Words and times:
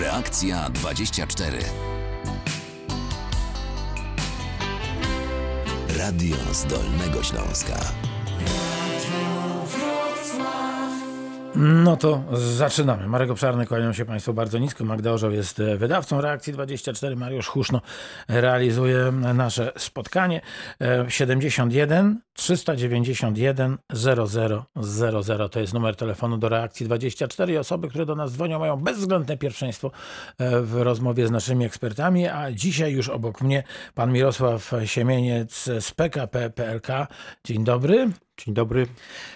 Reakcja 0.00 0.70
24. 0.70 1.58
Radio 5.98 6.36
Zdolnego 6.52 7.22
Śląska. 7.22 8.07
No 11.60 11.96
to 11.96 12.24
zaczynamy. 12.32 13.08
Marek 13.08 13.30
Obszarny, 13.30 13.66
kłaniam 13.66 13.94
się 13.94 14.04
Państwu 14.04 14.34
bardzo 14.34 14.58
nisko. 14.58 14.84
Magda 14.84 15.12
Orzeł 15.12 15.30
jest 15.30 15.60
e, 15.60 15.76
wydawcą 15.76 16.20
Reakcji 16.20 16.52
24. 16.52 17.16
Mariusz 17.16 17.46
Huszno 17.46 17.80
realizuje 18.28 19.12
nasze 19.12 19.72
spotkanie. 19.76 20.40
E, 20.80 21.04
71 21.08 22.20
391 22.32 23.78
0000 23.94 25.48
to 25.48 25.60
jest 25.60 25.74
numer 25.74 25.96
telefonu 25.96 26.38
do 26.38 26.48
Reakcji 26.48 26.86
24. 26.86 27.58
Osoby, 27.58 27.88
które 27.88 28.06
do 28.06 28.14
nas 28.14 28.32
dzwonią 28.32 28.58
mają 28.58 28.76
bezwzględne 28.76 29.36
pierwszeństwo 29.36 29.90
e, 30.38 30.60
w 30.60 30.74
rozmowie 30.74 31.26
z 31.26 31.30
naszymi 31.30 31.64
ekspertami, 31.64 32.28
a 32.28 32.52
dzisiaj 32.52 32.92
już 32.92 33.08
obok 33.08 33.40
mnie 33.40 33.62
pan 33.94 34.12
Mirosław 34.12 34.74
Siemieniec 34.84 35.64
z 35.80 35.92
PKP 35.92 36.50
PLK. 36.50 36.88
Dzień 37.44 37.64
dobry. 37.64 38.10
Dzień 38.38 38.54
dobry, 38.54 38.86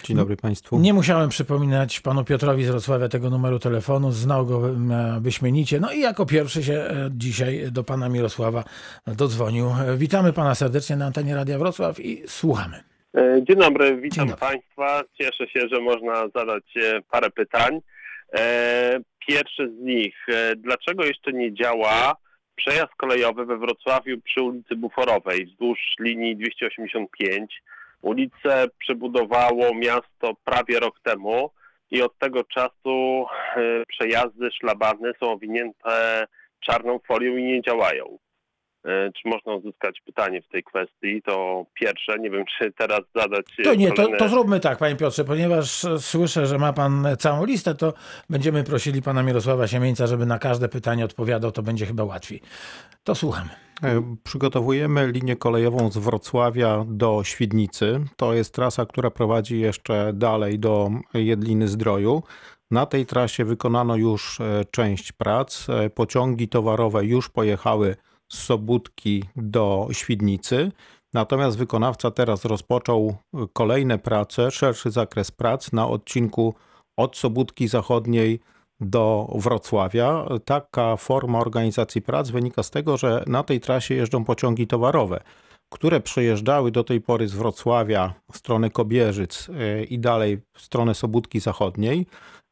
dzień 0.03 0.17
dobry 0.17 0.37
Państwu. 0.37 0.79
Nie 0.79 0.93
musiałem 0.93 1.29
przypominać 1.29 1.99
panu 1.99 2.23
Piotrowi 2.25 2.63
z 2.63 2.69
Wrocławia 2.69 3.09
tego 3.09 3.29
numeru 3.29 3.59
telefonu, 3.59 4.11
znał 4.11 4.45
go 4.45 4.69
e, 4.69 4.73
wyśmienicie. 5.21 5.79
No 5.79 5.91
i 5.91 5.99
jako 5.99 6.25
pierwszy 6.25 6.63
się 6.63 6.73
e, 6.73 7.09
dzisiaj 7.11 7.71
do 7.71 7.83
pana 7.83 8.09
Mirosława 8.09 8.63
dodzwonił. 9.07 9.65
E, 9.65 9.97
Witamy 9.97 10.33
pana 10.33 10.55
serdecznie 10.55 10.95
na 10.95 11.05
antenie 11.05 11.35
Radia 11.35 11.57
Wrocław 11.57 11.99
i 11.99 12.23
słuchamy. 12.27 12.83
Dzień 13.47 13.57
dobry, 13.57 13.95
witam 13.95 14.09
Dzień 14.27 14.27
dobry. 14.27 14.39
Państwa. 14.39 15.01
Cieszę 15.21 15.47
się, 15.47 15.67
że 15.71 15.81
można 15.81 16.27
zadać 16.35 16.63
e, 16.77 17.01
parę 17.11 17.29
pytań. 17.29 17.79
E, 18.33 18.99
Pierwsze 19.27 19.67
z 19.67 19.79
nich, 19.83 20.15
e, 20.29 20.55
dlaczego 20.55 21.05
jeszcze 21.05 21.33
nie 21.33 21.53
działa 21.53 22.15
przejazd 22.55 22.95
kolejowy 22.97 23.45
we 23.45 23.57
Wrocławiu 23.57 24.21
przy 24.21 24.41
ulicy 24.41 24.75
Buforowej 24.75 25.45
wzdłuż 25.45 25.79
linii 25.99 26.35
285? 26.35 27.61
Ulicę 28.03 28.65
przebudowało 28.77 29.75
miasto 29.75 30.33
prawie 30.43 30.79
rok 30.79 30.99
temu 31.03 31.49
i 31.91 32.01
od 32.01 32.19
tego 32.19 32.43
czasu 32.43 33.25
e, 33.55 33.83
przejazdy 33.87 34.51
szlabany 34.51 35.11
są 35.19 35.31
owinięte 35.31 36.25
czarną 36.59 36.99
folią 37.07 37.37
i 37.37 37.43
nie 37.43 37.61
działają. 37.61 38.17
E, 38.85 39.11
Czy 39.11 39.29
można 39.29 39.53
uzyskać 39.53 40.01
pytanie 40.05 40.41
w 40.41 40.47
tej 40.47 40.63
kwestii? 40.63 41.21
To 41.25 41.65
pierwsze. 41.73 42.19
Nie 42.19 42.29
wiem, 42.29 42.43
czy 42.59 42.71
teraz 42.71 42.99
zadać. 43.15 43.45
e, 43.59 43.63
To 43.63 43.75
nie, 43.75 43.87
to, 43.91 43.95
kolejne- 44.03 44.17
to 44.17 44.29
zróbmy 44.29 44.59
tak, 44.59 44.77
panie 44.77 44.95
Piotrze, 44.95 45.23
ponieważ 45.23 45.85
e, 45.85 45.99
słyszę, 45.99 46.45
że 46.45 46.57
ma 46.57 46.73
pan 46.73 47.07
całą 47.19 47.45
listę, 47.45 47.75
to 47.75 47.93
będziemy 48.29 48.63
prosili 48.63 49.01
pana 49.01 49.23
Mirosława 49.23 49.67
Siemieńca, 49.67 50.07
żeby 50.07 50.25
na 50.25 50.39
każde 50.39 50.69
pytanie 50.69 51.05
odpowiadał, 51.05 51.51
to 51.51 51.63
będzie 51.63 51.85
chyba 51.85 52.03
łatwiej. 52.03 52.41
To 53.03 53.15
słuchamy. 53.15 53.49
E, 53.83 54.15
Przygotowujemy 54.23 55.11
linię 55.11 55.35
kolejową 55.35 55.91
z 55.91 55.97
Wrocławia 55.97 56.85
do 56.87 57.21
Świdnicy. 57.23 57.99
To 58.17 58.33
jest 58.33 58.53
trasa, 58.53 58.85
która 58.85 59.11
prowadzi 59.11 59.59
jeszcze 59.59 60.11
dalej 60.13 60.59
do 60.59 60.89
Jedliny 61.13 61.67
Zdroju. 61.67 62.23
Na 62.71 62.85
tej 62.85 63.05
trasie 63.05 63.45
wykonano 63.45 63.95
już 63.95 64.39
e, 64.41 64.65
część 64.71 65.11
prac. 65.11 65.69
E, 65.69 65.89
Pociągi 65.89 66.47
towarowe 66.47 67.05
już 67.05 67.29
pojechały 67.29 67.95
z 68.33 68.43
Sobótki 68.43 69.23
do 69.35 69.87
Świdnicy. 69.91 70.71
Natomiast 71.13 71.57
wykonawca 71.57 72.11
teraz 72.11 72.45
rozpoczął 72.45 73.15
e, 73.33 73.45
kolejne 73.53 73.99
prace, 73.99 74.51
szerszy 74.51 74.91
zakres 74.91 75.31
prac 75.31 75.71
na 75.71 75.87
odcinku 75.87 76.53
od 76.97 77.17
Sobótki 77.17 77.67
Zachodniej 77.67 78.39
do 78.79 79.33
Wrocławia. 79.35 80.25
Taka 80.45 80.95
forma 80.97 81.39
organizacji 81.39 82.01
prac 82.01 82.29
wynika 82.29 82.63
z 82.63 82.71
tego, 82.71 82.97
że 82.97 83.23
na 83.27 83.43
tej 83.43 83.59
trasie 83.59 83.95
jeżdżą 83.95 84.25
pociągi 84.25 84.67
towarowe, 84.67 85.23
które 85.73 86.01
przejeżdżały 86.01 86.71
do 86.71 86.83
tej 86.83 87.01
pory 87.01 87.27
z 87.27 87.33
Wrocławia 87.33 88.13
w 88.31 88.37
stronę 88.37 88.69
Kobierzyc 88.69 89.49
e, 89.49 89.83
i 89.83 89.99
dalej 89.99 90.41
w 90.57 90.61
stronę 90.61 90.95
Sobótki 90.95 91.39
Zachodniej 91.39 92.05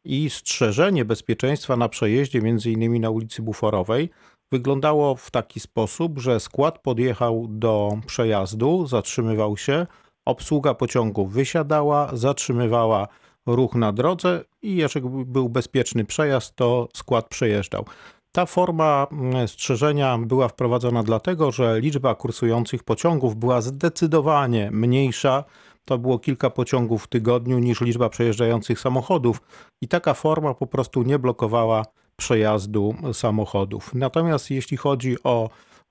i 0.05 0.29
strzeżenie 0.29 1.05
bezpieczeństwa 1.05 1.77
na 1.77 1.89
przejeździe 1.89 2.41
między 2.41 2.71
innymi 2.71 2.99
na 2.99 3.09
ulicy 3.09 3.41
Buforowej 3.41 4.09
wyglądało 4.51 5.15
w 5.15 5.31
taki 5.31 5.59
sposób, 5.59 6.19
że 6.19 6.39
skład 6.39 6.79
podjechał 6.79 7.45
do 7.49 7.97
przejazdu, 8.05 8.87
zatrzymywał 8.87 9.57
się, 9.57 9.87
obsługa 10.25 10.73
pociągu 10.73 11.25
wysiadała, 11.25 12.09
zatrzymywała 12.13 13.07
ruch 13.45 13.75
na 13.75 13.91
drodze 13.91 14.43
i 14.61 14.75
jeżeli 14.75 15.09
był 15.25 15.49
bezpieczny 15.49 16.05
przejazd, 16.05 16.55
to 16.55 16.87
skład 16.93 17.29
przejeżdżał. 17.29 17.85
Ta 18.31 18.45
forma 18.45 19.07
mm, 19.11 19.47
strzeżenia 19.47 20.17
była 20.17 20.47
wprowadzona 20.47 21.03
dlatego, 21.03 21.51
że 21.51 21.79
liczba 21.79 22.15
kursujących 22.15 22.83
pociągów 22.83 23.35
była 23.35 23.61
zdecydowanie 23.61 24.69
mniejsza. 24.71 25.43
To 25.85 25.97
było 25.97 26.19
kilka 26.19 26.49
pociągów 26.49 27.03
w 27.03 27.07
tygodniu 27.07 27.59
niż 27.59 27.81
liczba 27.81 28.09
przejeżdżających 28.09 28.79
samochodów, 28.79 29.41
i 29.81 29.87
taka 29.87 30.13
forma 30.13 30.53
po 30.53 30.67
prostu 30.67 31.03
nie 31.03 31.19
blokowała 31.19 31.85
przejazdu 32.21 32.95
samochodów. 33.13 33.93
Natomiast 33.93 34.51
jeśli 34.51 34.77
chodzi 34.77 35.15
o 35.23 35.49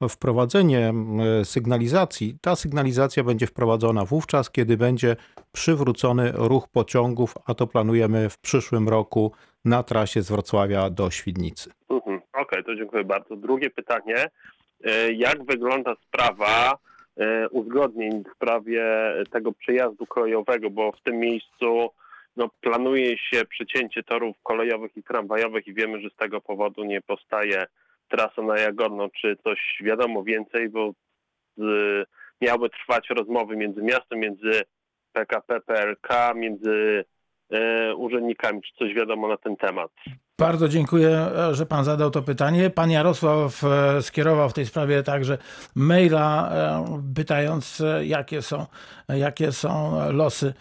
wprowadzenie 0.09 0.89
mm, 0.89 1.45
sygnalizacji, 1.45 2.37
ta 2.41 2.57
sygnalizacja 2.57 3.25
będzie 3.25 3.47
wprowadzona 3.47 4.05
wówczas, 4.05 4.51
kiedy 4.51 4.77
będzie 4.77 5.17
przywrócony 5.53 6.33
ruch 6.35 6.69
pociągów, 6.69 7.35
a 7.47 7.55
to 7.55 7.67
planujemy 7.67 8.29
w 8.29 8.39
przyszłym 8.39 8.89
roku 8.89 9.33
na 9.65 9.83
trasie 9.83 10.23
z 10.23 10.31
Wrocławia 10.31 10.91
do 10.91 11.11
Świdnicy. 11.11 11.71
Mhm. 11.91 12.21
Okej, 12.33 12.65
to 12.65 12.77
dziękuję 12.77 13.05
bardzo. 13.05 13.37
Drugie 13.37 13.71
pytanie. 13.71 14.17
E, 14.85 15.13
Jak 15.13 15.45
wygląda 15.45 15.95
sprawa 16.07 16.79
e, 17.17 17.49
uzgodnień 17.49 18.25
w 18.25 18.35
sprawie 18.37 18.85
tego 19.31 19.53
przejazdu 19.53 20.07
kolejowego, 20.07 20.71
bo 20.71 20.93
w 20.93 21.01
tym 21.03 21.17
miejscu 21.19 21.91
no, 22.37 22.49
planuje 22.61 23.19
się 23.19 23.45
przecięcie 23.45 24.03
torów 24.03 24.37
kolejowych 24.43 24.97
i 24.97 25.03
tramwajowych 25.03 25.67
i 25.67 25.75
wiemy, 25.75 26.01
że 26.01 26.11
z 26.11 26.17
tego 26.17 26.41
powodu 26.41 26.85
nie 26.85 27.01
powstaje 27.01 27.65
trasa 28.09 28.43
na 28.43 28.59
Jagodno. 28.59 29.09
Czy 29.21 29.37
coś 29.45 29.79
wiadomo 29.81 30.23
więcej, 30.23 30.69
bo 30.69 30.91
y, 31.59 32.05
miały 32.41 32.71
trwać 32.71 33.11
rozmowy 33.11 33.57
między 33.57 33.83
miastem, 33.83 34.19
między 34.19 34.63
PKP, 35.13 35.61
PLK, 35.61 36.09
między 36.35 37.05
e, 37.51 37.95
urzędnikami. 37.95 38.63
Czy 38.63 38.73
coś 38.79 38.95
wiadomo 38.95 39.29
na 39.29 39.37
ten 39.37 39.57
temat? 39.57 39.91
Bardzo 40.41 40.69
dziękuję, 40.69 41.27
że 41.53 41.67
pan 41.67 41.85
zadał 41.85 42.11
to 42.11 42.23
pytanie. 42.23 42.71
Pan 42.71 42.91
Jarosław 42.91 43.65
e, 43.65 44.03
skierował 44.03 44.51
w 44.51 44.53
tej 44.53 44.67
sprawie 44.67 45.03
także 45.03 45.39
maila, 45.75 46.51
e, 46.53 47.03
pytając, 47.15 47.81
e, 47.81 48.07
jakie 48.07 48.43
są, 48.43 48.67
jakie 49.09 49.53
są 49.53 49.99
losy 50.13 50.55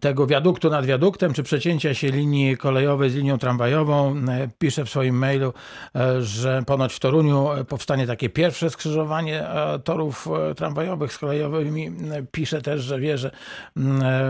tego 0.00 0.26
wiaduktu 0.26 0.70
nad 0.70 0.86
wiaduktem, 0.86 1.32
czy 1.32 1.42
przecięcia 1.42 1.94
się 1.94 2.08
linii 2.08 2.56
kolejowej 2.56 3.10
z 3.10 3.14
linią 3.14 3.38
tramwajową. 3.38 4.14
Pisze 4.58 4.84
w 4.84 4.90
swoim 4.90 5.18
mailu, 5.18 5.52
że 6.20 6.62
ponoć 6.66 6.94
w 6.94 7.00
Toruniu 7.00 7.48
powstanie 7.68 8.06
takie 8.06 8.28
pierwsze 8.28 8.70
skrzyżowanie 8.70 9.44
torów 9.84 10.28
tramwajowych 10.56 11.12
z 11.12 11.18
kolejowymi. 11.18 11.90
Pisze 12.30 12.62
też, 12.62 12.82
że 12.82 13.00
wie, 13.00 13.18
że 13.18 13.30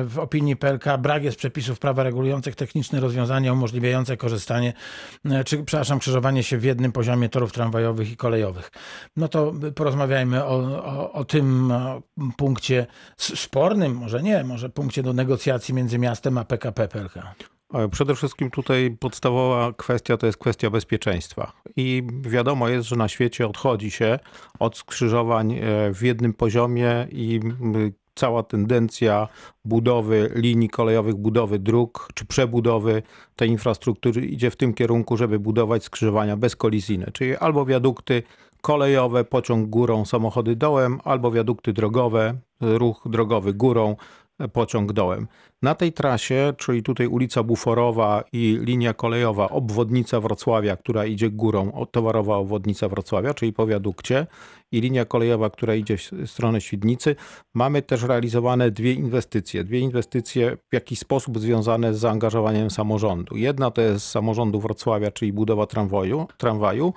w 0.05 0.15
opinii 0.19 0.57
PLK 0.57 0.85
brak 0.99 1.25
jest 1.25 1.37
przepisów 1.37 1.79
prawa 1.79 2.03
regulujących 2.03 2.57
techniczne 2.57 3.01
rozwiązania 3.01 3.53
umożliwiające 3.53 4.17
korzystanie, 4.17 4.42
e, 4.51 5.45
czy 5.45 5.65
przepraszam, 5.65 5.99
krzyżowanie 5.99 6.43
się 6.43 6.59
w 6.59 6.65
jednym 6.65 6.93
poziomie 6.93 7.29
torów 7.29 7.53
tramwajowych 7.53 8.13
i 8.13 8.17
kolejowych. 8.17 8.71
No 9.17 9.29
to 9.29 9.53
porozmawiajmy 9.75 10.45
o, 10.45 10.57
o, 10.85 11.13
o 11.13 11.25
tym 11.25 11.73
e, 11.73 12.01
punkcie 12.37 12.87
spornym, 13.17 13.95
może 13.95 14.23
nie, 14.23 14.45
może 14.45 14.69
punkcie 14.69 15.03
do 15.03 15.13
negocjacji 15.13 15.75
między 15.75 15.99
miastem 15.99 16.39
a 16.39 16.45
PKP 16.45 16.89
PLK. 16.89 17.15
E, 17.75 17.89
Przede 17.89 18.15
wszystkim 18.15 18.51
tutaj 18.51 18.97
podstawowa 19.01 19.73
kwestia 19.73 20.17
to 20.17 20.27
jest 20.27 20.39
kwestia 20.39 20.71
bezpieczeństwa. 20.71 21.53
I 21.77 22.03
wiadomo 22.21 22.69
jest, 22.69 22.89
że 22.89 22.97
na 22.97 23.09
świecie 23.09 23.47
odchodzi 23.47 23.91
się 23.91 24.19
od 24.59 24.77
skrzyżowań 24.77 25.61
w 25.95 26.03
jednym 26.03 26.35
poziomie 26.35 27.07
i 27.11 27.41
cała 28.15 28.43
tendencja 28.43 29.29
budowy 29.65 30.31
linii 30.35 30.69
kolejowych, 30.69 31.15
budowy 31.15 31.59
dróg 31.59 32.09
czy 32.15 32.25
przebudowy 32.25 33.03
tej 33.37 33.49
infrastruktury 33.49 34.27
idzie 34.27 34.51
w 34.51 34.57
tym 34.57 34.75
kierunku, 34.75 35.17
żeby 35.17 35.39
budować 35.39 35.85
skrzyżowania 35.85 36.37
bezkolizyjne, 36.37 37.11
czyli 37.13 37.37
albo 37.37 37.65
wiadukty 37.67 38.23
kolejowe, 38.61 39.25
pociąg 39.25 39.69
górą, 39.69 40.05
samochody 40.05 40.57
dołem, 40.57 41.01
albo 41.05 41.31
wiadukty 41.31 41.73
drogowe, 41.73 42.35
ruch 42.61 43.03
drogowy 43.07 43.55
górą, 43.55 43.97
pociąg 44.49 44.93
dołem. 44.93 45.27
Na 45.63 45.75
tej 45.75 45.93
trasie, 45.93 46.55
czyli 46.57 46.83
tutaj 46.83 47.07
ulica 47.07 47.43
Buforowa 47.43 48.25
i 48.33 48.59
linia 48.61 48.95
kolejowa 48.95 49.49
obwodnica 49.49 50.21
Wrocławia, 50.21 50.77
która 50.77 51.07
idzie 51.07 51.31
górą, 51.31 51.87
towarowa 51.91 52.37
obwodnica 52.37 52.89
Wrocławia, 52.89 53.35
czyli 53.35 53.53
po 53.53 53.67
wiadukcie 53.67 54.27
i 54.73 54.81
linia 54.81 55.05
kolejowa, 55.05 55.51
która 55.51 55.75
idzie 55.75 55.97
w 55.97 56.31
stronę 56.31 56.61
Świdnicy, 56.61 57.17
mamy 57.55 57.83
też 57.83 58.03
realizowane 58.03 58.71
dwie 58.71 58.93
inwestycje. 58.93 59.65
Dwie 59.65 59.79
inwestycje 59.79 60.57
w 60.71 60.75
jakiś 60.75 60.99
sposób 60.99 61.39
związane 61.39 61.95
z 61.95 61.99
zaangażowaniem 61.99 62.71
samorządu. 62.71 63.37
Jedna 63.37 63.71
to 63.71 63.81
jest 63.81 64.07
samorządu 64.07 64.61
Wrocławia, 64.61 65.11
czyli 65.11 65.33
budowa 65.33 65.67
tramwaju, 65.67 66.27
tramwaju 66.39 66.93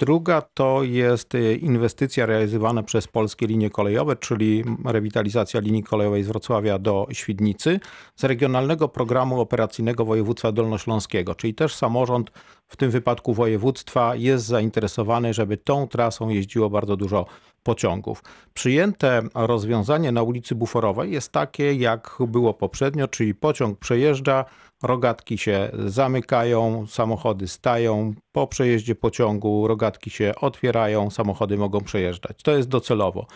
Druga 0.00 0.42
to 0.54 0.82
jest 0.82 1.34
y, 1.34 1.56
inwestycja 1.56 2.26
realizowana 2.26 2.82
przez 2.82 3.08
polskie 3.08 3.46
linie 3.46 3.70
kolejowe, 3.70 4.16
czyli 4.16 4.64
rewitalizacja 4.84 5.60
linii 5.60 5.82
kolejowej 5.82 6.22
z 6.24 6.28
Wrocławia 6.28 6.78
do 6.78 7.06
Świdnicy 7.12 7.80
z 8.16 8.24
regionalnego 8.24 8.88
programu 8.88 9.40
operacyjnego 9.40 10.04
województwa 10.04 10.52
dolnośląskiego, 10.52 11.34
czyli 11.34 11.54
też 11.54 11.74
samorząd, 11.74 12.30
w 12.68 12.76
tym 12.76 12.90
wypadku 12.90 13.34
województwa, 13.34 14.16
jest 14.16 14.46
zainteresowany, 14.46 15.34
żeby 15.34 15.56
tą 15.56 15.88
trasą 15.88 16.28
jeździło 16.28 16.70
bardzo 16.70 16.96
dużo 16.96 17.26
pociągów. 17.70 18.22
Przyjęte 18.54 19.22
rozwiązanie 19.34 20.12
na 20.12 20.22
ulicy 20.22 20.54
Buforowej 20.54 21.12
jest 21.12 21.32
takie, 21.32 21.74
jak 21.74 22.16
było 22.28 22.54
poprzednio, 22.54 23.08
czyli 23.08 23.34
pociąg 23.34 23.78
przejeżdża, 23.78 24.44
rogatki 24.82 25.38
się 25.38 25.70
zamykają, 25.86 26.86
samochody 26.86 27.48
stają, 27.48 28.14
po 28.32 28.46
przejeździe 28.46 28.94
pociągu 28.94 29.68
rogatki 29.68 30.10
się 30.10 30.32
otwierają, 30.40 31.10
samochody 31.10 31.56
mogą 31.56 31.80
przejeżdżać. 31.80 32.42
To 32.42 32.56
jest 32.56 32.68
docelowo. 32.68 33.26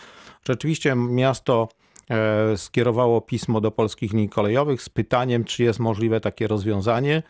Rzeczywiście 0.47 0.95
miasto 0.95 1.69
e, 2.09 2.57
skierowało 2.57 3.21
pismo 3.21 3.61
do 3.61 3.71
polskich 3.71 4.13
linii 4.13 4.29
kolejowych 4.29 4.81
z 4.81 4.89
pytaniem, 4.89 5.43
czy 5.43 5.63
jest 5.63 5.79
możliwe 5.79 6.19
takie 6.19 6.47
rozwiązanie. 6.47 7.23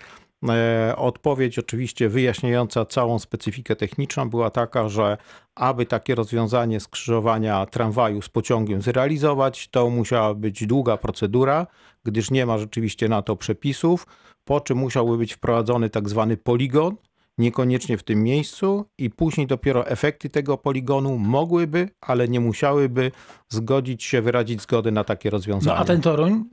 E, 0.49 0.93
odpowiedź, 0.97 1.59
oczywiście 1.59 2.09
wyjaśniająca 2.09 2.85
całą 2.85 3.19
specyfikę 3.19 3.75
techniczną, 3.75 4.29
była 4.29 4.49
taka, 4.49 4.89
że 4.89 5.17
aby 5.55 5.85
takie 5.85 6.15
rozwiązanie 6.15 6.79
skrzyżowania 6.79 7.65
tramwaju 7.65 8.21
z 8.21 8.29
pociągiem 8.29 8.81
zrealizować, 8.81 9.67
to 9.67 9.89
musiała 9.89 10.33
być 10.33 10.67
długa 10.67 10.97
procedura, 10.97 11.67
gdyż 12.03 12.31
nie 12.31 12.45
ma 12.45 12.57
rzeczywiście 12.57 13.09
na 13.09 13.21
to 13.21 13.35
przepisów, 13.35 14.07
po 14.45 14.61
czym 14.61 14.77
musiałby 14.77 15.17
być 15.17 15.33
wprowadzony 15.33 15.89
tak 15.89 16.09
zwany 16.09 16.37
poligon, 16.37 16.95
niekoniecznie 17.37 17.97
w 17.97 18.03
tym 18.03 18.23
miejscu 18.23 18.85
i 18.97 19.09
później 19.09 19.47
dopiero 19.47 19.87
efekty 19.87 20.29
tego 20.29 20.57
poligonu 20.57 21.17
mogłyby, 21.17 21.89
ale 22.01 22.27
nie 22.27 22.39
musiałyby 22.39 23.11
zgodzić 23.49 24.03
się, 24.03 24.21
wyrazić 24.21 24.61
zgody 24.61 24.91
na 24.91 25.03
takie 25.03 25.29
rozwiązanie. 25.29 25.75
No 25.75 25.81
a 25.81 25.85
ten 25.85 26.01
Toruń, 26.01 26.43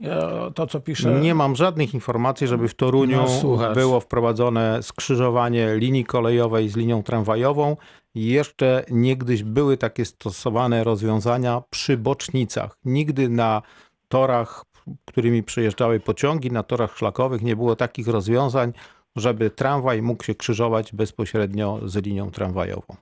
to 0.55 0.67
co 0.67 0.79
pisze... 0.79 1.19
Nie 1.21 1.35
mam 1.35 1.55
żadnych 1.55 1.93
informacji, 1.93 2.47
żeby 2.47 2.67
w 2.67 2.75
Toruniu 2.75 3.25
no, 3.43 3.73
było 3.73 3.99
wprowadzone 3.99 4.83
skrzyżowanie 4.83 5.75
linii 5.75 6.05
kolejowej 6.05 6.69
z 6.69 6.75
linią 6.75 7.03
tramwajową. 7.03 7.77
Jeszcze 8.15 8.85
niegdyś 8.91 9.43
były 9.43 9.77
takie 9.77 10.05
stosowane 10.05 10.83
rozwiązania 10.83 11.61
przy 11.69 11.97
bocznicach. 11.97 12.77
Nigdy 12.85 13.29
na 13.29 13.61
torach, 14.07 14.65
którymi 15.05 15.43
przejeżdżały 15.43 15.99
pociągi, 15.99 16.51
na 16.51 16.63
torach 16.63 16.97
szlakowych 16.97 17.41
nie 17.41 17.55
było 17.55 17.75
takich 17.75 18.07
rozwiązań, 18.07 18.73
żeby 19.15 19.49
tramwaj 19.49 20.01
mógł 20.01 20.23
się 20.23 20.35
krzyżować 20.35 20.93
bezpośrednio 20.93 21.79
z 21.85 21.95
linią 21.95 22.31
tramwajową. 22.31 22.95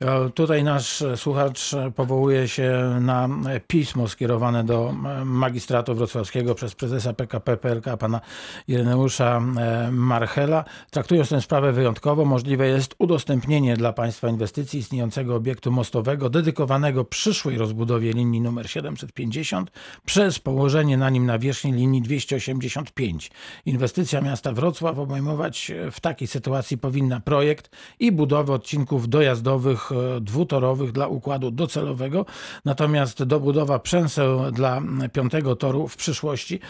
E, 0.00 0.30
tutaj 0.30 0.64
nasz 0.64 1.04
słuchacz 1.16 1.70
powołuje 1.96 2.48
się 2.48 2.98
na 3.00 3.28
pismo 3.66 4.08
skierowane 4.08 4.64
do 4.64 4.94
magistratu 5.24 5.94
wrocławskiego 5.94 6.54
przez 6.54 6.74
prezesa 6.74 7.12
PKP 7.12 7.56
PLK 7.56 7.96
pana 7.98 8.20
Ireneusza 8.68 9.42
e, 9.58 9.90
Marchela. 9.92 10.64
Traktując 10.90 11.28
tę 11.28 11.40
sprawę 11.40 11.72
wyjątkowo, 11.72 12.24
możliwe 12.24 12.68
jest 12.68 12.94
udostępnienie 12.98 13.76
dla 13.76 13.92
państwa 13.92 14.28
inwestycji 14.28 14.80
istniejącego 14.80 15.34
obiektu 15.34 15.72
mostowego 15.72 16.30
dedykowanego 16.30 17.04
przyszłej 17.04 17.58
rozbudowie 17.58 18.12
linii 18.12 18.40
numer 18.40 18.70
750 18.70 19.70
przez 20.06 20.38
położenie 20.38 20.96
na 20.96 21.10
nim 21.10 21.26
nawierzchni 21.26 21.72
linii 21.72 22.02
285. 22.02 23.30
Inwestycja 23.66 24.20
miasta 24.20 24.52
Wrocław 24.52 24.98
obejmować 24.98 25.72
w 25.92 26.00
takiej 26.00 26.28
sytuacji 26.28 26.78
powinna 26.78 27.20
projekt 27.20 27.70
i 28.00 28.12
budowę 28.12 28.52
odcinków 28.52 29.08
dojazdowych 29.08 29.57
E, 29.66 30.20
dwutorowych 30.20 30.92
dla 30.92 31.06
układu 31.06 31.50
docelowego, 31.50 32.26
natomiast 32.64 33.22
dobudowa 33.22 33.78
przęseł 33.78 34.50
dla 34.52 34.82
piątego 35.12 35.56
toru 35.56 35.88
w 35.88 35.96
przyszłości 35.96 36.60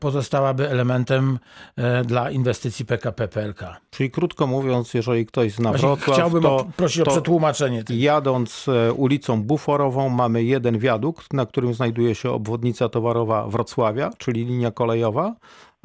pozostałaby 0.00 0.70
elementem 0.70 1.38
e, 1.76 2.04
dla 2.04 2.30
inwestycji 2.30 2.84
PKP 2.84 3.28
PLK. 3.28 3.60
Czyli 3.90 4.10
krótko 4.10 4.46
mówiąc, 4.46 4.94
jeżeli 4.94 5.26
ktoś 5.26 5.52
zna 5.52 5.72
Wrocław, 5.72 6.16
Chciałbym 6.16 6.42
to, 6.42 6.66
prosić 6.76 7.00
o 7.00 7.04
przetłumaczenie. 7.04 7.84
Jadąc 7.90 8.66
e, 8.68 8.92
ulicą 8.92 9.42
Buforową 9.42 10.08
mamy 10.08 10.42
jeden 10.44 10.78
wiadukt, 10.78 11.32
na 11.32 11.46
którym 11.46 11.74
znajduje 11.74 12.14
się 12.14 12.30
obwodnica 12.30 12.88
towarowa 12.88 13.46
Wrocławia, 13.46 14.10
czyli 14.18 14.44
linia 14.44 14.70
kolejowa. 14.70 15.34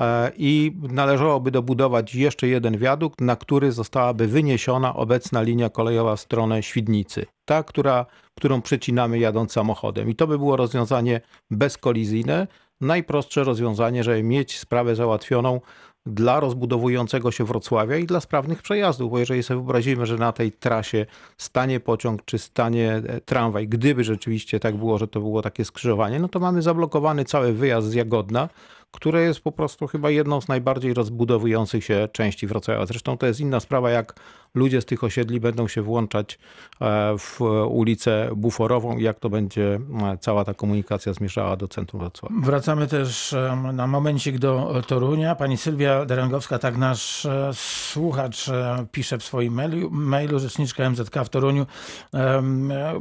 E, 0.01 0.31
i 0.37 0.75
należałoby 0.81 1.51
dobudować 1.51 2.15
jeszcze 2.15 2.47
jeden 2.47 2.77
wiadukt, 2.77 3.21
na 3.21 3.35
który 3.35 3.71
zostałaby 3.71 4.27
wyniesiona 4.27 4.95
obecna 4.95 5.41
linia 5.41 5.69
kolejowa 5.69 6.15
w 6.15 6.21
stronę 6.21 6.63
Świdnicy. 6.63 7.25
Ta, 7.45 7.63
która, 7.63 8.05
którą 8.37 8.61
przecinamy 8.61 9.19
jadąc 9.19 9.51
samochodem. 9.51 10.09
I 10.09 10.15
to 10.15 10.27
by 10.27 10.37
było 10.37 10.55
rozwiązanie 10.55 11.21
bezkolizyjne, 11.51 12.47
najprostsze 12.81 13.43
rozwiązanie, 13.43 14.03
żeby 14.03 14.23
mieć 14.23 14.59
sprawę 14.59 14.95
załatwioną 14.95 15.61
dla 16.05 16.39
rozbudowującego 16.39 17.31
się 17.31 17.43
Wrocławia 17.43 17.97
i 17.97 18.05
dla 18.05 18.19
sprawnych 18.19 18.61
przejazdów, 18.61 19.11
bo 19.11 19.19
jeżeli 19.19 19.43
sobie 19.43 19.57
wyobrazimy, 19.57 20.05
że 20.05 20.17
na 20.17 20.31
tej 20.31 20.51
trasie 20.51 21.05
stanie 21.37 21.79
pociąg 21.79 22.25
czy 22.25 22.39
stanie 22.39 23.01
e, 23.07 23.21
tramwaj, 23.21 23.67
gdyby 23.67 24.03
rzeczywiście 24.03 24.59
tak 24.59 24.75
było, 24.75 24.97
że 24.97 25.07
to 25.07 25.19
było 25.19 25.41
takie 25.41 25.65
skrzyżowanie, 25.65 26.19
no 26.19 26.27
to 26.27 26.39
mamy 26.39 26.61
zablokowany 26.61 27.25
cały 27.25 27.53
wyjazd 27.53 27.87
z 27.87 27.93
Jagodna, 27.93 28.49
które 28.91 29.21
jest 29.21 29.41
po 29.41 29.51
prostu 29.51 29.87
chyba 29.87 30.09
jedną 30.09 30.41
z 30.41 30.47
najbardziej 30.47 30.93
rozbudowujących 30.93 31.85
się 31.85 32.09
części 32.11 32.47
Wrocławia. 32.47 32.85
Zresztą 32.85 33.17
to 33.17 33.25
jest 33.25 33.39
inna 33.39 33.59
sprawa, 33.59 33.89
jak 33.89 34.13
ludzie 34.55 34.81
z 34.81 34.85
tych 34.85 35.03
osiedli 35.03 35.39
będą 35.39 35.67
się 35.67 35.81
włączać 35.81 36.39
e, 36.81 37.15
w 37.17 37.41
ulicę 37.69 38.29
Buforową 38.35 38.97
i 38.97 39.03
jak 39.03 39.19
to 39.19 39.29
będzie 39.29 39.79
e, 40.03 40.17
cała 40.17 40.45
ta 40.45 40.53
komunikacja 40.53 41.13
zmierzała 41.13 41.57
do 41.57 41.67
centrum 41.67 41.99
Wrocławia. 41.99 42.35
Wracamy 42.43 42.87
też 42.87 43.33
e, 43.33 43.71
na 43.73 43.87
momencik 43.87 44.39
do 44.39 44.81
Torunia. 44.87 45.35
Pani 45.35 45.57
Sylwia 45.57 46.05
Derengowska, 46.05 46.59
tak 46.59 46.77
nasz 46.77 47.27
słuchacz 47.53 48.45
pisze 48.91 49.17
w 49.17 49.23
swoim 49.23 49.53
mailu, 49.53 49.89
mailu 49.91 50.39
rzeczniczka 50.39 50.89
MZK 50.89 51.15
w 51.25 51.29
Toruniu 51.29 51.65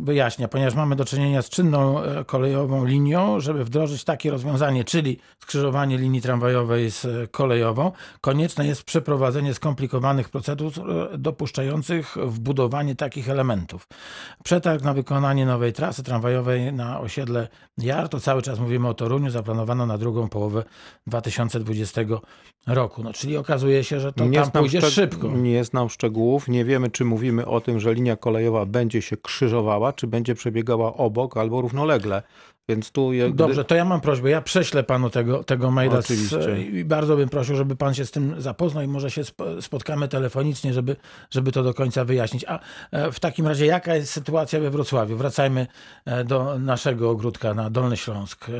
wyjaśnia, 0.00 0.48
ponieważ 0.48 0.74
mamy 0.74 0.96
do 0.96 1.04
czynienia 1.04 1.42
z 1.42 1.48
czynną 1.48 1.96
kolejową 2.26 2.84
linią, 2.84 3.40
żeby 3.40 3.64
wdrożyć 3.64 4.04
takie 4.04 4.30
rozwiązanie, 4.30 4.84
czyli 4.84 5.18
skrzyżowanie 5.38 5.79
linii 5.88 6.20
tramwajowej 6.20 6.90
z 6.90 7.30
kolejową, 7.30 7.92
konieczne 8.20 8.66
jest 8.66 8.84
przeprowadzenie 8.84 9.54
skomplikowanych 9.54 10.28
procedur 10.28 10.72
do 11.18 11.30
dopuszczających 11.40 12.16
wbudowanie 12.26 12.94
takich 12.94 13.28
elementów. 13.28 13.88
Przetarg 14.44 14.84
na 14.84 14.94
wykonanie 14.94 15.46
nowej 15.46 15.72
trasy 15.72 16.02
tramwajowej 16.02 16.72
na 16.72 17.00
osiedle 17.00 17.48
Jar, 17.78 18.08
to 18.08 18.20
cały 18.20 18.42
czas 18.42 18.58
mówimy 18.58 18.88
o 18.88 18.94
Toruniu, 18.94 19.30
zaplanowano 19.30 19.86
na 19.86 19.98
drugą 19.98 20.28
połowę 20.28 20.64
2020 21.06 22.00
roku. 22.66 23.02
No, 23.02 23.12
czyli 23.12 23.36
okazuje 23.36 23.84
się, 23.84 24.00
że 24.00 24.12
to 24.12 24.24
nie 24.24 24.40
tam 24.40 24.50
pójdzie 24.50 24.82
szybko. 24.82 25.28
Nie 25.28 25.64
znam 25.64 25.88
szczegółów, 25.88 26.48
nie 26.48 26.64
wiemy, 26.64 26.90
czy 26.90 27.04
mówimy 27.04 27.46
o 27.46 27.60
tym, 27.60 27.80
że 27.80 27.94
linia 27.94 28.16
kolejowa 28.16 28.66
będzie 28.66 29.02
się 29.02 29.16
krzyżowała, 29.16 29.92
czy 29.92 30.06
będzie 30.06 30.34
przebiegała 30.34 30.94
obok 30.96 31.36
albo 31.36 31.60
równolegle. 31.60 32.22
Więc 32.70 32.90
tu 32.90 33.12
je, 33.12 33.30
Dobrze, 33.30 33.64
to 33.64 33.74
ja 33.74 33.84
mam 33.84 34.00
prośbę. 34.00 34.30
Ja 34.30 34.42
prześlę 34.42 34.82
panu 34.82 35.10
tego, 35.10 35.44
tego 35.44 35.70
maila 35.70 36.02
z, 36.02 36.10
i 36.72 36.84
bardzo 36.84 37.16
bym 37.16 37.28
prosił, 37.28 37.56
żeby 37.56 37.76
pan 37.76 37.94
się 37.94 38.06
z 38.06 38.10
tym 38.10 38.34
zapoznał 38.38 38.84
i 38.84 38.86
może 38.86 39.10
się 39.10 39.22
spotkamy 39.60 40.08
telefonicznie, 40.08 40.74
żeby, 40.74 40.96
żeby 41.30 41.52
to 41.52 41.62
do 41.62 41.74
końca 41.74 42.04
wyjaśnić. 42.04 42.44
A 42.48 42.58
e, 42.90 43.12
w 43.12 43.20
takim 43.20 43.46
razie, 43.46 43.66
jaka 43.66 43.94
jest 43.94 44.12
sytuacja 44.12 44.60
we 44.60 44.70
Wrocławiu? 44.70 45.16
Wracajmy 45.16 45.66
e, 46.04 46.24
do 46.24 46.58
naszego 46.58 47.10
ogródka 47.10 47.54
na 47.54 47.70
Dolny 47.70 47.96
Śląsk 47.96 48.48
e, 48.48 48.52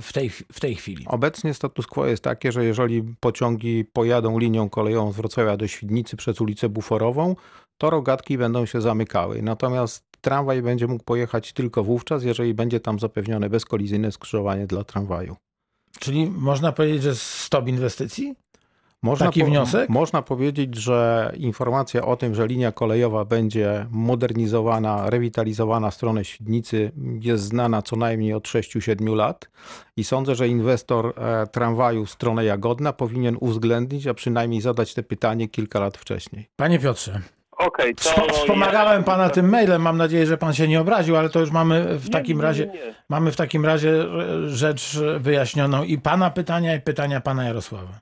w 0.00 0.12
tej, 0.12 0.30
w 0.30 0.60
tej 0.60 0.74
chwili. 0.74 1.04
Obecnie 1.08 1.54
status 1.54 1.86
quo 1.86 2.06
jest 2.06 2.24
takie, 2.24 2.52
że 2.52 2.64
jeżeli 2.64 3.02
pociągi 3.20 3.84
pojadą 3.84 4.38
linią 4.38 4.68
kolejową 4.68 5.12
z 5.12 5.16
Wrocławia 5.16 5.56
do 5.56 5.68
Świdnicy 5.68 6.16
przez 6.16 6.40
ulicę 6.40 6.68
Buforową, 6.68 7.36
to 7.78 7.90
rogatki 7.90 8.38
będą 8.38 8.66
się 8.66 8.80
zamykały. 8.80 9.42
Natomiast 9.42 10.05
tramwaj 10.20 10.62
będzie 10.62 10.86
mógł 10.86 11.04
pojechać 11.04 11.52
tylko 11.52 11.84
wówczas, 11.84 12.24
jeżeli 12.24 12.54
będzie 12.54 12.80
tam 12.80 12.98
zapewnione 12.98 13.50
bezkolizyjne 13.50 14.12
skrzyżowanie 14.12 14.66
dla 14.66 14.84
tramwaju. 14.84 15.36
Czyli 15.98 16.26
można 16.26 16.72
powiedzieć, 16.72 17.02
że 17.02 17.14
stop 17.16 17.68
inwestycji? 17.68 18.34
Można 19.02 19.26
taki 19.26 19.40
po, 19.40 19.46
wniosek? 19.46 19.88
Można 19.88 20.22
powiedzieć, 20.22 20.74
że 20.74 21.32
informacja 21.36 22.04
o 22.04 22.16
tym, 22.16 22.34
że 22.34 22.46
linia 22.46 22.72
kolejowa 22.72 23.24
będzie 23.24 23.86
modernizowana, 23.90 25.10
rewitalizowana 25.10 25.90
w 25.90 25.94
stronę 25.94 26.24
Świdnicy 26.24 26.92
jest 27.20 27.44
znana 27.44 27.82
co 27.82 27.96
najmniej 27.96 28.32
od 28.32 28.44
6-7 28.44 29.14
lat 29.14 29.50
i 29.96 30.04
sądzę, 30.04 30.34
że 30.34 30.48
inwestor 30.48 31.14
e, 31.16 31.46
tramwaju 31.46 32.06
w 32.06 32.10
stronę 32.10 32.44
Jagodna 32.44 32.92
powinien 32.92 33.36
uwzględnić, 33.40 34.06
a 34.06 34.14
przynajmniej 34.14 34.60
zadać 34.60 34.94
te 34.94 35.02
pytanie 35.02 35.48
kilka 35.48 35.80
lat 35.80 35.96
wcześniej. 35.96 36.48
Panie 36.56 36.78
Piotrze, 36.78 37.20
Okej, 37.56 37.92
okay, 37.92 38.14
to 38.26 38.34
Wspomagałem 38.34 39.04
pana 39.04 39.24
ja... 39.24 39.30
tym 39.30 39.48
mailem, 39.48 39.82
mam 39.82 39.96
nadzieję, 39.96 40.26
że 40.26 40.38
pan 40.38 40.54
się 40.54 40.68
nie 40.68 40.80
obraził, 40.80 41.16
ale 41.16 41.30
to 41.30 41.40
już 41.40 41.50
mamy 41.50 41.98
w 41.98 42.10
takim 42.10 42.36
nie, 42.36 42.42
razie 42.42 42.66
nie, 42.66 42.94
mamy 43.08 43.32
w 43.32 43.36
takim 43.36 43.66
razie 43.66 43.92
rzecz 44.46 44.98
wyjaśnioną 45.20 45.84
i 45.84 45.98
pana 45.98 46.30
pytania 46.30 46.74
i 46.74 46.80
pytania 46.80 47.20
pana 47.20 47.44
Jarosława. 47.44 48.00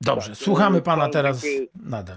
Dobrze, 0.00 0.28
tak, 0.28 0.38
słuchamy 0.38 0.82
pana 0.82 1.08
teraz 1.08 1.42
dziękuję. 1.42 1.68
nadal. 1.84 2.16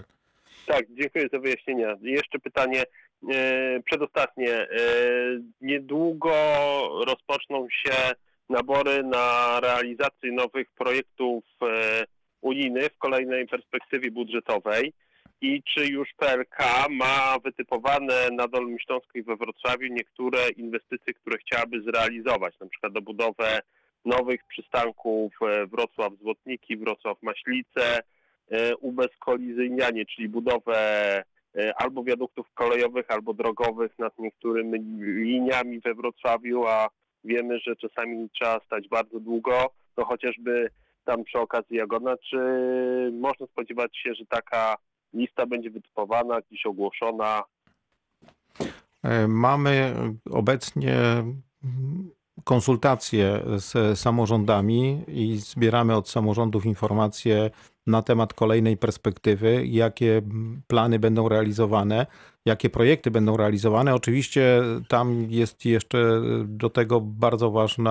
Tak, 0.65 0.85
dziękuję 0.89 1.27
za 1.33 1.39
wyjaśnienia. 1.39 1.95
Jeszcze 2.01 2.39
pytanie 2.39 2.83
e, 3.31 3.79
przedostatnie. 3.85 4.53
E, 4.53 4.67
niedługo 5.61 6.33
rozpoczną 7.07 7.67
się 7.69 7.95
nabory 8.49 9.03
na 9.03 9.59
realizację 9.59 10.31
nowych 10.31 10.67
projektów 10.77 11.43
e, 11.61 12.03
unijnych 12.41 12.89
w 12.93 12.97
kolejnej 12.97 13.47
perspektywie 13.47 14.11
budżetowej 14.11 14.93
i 15.41 15.63
czy 15.63 15.85
już 15.85 16.09
PLK 16.17 16.87
ma 16.89 17.39
wytypowane 17.43 18.29
na 18.31 18.47
Dolnym 18.47 18.79
Śląsku 18.79 19.17
i 19.17 19.23
we 19.23 19.35
Wrocławiu 19.35 19.87
niektóre 19.87 20.49
inwestycje, 20.49 21.13
które 21.13 21.37
chciałaby 21.37 21.81
zrealizować, 21.81 22.59
na 22.59 22.67
przykład 22.67 22.93
dobudowę 22.93 23.61
nowych 24.05 24.43
przystanków 24.47 25.33
e, 25.41 25.65
Wrocław-Złotniki, 25.67 26.77
Wrocław-Maślice, 26.77 27.99
e, 28.51 28.75
ubezkolizyjnianie, 28.75 30.05
czyli 30.05 30.29
budowę 30.29 30.77
e, 31.55 31.73
albo 31.75 32.03
wiaduktów 32.03 32.47
kolejowych, 32.53 33.05
albo 33.11 33.33
drogowych 33.33 33.99
nad 33.99 34.19
niektórymi 34.19 34.79
liniami 34.99 35.79
we 35.79 35.93
Wrocławiu, 35.93 36.67
a 36.67 36.87
wiemy, 37.23 37.59
że 37.59 37.75
czasami 37.75 38.29
trzeba 38.29 38.59
stać 38.65 38.87
bardzo 38.87 39.19
długo, 39.19 39.69
to 39.95 40.05
chociażby 40.05 40.69
tam 41.05 41.23
przy 41.23 41.39
okazji 41.39 41.77
Jagodna, 41.77 42.17
czy 42.29 42.37
można 43.13 43.47
spodziewać 43.47 43.97
się, 43.97 44.13
że 44.13 44.25
taka 44.25 44.77
lista 45.13 45.45
będzie 45.45 45.69
wytypowana, 45.69 46.41
gdzieś 46.41 46.65
ogłoszona? 46.65 47.43
Mamy 49.27 49.95
obecnie 50.31 50.95
konsultacje 52.43 53.39
z 53.57 53.99
samorządami 53.99 55.03
i 55.07 55.37
zbieramy 55.37 55.95
od 55.95 56.09
samorządów 56.09 56.65
informacje 56.65 57.49
na 57.87 58.01
temat 58.01 58.33
kolejnej 58.33 58.77
perspektywy, 58.77 59.67
jakie 59.67 60.21
plany 60.67 60.99
będą 60.99 61.29
realizowane, 61.29 62.05
jakie 62.45 62.69
projekty 62.69 63.11
będą 63.11 63.37
realizowane. 63.37 63.95
Oczywiście 63.95 64.61
tam 64.87 65.25
jest 65.29 65.65
jeszcze 65.65 66.21
do 66.45 66.69
tego 66.69 67.01
bardzo 67.01 67.51
ważny 67.51 67.89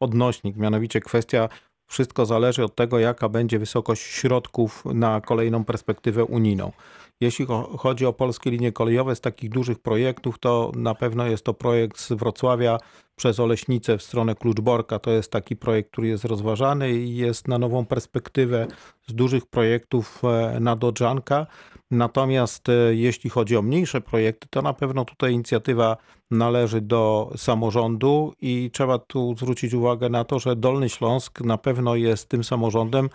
odnośnik, 0.00 0.56
mianowicie 0.56 1.00
kwestia 1.00 1.48
wszystko 1.90 2.26
zależy 2.26 2.64
od 2.64 2.74
tego, 2.74 2.98
jaka 2.98 3.28
będzie 3.28 3.58
wysokość 3.58 4.02
środków 4.02 4.84
na 4.84 5.20
kolejną 5.20 5.64
perspektywę 5.64 6.24
unijną. 6.24 6.72
Jeśli 7.20 7.46
chodzi 7.78 8.06
o 8.06 8.12
polskie 8.12 8.50
linie 8.50 8.72
kolejowe 8.72 9.16
z 9.16 9.20
takich 9.20 9.50
dużych 9.50 9.78
projektów, 9.78 10.38
to 10.38 10.72
na 10.76 10.94
pewno 10.94 11.26
jest 11.26 11.44
to 11.44 11.54
projekt 11.54 11.98
z 11.98 12.12
Wrocławia 12.12 12.78
przez 13.16 13.40
Oleśnicę 13.40 13.98
w 13.98 14.02
stronę 14.02 14.34
Kluczborka. 14.34 14.98
To 14.98 15.10
jest 15.10 15.32
taki 15.32 15.56
projekt, 15.56 15.90
który 15.90 16.08
jest 16.08 16.24
rozważany 16.24 16.92
i 16.92 17.16
jest 17.16 17.48
na 17.48 17.58
nową 17.58 17.86
perspektywę 17.86 18.66
z 19.06 19.14
dużych 19.14 19.46
projektów 19.46 20.22
e, 20.24 20.60
na 20.60 20.76
Dodżanka. 20.76 21.46
Natomiast 21.90 22.68
e, 22.68 22.72
jeśli 22.94 23.30
chodzi 23.30 23.56
o 23.56 23.62
mniejsze 23.62 24.00
projekty, 24.00 24.46
to 24.50 24.62
na 24.62 24.72
pewno 24.72 25.04
tutaj 25.04 25.32
inicjatywa 25.32 25.96
należy 26.30 26.80
do 26.80 27.32
samorządu 27.36 28.34
i 28.40 28.70
trzeba 28.72 28.98
tu 28.98 29.34
zwrócić 29.36 29.74
uwagę 29.74 30.08
na 30.08 30.24
to, 30.24 30.38
że 30.38 30.56
Dolny 30.56 30.88
Śląsk 30.88 31.40
na 31.40 31.58
pewno 31.58 31.96
jest 31.96 32.28
tym 32.28 32.44
samorządem, 32.44 33.08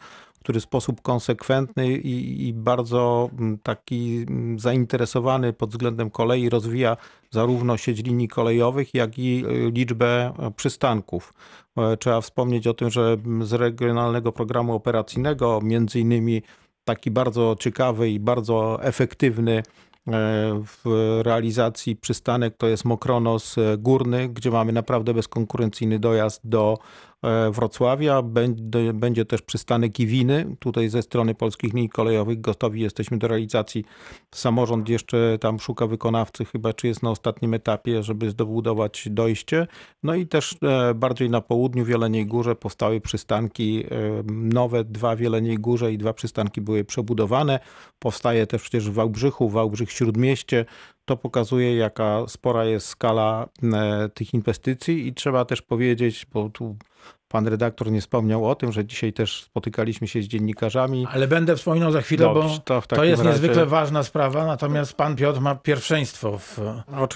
który 0.45 0.61
sposób 0.61 1.01
konsekwentny 1.01 1.97
i, 1.97 2.47
i, 2.47 2.53
bardzo 2.53 3.29
mm, 3.39 3.57
taki 3.63 4.25
mm, 4.29 4.59
zainteresowany 4.59 5.53
pod 5.53 5.69
względem 5.69 6.09
kolei 6.09 6.49
rozwija 6.49 6.97
zarówno 7.31 7.77
sieć 7.77 8.03
linii 8.03 8.27
kolejowych, 8.27 8.93
jak 8.93 9.19
i 9.19 9.45
e, 9.45 9.71
liczbę 9.71 10.33
e, 10.39 10.51
przystanków. 10.51 11.33
E, 11.77 11.97
trzeba 11.97 12.21
wspomnieć 12.21 12.67
o 12.67 12.73
tym, 12.73 12.89
że 12.89 13.17
z 13.41 13.53
regionalnego 13.53 14.31
programu 14.31 14.73
operacyjnego 14.73 15.59
między 15.63 15.99
innymi 15.99 16.41
taki 16.83 17.11
bardzo 17.11 17.55
ciekawy 17.59 18.09
i 18.09 18.19
bardzo 18.19 18.83
efektywny 18.83 19.63
w 20.65 20.83
realizacji 21.23 21.95
przystanek 21.95 22.57
to 22.57 22.67
jest 22.67 22.85
Mokronos 22.85 23.55
Górny, 23.77 24.29
gdzie 24.29 24.51
mamy 24.51 24.73
naprawdę 24.73 25.13
bezkonkurencyjny 25.13 25.99
dojazd 25.99 26.41
do 26.43 26.77
Wrocławia. 27.51 28.21
Będzie 28.93 29.25
też 29.25 29.41
przystanek 29.41 29.99
Iwiny. 29.99 30.55
Tutaj 30.59 30.89
ze 30.89 31.01
strony 31.01 31.35
polskich 31.35 31.73
linii 31.73 31.89
kolejowych 31.89 32.41
gotowi 32.41 32.81
jesteśmy 32.81 33.17
do 33.17 33.27
realizacji. 33.27 33.85
Samorząd 34.35 34.89
jeszcze 34.89 35.37
tam 35.41 35.59
szuka 35.59 35.87
wykonawcy, 35.87 36.45
chyba 36.45 36.73
czy 36.73 36.87
jest 36.87 37.03
na 37.03 37.11
ostatnim 37.11 37.53
etapie, 37.53 38.03
żeby 38.03 38.29
zdobudować 38.29 39.07
dojście. 39.11 39.67
No 40.03 40.15
i 40.15 40.27
też 40.27 40.55
e, 40.63 40.93
bardziej 40.93 41.29
na 41.29 41.41
południu 41.41 41.85
w 41.85 41.89
Jeleniej 41.89 42.25
Górze 42.25 42.55
powstały 42.55 43.01
przystanki 43.01 43.83
e, 43.83 43.87
nowe, 44.33 44.83
dwa 44.83 45.15
w 45.15 45.19
Jeleniej 45.19 45.57
Górze 45.57 45.93
i 45.93 45.97
dwa 45.97 46.13
przystanki 46.13 46.61
były 46.61 46.83
przebudowane. 46.83 47.59
Powstaje 47.99 48.47
też 48.47 48.61
przecież 48.61 48.89
w 48.89 48.93
Wałbrzychu, 48.93 49.49
Wałbrzych 49.49 49.91
Śródmieście. 49.91 50.65
To 51.05 51.17
pokazuje, 51.17 51.75
jaka 51.75 52.23
spora 52.27 52.65
jest 52.65 52.87
skala 52.87 53.49
tych 54.13 54.33
inwestycji 54.33 55.07
i 55.07 55.13
trzeba 55.13 55.45
też 55.45 55.61
powiedzieć, 55.61 56.27
bo 56.33 56.49
tu 56.49 56.75
Pan 57.27 57.47
redaktor 57.47 57.91
nie 57.91 58.01
wspomniał 58.01 58.49
o 58.49 58.55
tym, 58.55 58.71
że 58.71 58.85
dzisiaj 58.85 59.13
też 59.13 59.43
spotykaliśmy 59.43 60.07
się 60.07 60.21
z 60.21 60.25
dziennikarzami. 60.25 61.07
Ale 61.11 61.27
będę 61.27 61.55
wspominał 61.55 61.91
za 61.91 62.01
chwilę, 62.01 62.25
Dobrze, 62.25 62.55
bo 62.55 62.59
to, 62.59 62.81
to 62.81 63.03
jest 63.03 63.23
razie... 63.23 63.31
niezwykle 63.31 63.65
ważna 63.65 64.03
sprawa, 64.03 64.45
natomiast 64.45 64.93
pan 64.93 65.15
Piotr 65.15 65.41
ma 65.41 65.55
pierwszeństwo 65.55 66.37
w, 66.37 66.59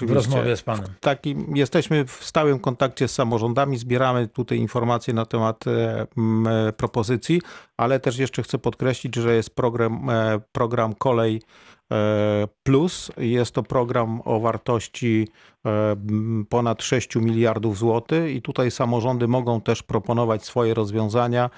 w 0.06 0.10
rozmowie 0.10 0.56
z 0.56 0.62
panem. 0.62 0.86
Taki, 1.00 1.36
jesteśmy 1.54 2.04
w 2.04 2.12
stałym 2.12 2.58
kontakcie 2.58 3.08
z 3.08 3.14
samorządami, 3.14 3.78
zbieramy 3.78 4.28
tutaj 4.28 4.58
informacje 4.58 5.14
na 5.14 5.26
temat 5.26 5.66
e, 5.66 6.06
e, 6.68 6.72
propozycji, 6.72 7.42
ale 7.76 8.00
też 8.00 8.18
jeszcze 8.18 8.42
chcę 8.42 8.58
podkreślić, 8.58 9.14
że 9.14 9.34
jest 9.34 9.54
program, 9.54 10.10
e, 10.10 10.40
program 10.52 10.94
Kolej 10.94 11.36
e, 11.36 11.69
Plus. 12.62 13.12
Jest 13.18 13.54
to 13.54 13.62
program 13.62 14.22
o 14.24 14.40
wartości 14.40 15.28
E, 15.59 15.59
ponad 16.48 16.82
6 16.82 17.16
miliardów 17.16 17.78
złotych 17.78 18.34
i 18.34 18.42
tutaj 18.42 18.70
samorządy 18.70 19.28
mogą 19.28 19.60
też 19.60 19.82
proponować 19.82 20.44
swoje 20.44 20.74
rozwiązania, 20.74 21.50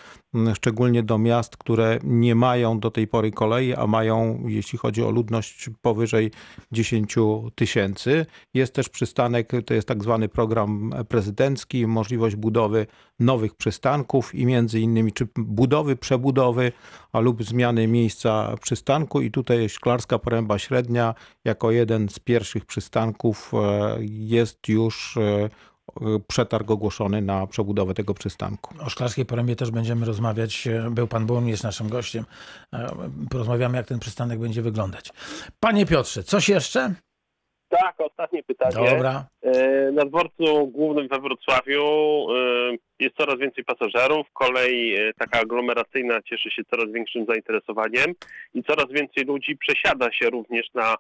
szczególnie 0.55 1.03
do 1.03 1.19
miast, 1.19 1.57
które 1.57 1.99
nie 2.05 2.35
mają 2.35 2.81
do 2.81 2.91
tej 2.91 3.07
pory 3.07 3.31
kolei, 3.31 3.75
a 3.75 3.87
mają, 3.87 4.45
jeśli 4.47 4.79
chodzi 4.79 5.03
o 5.03 5.11
ludność, 5.11 5.71
powyżej 5.83 6.31
10 6.73 7.15
tysięcy. 7.55 8.27
Jest 8.55 8.75
też 8.75 8.89
przystanek, 8.89 9.53
to 9.67 9.75
jest 9.75 9.89
tak 9.89 10.03
zwany 10.03 10.29
program 10.29 10.91
prezydencki, 11.09 11.87
możliwość 11.87 12.37
budowy 12.37 12.87
nowych 13.21 13.55
przystanków 13.55 14.35
i 14.35 14.47
między 14.47 14.81
innymi 14.81 15.13
czy 15.13 15.29
budowy, 15.37 15.97
przebudowy, 15.97 16.73
a 17.13 17.21
lub 17.21 17.45
zmiany 17.45 17.89
miejsca 17.89 18.55
przystanku 18.61 19.21
i 19.21 19.31
tutaj 19.31 19.69
Szklarska 19.69 20.19
Poręba 20.19 20.59
Średnia 20.59 21.15
jako 21.45 21.71
jeden 21.71 22.09
z 22.09 22.19
pierwszych 22.19 22.67
przystanków 22.67 23.53
e, 23.55 23.92
jest 24.01 24.69
już 24.69 25.17
e, 25.17 25.49
przetarg 26.29 26.71
ogłoszony 26.71 27.23
na 27.23 27.47
przebudowę 27.47 27.95
tego 27.95 28.15
przystanku. 28.15 28.75
O 28.87 28.89
Szklarskiej 28.89 29.27
Porębie 29.27 29.57
też 29.57 29.71
będziemy 29.71 30.07
rozmawiać. 30.07 30.69
Był 30.91 31.07
pan 31.07 31.27
burmistrz 31.27 31.65
naszym 31.65 31.89
gościem. 31.89 32.25
E, 32.73 32.91
porozmawiamy, 33.31 33.77
jak 33.77 33.87
ten 33.87 33.99
przystanek 33.99 34.39
będzie 34.39 34.63
wyglądać. 34.63 35.11
Panie 35.61 35.87
Piotrze, 35.87 36.23
coś 36.23 36.49
jeszcze? 36.49 36.95
Tak, 37.69 37.95
ostatnie 37.99 38.43
pytanie. 38.43 38.91
Dobra. 38.91 39.25
E, 39.43 39.93
na 39.93 40.05
dworcu 40.05 40.67
głównym 40.67 41.09
we 41.09 41.21
Wrocławiu 41.21 41.83
jest 42.99 43.17
coraz 43.17 43.39
więcej 43.39 43.65
pasażerów. 43.65 44.27
Kolej 44.33 44.99
taka 45.19 45.41
aglomeracyjna 45.41 46.23
cieszy 46.23 46.51
się 46.51 46.63
coraz 46.71 46.93
większym 46.93 47.27
zainteresowaniem 47.27 48.15
i 48.55 48.63
coraz 48.63 48.87
więcej 48.91 49.25
ludzi 49.25 49.57
przesiada 49.57 50.13
się 50.13 50.31
również 50.31 50.67
na 50.75 50.95
E, 50.95 50.97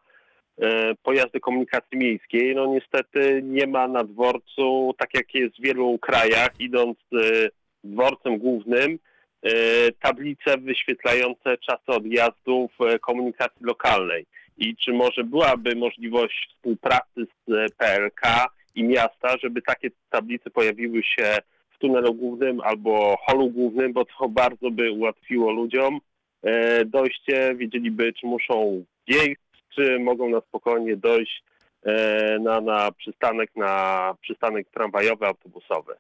pojazdy 1.03 1.41
komunikacji 1.41 1.99
miejskiej. 1.99 2.55
No 2.55 2.67
niestety 2.67 3.41
nie 3.45 3.67
ma 3.67 3.89
na 3.89 4.05
dworcu, 4.05 4.95
tak 4.99 5.15
jak 5.15 5.35
jest 5.35 5.57
w 5.57 5.63
wielu 5.63 5.99
krajach, 5.99 6.51
idąc 6.59 6.99
e, 7.13 7.49
dworcem 7.85 8.39
głównym, 8.39 8.99
e, 9.43 9.51
tablice 9.93 10.59
wyświetlające 10.59 11.59
czasy 11.59 11.87
odjazdów 11.87 12.71
komunikacji 13.01 13.67
lokalnej. 13.67 14.27
I 14.59 14.77
czy 14.77 14.93
może 14.93 15.25
byłaby 15.25 15.77
możliwość 15.77 16.49
współpracy 16.49 17.27
z 17.47 17.75
PLK 17.77 18.47
i 18.75 18.85
miasta, 18.85 19.37
żeby 19.43 19.63
takie 19.63 19.89
tablice 20.11 20.51
pojawiły 20.51 21.03
się 21.03 21.37
w 21.71 21.79
tunelu 21.79 22.15
głównym 22.15 22.61
albo 22.61 23.17
holu 23.27 23.51
głównym, 23.51 23.93
bo 23.93 24.05
to 24.05 24.29
bardzo 24.29 24.71
by 24.71 24.91
ułatwiło 24.91 25.53
ludziom 25.53 26.01
e, 26.43 26.85
dojście, 26.85 27.55
wiedzieliby, 27.55 28.13
czy 28.13 28.27
muszą 28.27 28.85
wjechać, 29.09 29.39
czy 29.75 29.99
mogą 29.99 30.29
na 30.29 30.41
spokojnie 30.41 30.97
dojść 30.97 31.45
e, 31.83 32.39
na, 32.39 32.61
na 32.61 32.93
przystanek, 32.93 33.51
na 33.57 34.15
przystanek 34.21 34.71
tramwajowy, 34.71 35.27
autobusowy. 35.27 35.95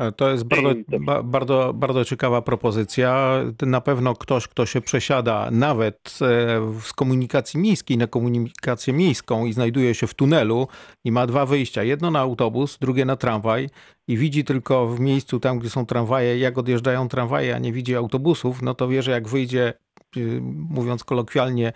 E, 0.00 0.12
to 0.12 0.30
jest 0.30 0.44
bardzo, 0.44 0.74
ba, 1.00 1.22
bardzo, 1.22 1.72
bardzo 1.74 2.04
ciekawa 2.04 2.42
propozycja. 2.42 3.38
Na 3.66 3.80
pewno 3.80 4.14
ktoś, 4.14 4.48
kto 4.48 4.66
się 4.66 4.80
przesiada 4.80 5.48
nawet 5.50 6.18
e, 6.22 6.80
z 6.80 6.92
komunikacji 6.92 7.60
miejskiej 7.60 7.98
na 7.98 8.06
komunikację 8.06 8.92
miejską 8.92 9.46
i 9.46 9.52
znajduje 9.52 9.94
się 9.94 10.06
w 10.06 10.14
tunelu 10.14 10.68
i 11.04 11.12
ma 11.12 11.26
dwa 11.26 11.46
wyjścia. 11.46 11.82
Jedno 11.82 12.10
na 12.10 12.20
autobus, 12.20 12.78
drugie 12.78 13.04
na 13.04 13.16
tramwaj 13.16 13.68
i 14.08 14.16
widzi 14.16 14.44
tylko 14.44 14.86
w 14.86 15.00
miejscu 15.00 15.40
tam, 15.40 15.58
gdzie 15.58 15.70
są 15.70 15.86
tramwaje, 15.86 16.38
jak 16.38 16.58
odjeżdżają 16.58 17.08
tramwaje, 17.08 17.54
a 17.54 17.58
nie 17.58 17.72
widzi 17.72 17.96
autobusów, 17.96 18.62
no 18.62 18.74
to 18.74 18.88
wie, 18.88 19.02
że 19.02 19.10
jak 19.10 19.28
wyjdzie, 19.28 19.72
y, 20.16 20.40
mówiąc 20.70 21.04
kolokwialnie, 21.04 21.72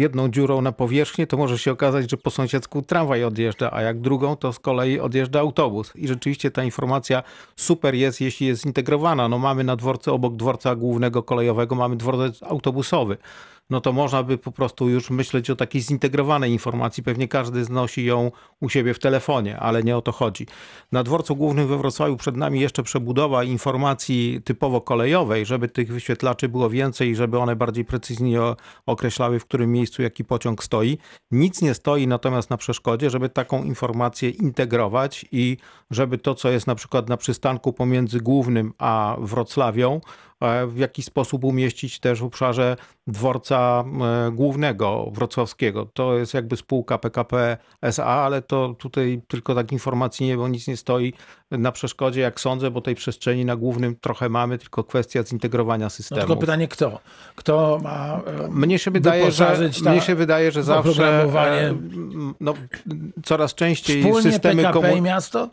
jedną 0.00 0.28
dziurą 0.28 0.60
na 0.60 0.72
powierzchnię, 0.72 1.26
to 1.26 1.36
może 1.36 1.58
się 1.58 1.72
okazać, 1.72 2.10
że 2.10 2.16
po 2.16 2.30
sąsiedzku 2.30 2.82
tramwaj 2.82 3.24
odjeżdża, 3.24 3.70
a 3.72 3.82
jak 3.82 4.00
drugą, 4.00 4.36
to 4.36 4.52
z 4.52 4.58
kolei 4.58 5.00
odjeżdża 5.00 5.40
autobus. 5.40 5.92
I 5.96 6.08
rzeczywiście 6.08 6.50
ta 6.50 6.64
informacja 6.64 7.22
super 7.56 7.94
jest, 7.94 8.20
jeśli 8.20 8.46
jest 8.46 8.62
zintegrowana. 8.62 9.28
No 9.28 9.38
mamy 9.38 9.64
na 9.64 9.76
dworcu, 9.76 10.14
obok 10.14 10.36
dworca 10.36 10.76
głównego 10.76 11.22
kolejowego, 11.22 11.74
mamy 11.74 11.96
dworzec 11.96 12.42
autobusowy 12.42 13.16
no 13.70 13.80
to 13.80 13.92
można 13.92 14.22
by 14.22 14.38
po 14.38 14.52
prostu 14.52 14.88
już 14.88 15.10
myśleć 15.10 15.50
o 15.50 15.56
takiej 15.56 15.82
zintegrowanej 15.82 16.52
informacji. 16.52 17.02
Pewnie 17.02 17.28
każdy 17.28 17.64
znosi 17.64 18.04
ją 18.04 18.30
u 18.60 18.68
siebie 18.68 18.94
w 18.94 18.98
telefonie, 18.98 19.58
ale 19.58 19.82
nie 19.82 19.96
o 19.96 20.02
to 20.02 20.12
chodzi. 20.12 20.46
Na 20.92 21.02
dworcu 21.02 21.36
głównym 21.36 21.68
we 21.68 21.78
Wrocławiu 21.78 22.16
przed 22.16 22.36
nami 22.36 22.60
jeszcze 22.60 22.82
przebudowa 22.82 23.44
informacji 23.44 24.40
typowo 24.44 24.80
kolejowej, 24.80 25.46
żeby 25.46 25.68
tych 25.68 25.92
wyświetlaczy 25.92 26.48
było 26.48 26.70
więcej 26.70 27.08
i 27.08 27.16
żeby 27.16 27.38
one 27.38 27.56
bardziej 27.56 27.84
precyzyjnie 27.84 28.40
określały, 28.86 29.40
w 29.40 29.44
którym 29.44 29.72
miejscu 29.72 30.02
jaki 30.02 30.24
pociąg 30.24 30.64
stoi. 30.64 30.98
Nic 31.30 31.62
nie 31.62 31.74
stoi 31.74 32.06
natomiast 32.06 32.50
na 32.50 32.56
przeszkodzie, 32.56 33.10
żeby 33.10 33.28
taką 33.28 33.64
informację 33.64 34.30
integrować 34.30 35.26
i 35.32 35.56
żeby 35.90 36.18
to, 36.18 36.34
co 36.34 36.50
jest 36.50 36.66
na 36.66 36.74
przykład 36.74 37.08
na 37.08 37.16
przystanku 37.16 37.72
pomiędzy 37.72 38.20
głównym 38.20 38.72
a 38.78 39.16
Wrocławią, 39.20 40.00
w 40.66 40.76
jaki 40.76 41.02
sposób 41.02 41.44
umieścić 41.44 42.00
też 42.00 42.20
w 42.20 42.24
obszarze 42.24 42.76
dworca 43.06 43.84
e, 44.28 44.30
głównego 44.32 45.10
wrocławskiego. 45.12 45.86
To 45.94 46.18
jest 46.18 46.34
jakby 46.34 46.56
spółka 46.56 46.98
PKP 46.98 47.56
SA, 47.82 48.04
ale 48.04 48.42
to 48.42 48.74
tutaj 48.78 49.22
tylko 49.28 49.54
tak 49.54 49.72
informacji 49.72 50.26
nie, 50.26 50.36
bo 50.36 50.48
nic 50.48 50.68
nie 50.68 50.76
stoi 50.76 51.12
na 51.50 51.72
przeszkodzie, 51.72 52.20
jak 52.20 52.40
sądzę, 52.40 52.70
bo 52.70 52.80
tej 52.80 52.94
przestrzeni 52.94 53.44
na 53.44 53.56
głównym 53.56 53.96
trochę 53.96 54.28
mamy, 54.28 54.58
tylko 54.58 54.84
kwestia 54.84 55.22
zintegrowania 55.22 55.90
systemu. 55.90 56.20
No 56.20 56.26
tylko 56.26 56.40
pytanie 56.40 56.68
kto? 56.68 57.00
Kto 57.36 57.78
ma 57.82 58.20
e, 58.26 58.48
mnie 58.48 58.78
się 58.78 58.90
wydaje, 58.90 59.30
że, 59.32 59.70
mnie 59.90 60.00
się 60.00 60.14
wydaje, 60.14 60.52
że 60.52 60.62
zawsze 60.62 61.22
e, 61.22 61.74
no, 62.40 62.54
coraz 63.24 63.54
częściej 63.54 64.02
Wspólnie 64.02 64.32
systemy 64.32 64.62
PKP 64.62 64.96
i 64.96 65.02
miasto? 65.02 65.48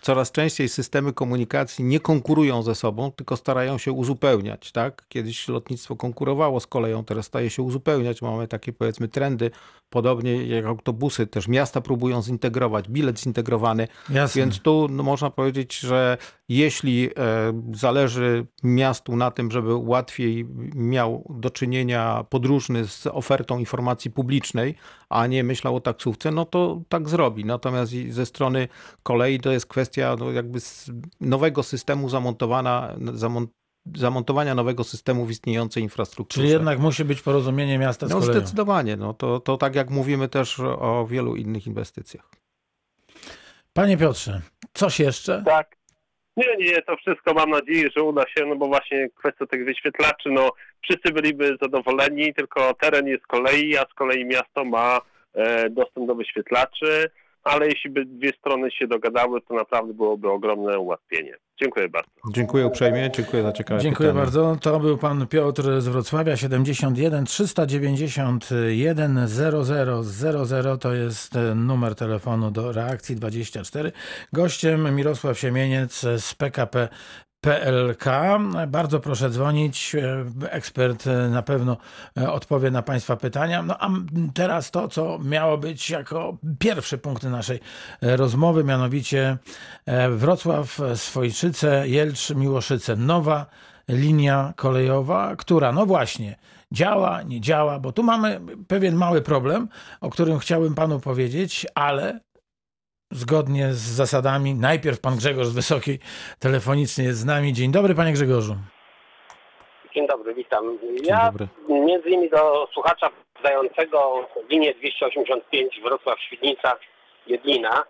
Coraz 0.00 0.32
częściej 0.32 0.68
systemy 0.68 1.12
komunikacji 1.12 1.84
nie 1.84 2.00
konkurują 2.00 2.62
ze 2.62 2.74
sobą, 2.74 3.12
tylko 3.12 3.36
starają 3.36 3.78
się 3.78 3.92
uzupełniać. 3.92 4.72
Tak? 4.72 5.04
Kiedyś 5.08 5.48
lotnictwo 5.48 5.96
konkurowało 5.96 6.60
z 6.60 6.66
koleją, 6.66 7.04
teraz 7.04 7.26
staje 7.26 7.50
się 7.50 7.62
uzupełniać. 7.62 8.22
Mamy 8.22 8.48
takie 8.48 8.72
powiedzmy 8.72 9.08
trendy, 9.08 9.50
podobnie 9.90 10.46
jak 10.46 10.64
autobusy, 10.64 11.26
też 11.26 11.48
miasta 11.48 11.80
próbują 11.80 12.22
zintegrować, 12.22 12.88
bilet 12.88 13.20
zintegrowany. 13.20 13.88
Jasne. 14.10 14.42
Więc 14.42 14.60
tu 14.60 14.86
no, 14.90 15.02
można 15.02 15.30
powiedzieć, 15.30 15.78
że 15.78 16.18
jeśli 16.48 17.08
e, 17.08 17.12
zależy 17.74 18.46
miastu 18.62 19.16
na 19.16 19.30
tym, 19.30 19.50
żeby 19.50 19.74
łatwiej 19.74 20.46
miał 20.74 21.24
do 21.30 21.50
czynienia 21.50 22.24
podróżny 22.30 22.86
z 22.86 23.06
ofertą 23.06 23.58
informacji 23.58 24.10
publicznej, 24.10 24.74
a 25.10 25.26
nie 25.26 25.44
myślał 25.44 25.76
o 25.76 25.80
taksówce, 25.80 26.30
no 26.30 26.44
to 26.44 26.82
tak 26.88 27.08
zrobi. 27.08 27.44
Natomiast 27.44 27.92
ze 28.08 28.26
strony 28.26 28.68
kolei 29.02 29.40
to 29.40 29.52
jest 29.52 29.66
kwestia 29.66 30.16
no, 30.18 30.32
jakby 30.32 30.58
nowego 31.20 31.62
systemu 31.62 32.08
zamontowana, 32.08 32.96
zamont 33.14 33.50
zamontowania 33.96 34.54
nowego 34.54 34.84
systemu 34.84 35.26
w 35.26 35.30
istniejącej 35.30 35.82
infrastrukturze. 35.82 36.40
Czyli 36.40 36.52
jednak 36.52 36.78
musi 36.78 37.04
być 37.04 37.22
porozumienie 37.22 37.78
miasta 37.78 38.06
z 38.06 38.10
no, 38.10 38.20
koleją. 38.20 38.32
Zdecydowanie. 38.32 38.96
No, 38.96 39.14
to, 39.14 39.40
to 39.40 39.56
tak 39.56 39.74
jak 39.74 39.90
mówimy 39.90 40.28
też 40.28 40.60
o 40.60 41.06
wielu 41.06 41.36
innych 41.36 41.66
inwestycjach. 41.66 42.30
Panie 43.72 43.96
Piotrze, 43.96 44.42
coś 44.74 45.00
jeszcze? 45.00 45.42
Tak. 45.46 45.79
Nie, 46.40 46.66
nie, 46.66 46.82
to 46.82 46.96
wszystko 46.96 47.34
mam 47.34 47.50
nadzieję, 47.50 47.88
że 47.96 48.02
uda 48.02 48.22
się, 48.28 48.46
no 48.46 48.56
bo 48.56 48.66
właśnie 48.66 49.08
kwestia 49.18 49.46
tych 49.46 49.64
wyświetlaczy, 49.64 50.30
no 50.30 50.50
wszyscy 50.82 51.12
byliby 51.12 51.56
zadowoleni, 51.62 52.34
tylko 52.34 52.74
teren 52.74 53.06
jest 53.06 53.26
kolei, 53.26 53.76
a 53.76 53.82
z 53.82 53.94
kolei 53.94 54.24
miasto 54.24 54.64
ma 54.64 55.00
e, 55.34 55.70
dostęp 55.70 56.06
do 56.06 56.14
wyświetlaczy, 56.14 57.10
ale 57.42 57.68
jeśli 57.68 57.90
by 57.90 58.04
dwie 58.04 58.32
strony 58.32 58.70
się 58.70 58.86
dogadały, 58.86 59.40
to 59.40 59.54
naprawdę 59.54 59.94
byłoby 59.94 60.30
ogromne 60.30 60.78
ułatwienie. 60.78 61.36
Dziękuję 61.62 61.88
bardzo. 61.88 62.10
Dziękuję 62.30 62.66
uprzejmie, 62.66 63.10
dziękuję 63.14 63.42
za 63.42 63.52
ciekawe 63.52 63.80
Dziękuję 63.80 64.08
pytanie. 64.08 64.24
bardzo. 64.24 64.56
To 64.62 64.80
był 64.80 64.98
pan 64.98 65.26
Piotr 65.26 65.80
z 65.80 65.88
Wrocławia, 65.88 66.36
71 66.36 67.24
391 67.24 69.26
0000 69.28 70.78
to 70.78 70.94
jest 70.94 71.34
numer 71.54 71.94
telefonu 71.94 72.50
do 72.50 72.72
reakcji 72.72 73.16
24. 73.16 73.92
Gościem 74.32 74.96
Mirosław 74.96 75.38
Siemieniec 75.38 76.00
z 76.18 76.34
PKP 76.34 76.88
PLK. 77.40 78.04
Bardzo 78.68 79.00
proszę 79.00 79.30
dzwonić. 79.30 79.96
Ekspert 80.50 81.04
na 81.30 81.42
pewno 81.42 81.76
odpowie 82.28 82.70
na 82.70 82.82
Państwa 82.82 83.16
pytania. 83.16 83.62
No 83.62 83.76
a 83.78 83.90
teraz 84.34 84.70
to, 84.70 84.88
co 84.88 85.18
miało 85.18 85.58
być 85.58 85.90
jako 85.90 86.36
pierwszy 86.58 86.98
punkt 86.98 87.22
naszej 87.22 87.60
rozmowy, 88.02 88.64
mianowicie 88.64 89.36
Wrocław, 90.10 90.80
Swojczyce, 90.94 91.88
Jelcz, 91.88 92.30
Miłoszyce. 92.30 92.96
Nowa 92.96 93.46
linia 93.88 94.52
kolejowa, 94.56 95.36
która, 95.36 95.72
no 95.72 95.86
właśnie, 95.86 96.36
działa, 96.72 97.22
nie 97.22 97.40
działa, 97.40 97.78
bo 97.78 97.92
tu 97.92 98.02
mamy 98.02 98.40
pewien 98.68 98.94
mały 98.94 99.22
problem, 99.22 99.68
o 100.00 100.10
którym 100.10 100.38
chciałbym 100.38 100.74
Panu 100.74 101.00
powiedzieć, 101.00 101.66
ale 101.74 102.20
zgodnie 103.10 103.72
z 103.72 103.78
zasadami. 103.78 104.54
Najpierw 104.54 105.00
pan 105.00 105.16
Grzegorz 105.16 105.46
z 105.46 105.54
Wysokiej 105.54 105.98
telefonicznie 106.38 107.04
jest 107.04 107.18
z 107.18 107.24
nami. 107.24 107.52
Dzień 107.52 107.72
dobry, 107.72 107.94
panie 107.94 108.12
Grzegorzu. 108.12 108.56
Dzień 109.94 110.06
dobry, 110.06 110.34
witam. 110.34 110.78
Ja 111.04 111.26
dobry. 111.26 111.48
między 111.68 112.08
innymi 112.08 112.30
do 112.30 112.68
słuchacza 112.72 113.10
dającego 113.42 114.28
linię 114.48 114.74
285 114.74 115.80
Wrocław-Świdnica, 115.82 116.72
Jedlina. 117.26 117.84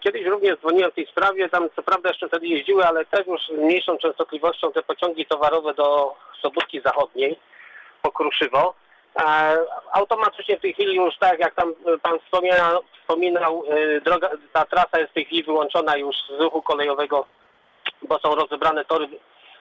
Kiedyś 0.00 0.26
również 0.26 0.58
dzwoniłem 0.58 0.90
w 0.90 0.94
tej 0.94 1.06
sprawie, 1.06 1.48
tam 1.48 1.68
co 1.76 1.82
prawda 1.82 2.08
jeszcze 2.08 2.28
wtedy 2.28 2.46
jeździły, 2.46 2.86
ale 2.86 3.04
też 3.04 3.26
już 3.26 3.40
z 3.46 3.58
mniejszą 3.58 3.98
częstotliwością 3.98 4.72
te 4.72 4.82
pociągi 4.82 5.26
towarowe 5.26 5.74
do 5.74 6.14
Sobótki 6.42 6.80
Zachodniej 6.84 7.38
po 8.02 8.12
Kruszywo. 8.12 8.74
Automatycznie 9.92 10.56
w 10.56 10.60
tej 10.60 10.72
chwili 10.72 10.96
już 10.96 11.18
tak 11.18 11.38
jak 11.38 11.54
tam 11.54 11.74
pan 12.02 12.18
wspomniał, 12.18 12.82
wspominał, 13.00 13.64
y, 13.72 14.00
droga, 14.00 14.30
ta 14.52 14.64
trasa 14.64 14.98
jest 14.98 15.10
w 15.10 15.14
tej 15.14 15.24
chwili 15.24 15.42
wyłączona 15.42 15.96
już 15.96 16.16
z 16.16 16.40
ruchu 16.40 16.62
kolejowego, 16.62 17.26
bo 18.02 18.18
są 18.18 18.34
rozebrane 18.34 18.84
tory 18.84 19.08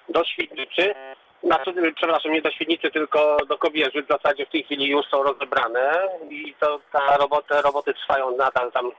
do 0.09 0.23
Świdnicy. 0.23 0.95
Znaczy, 1.43 1.73
przepraszam, 1.95 2.31
nie 2.31 2.41
do 2.41 2.51
Świdnicy, 2.51 2.91
tylko 2.91 3.37
do 3.47 3.57
Kobierzy 3.57 4.03
w 4.03 4.07
zasadzie 4.07 4.45
w 4.45 4.49
tej 4.49 4.63
chwili 4.63 4.87
już 4.87 5.05
są 5.05 5.23
rozebrane 5.23 6.09
i 6.29 6.55
to 6.59 6.79
ta 6.91 7.17
roboty 7.61 7.93
trwają 7.93 8.37
nadal 8.37 8.71
tam 8.71 8.91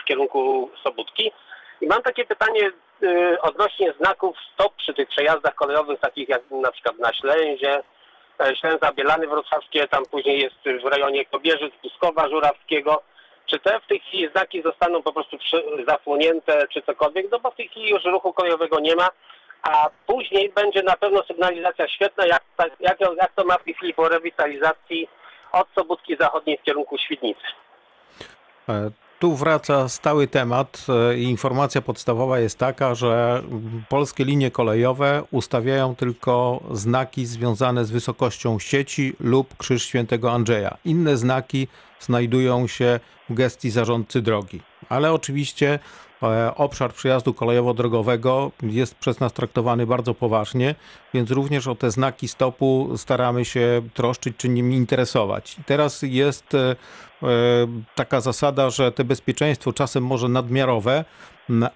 w 0.00 0.04
kierunku 0.04 0.70
Sobótki. 0.84 1.32
I 1.80 1.86
mam 1.86 2.02
takie 2.02 2.24
pytanie 2.24 2.70
odnośnie 3.42 3.92
znaków 4.00 4.36
stop 4.54 4.74
przy 4.76 4.94
tych 4.94 5.08
przejazdach 5.08 5.54
kolejowych, 5.54 6.00
takich 6.00 6.28
jak 6.28 6.50
na 6.50 6.72
przykład 6.72 6.98
na 6.98 7.12
Ślęzie, 7.12 7.76
e, 7.76 7.82
Ślęza, 8.60 8.92
Bielany 8.92 9.26
Wrocławskie, 9.26 9.88
tam 9.88 10.06
później 10.10 10.40
jest 10.40 10.82
w 10.82 10.86
rejonie 10.86 11.24
Kobierzy, 11.24 11.70
Puskowa, 11.82 12.28
Żurawskiego. 12.28 13.02
Czy 13.46 13.58
te 13.58 13.80
w 13.80 13.86
tej 13.86 14.00
chwili 14.00 14.28
znaki 14.28 14.62
zostaną 14.62 15.02
po 15.02 15.12
prostu 15.12 15.36
zasłonięte, 15.88 16.66
czy 16.68 16.82
cokolwiek? 16.82 17.26
No 17.32 17.40
bo 17.40 17.50
w 17.50 17.56
tej 17.56 17.68
chwili 17.68 17.90
już 17.90 18.04
ruchu 18.04 18.32
kolejowego 18.32 18.80
nie 18.80 18.96
ma, 18.96 19.08
a 19.62 19.90
później 20.06 20.52
będzie 20.54 20.82
na 20.82 20.96
pewno 20.96 21.22
sygnalizacja 21.22 21.88
świetna, 21.88 22.26
jak, 22.26 22.44
jak, 22.80 22.98
jak 23.00 23.32
to 23.32 23.44
ma 23.44 23.58
w 23.58 23.64
tej 23.64 23.74
chwili 23.74 23.94
po 23.94 24.08
rewitalizacji 24.08 25.08
od 25.52 25.68
Sobótki 25.74 26.16
Zachodniej 26.16 26.58
w 26.58 26.62
kierunku 26.62 26.98
Świdnicy. 26.98 27.46
Tu 29.18 29.36
wraca 29.36 29.88
stały 29.88 30.28
temat. 30.28 30.86
E, 30.88 31.18
informacja 31.18 31.82
podstawowa 31.82 32.38
jest 32.38 32.58
taka, 32.58 32.94
że 32.94 33.42
polskie 33.88 34.24
linie 34.24 34.50
kolejowe 34.50 35.22
ustawiają 35.30 35.96
tylko 35.96 36.60
znaki 36.72 37.26
związane 37.26 37.84
z 37.84 37.90
wysokością 37.90 38.58
sieci 38.58 39.12
lub 39.20 39.56
Krzyż 39.56 39.84
Świętego 39.84 40.32
Andrzeja. 40.32 40.76
Inne 40.84 41.16
znaki 41.16 41.68
znajdują 42.00 42.66
się 42.66 43.00
w 43.28 43.34
gestii 43.34 43.70
zarządcy 43.70 44.22
drogi. 44.22 44.60
Ale 44.88 45.12
oczywiście 45.12 45.78
obszar 46.56 46.92
przejazdu 46.92 47.34
kolejowo-drogowego 47.34 48.50
jest 48.62 48.94
przez 48.94 49.20
nas 49.20 49.32
traktowany 49.32 49.86
bardzo 49.86 50.14
poważnie, 50.14 50.74
więc 51.14 51.30
również 51.30 51.66
o 51.66 51.74
te 51.74 51.90
znaki 51.90 52.28
stopu 52.28 52.90
staramy 52.96 53.44
się 53.44 53.82
troszczyć 53.94 54.36
czy 54.36 54.48
nimi 54.48 54.76
interesować. 54.76 55.56
Teraz 55.66 56.02
jest 56.02 56.54
e, 56.54 56.76
taka 57.94 58.20
zasada, 58.20 58.70
że 58.70 58.92
te 58.92 59.04
bezpieczeństwo 59.04 59.72
czasem 59.72 60.04
może 60.04 60.28
nadmiarowe, 60.28 61.04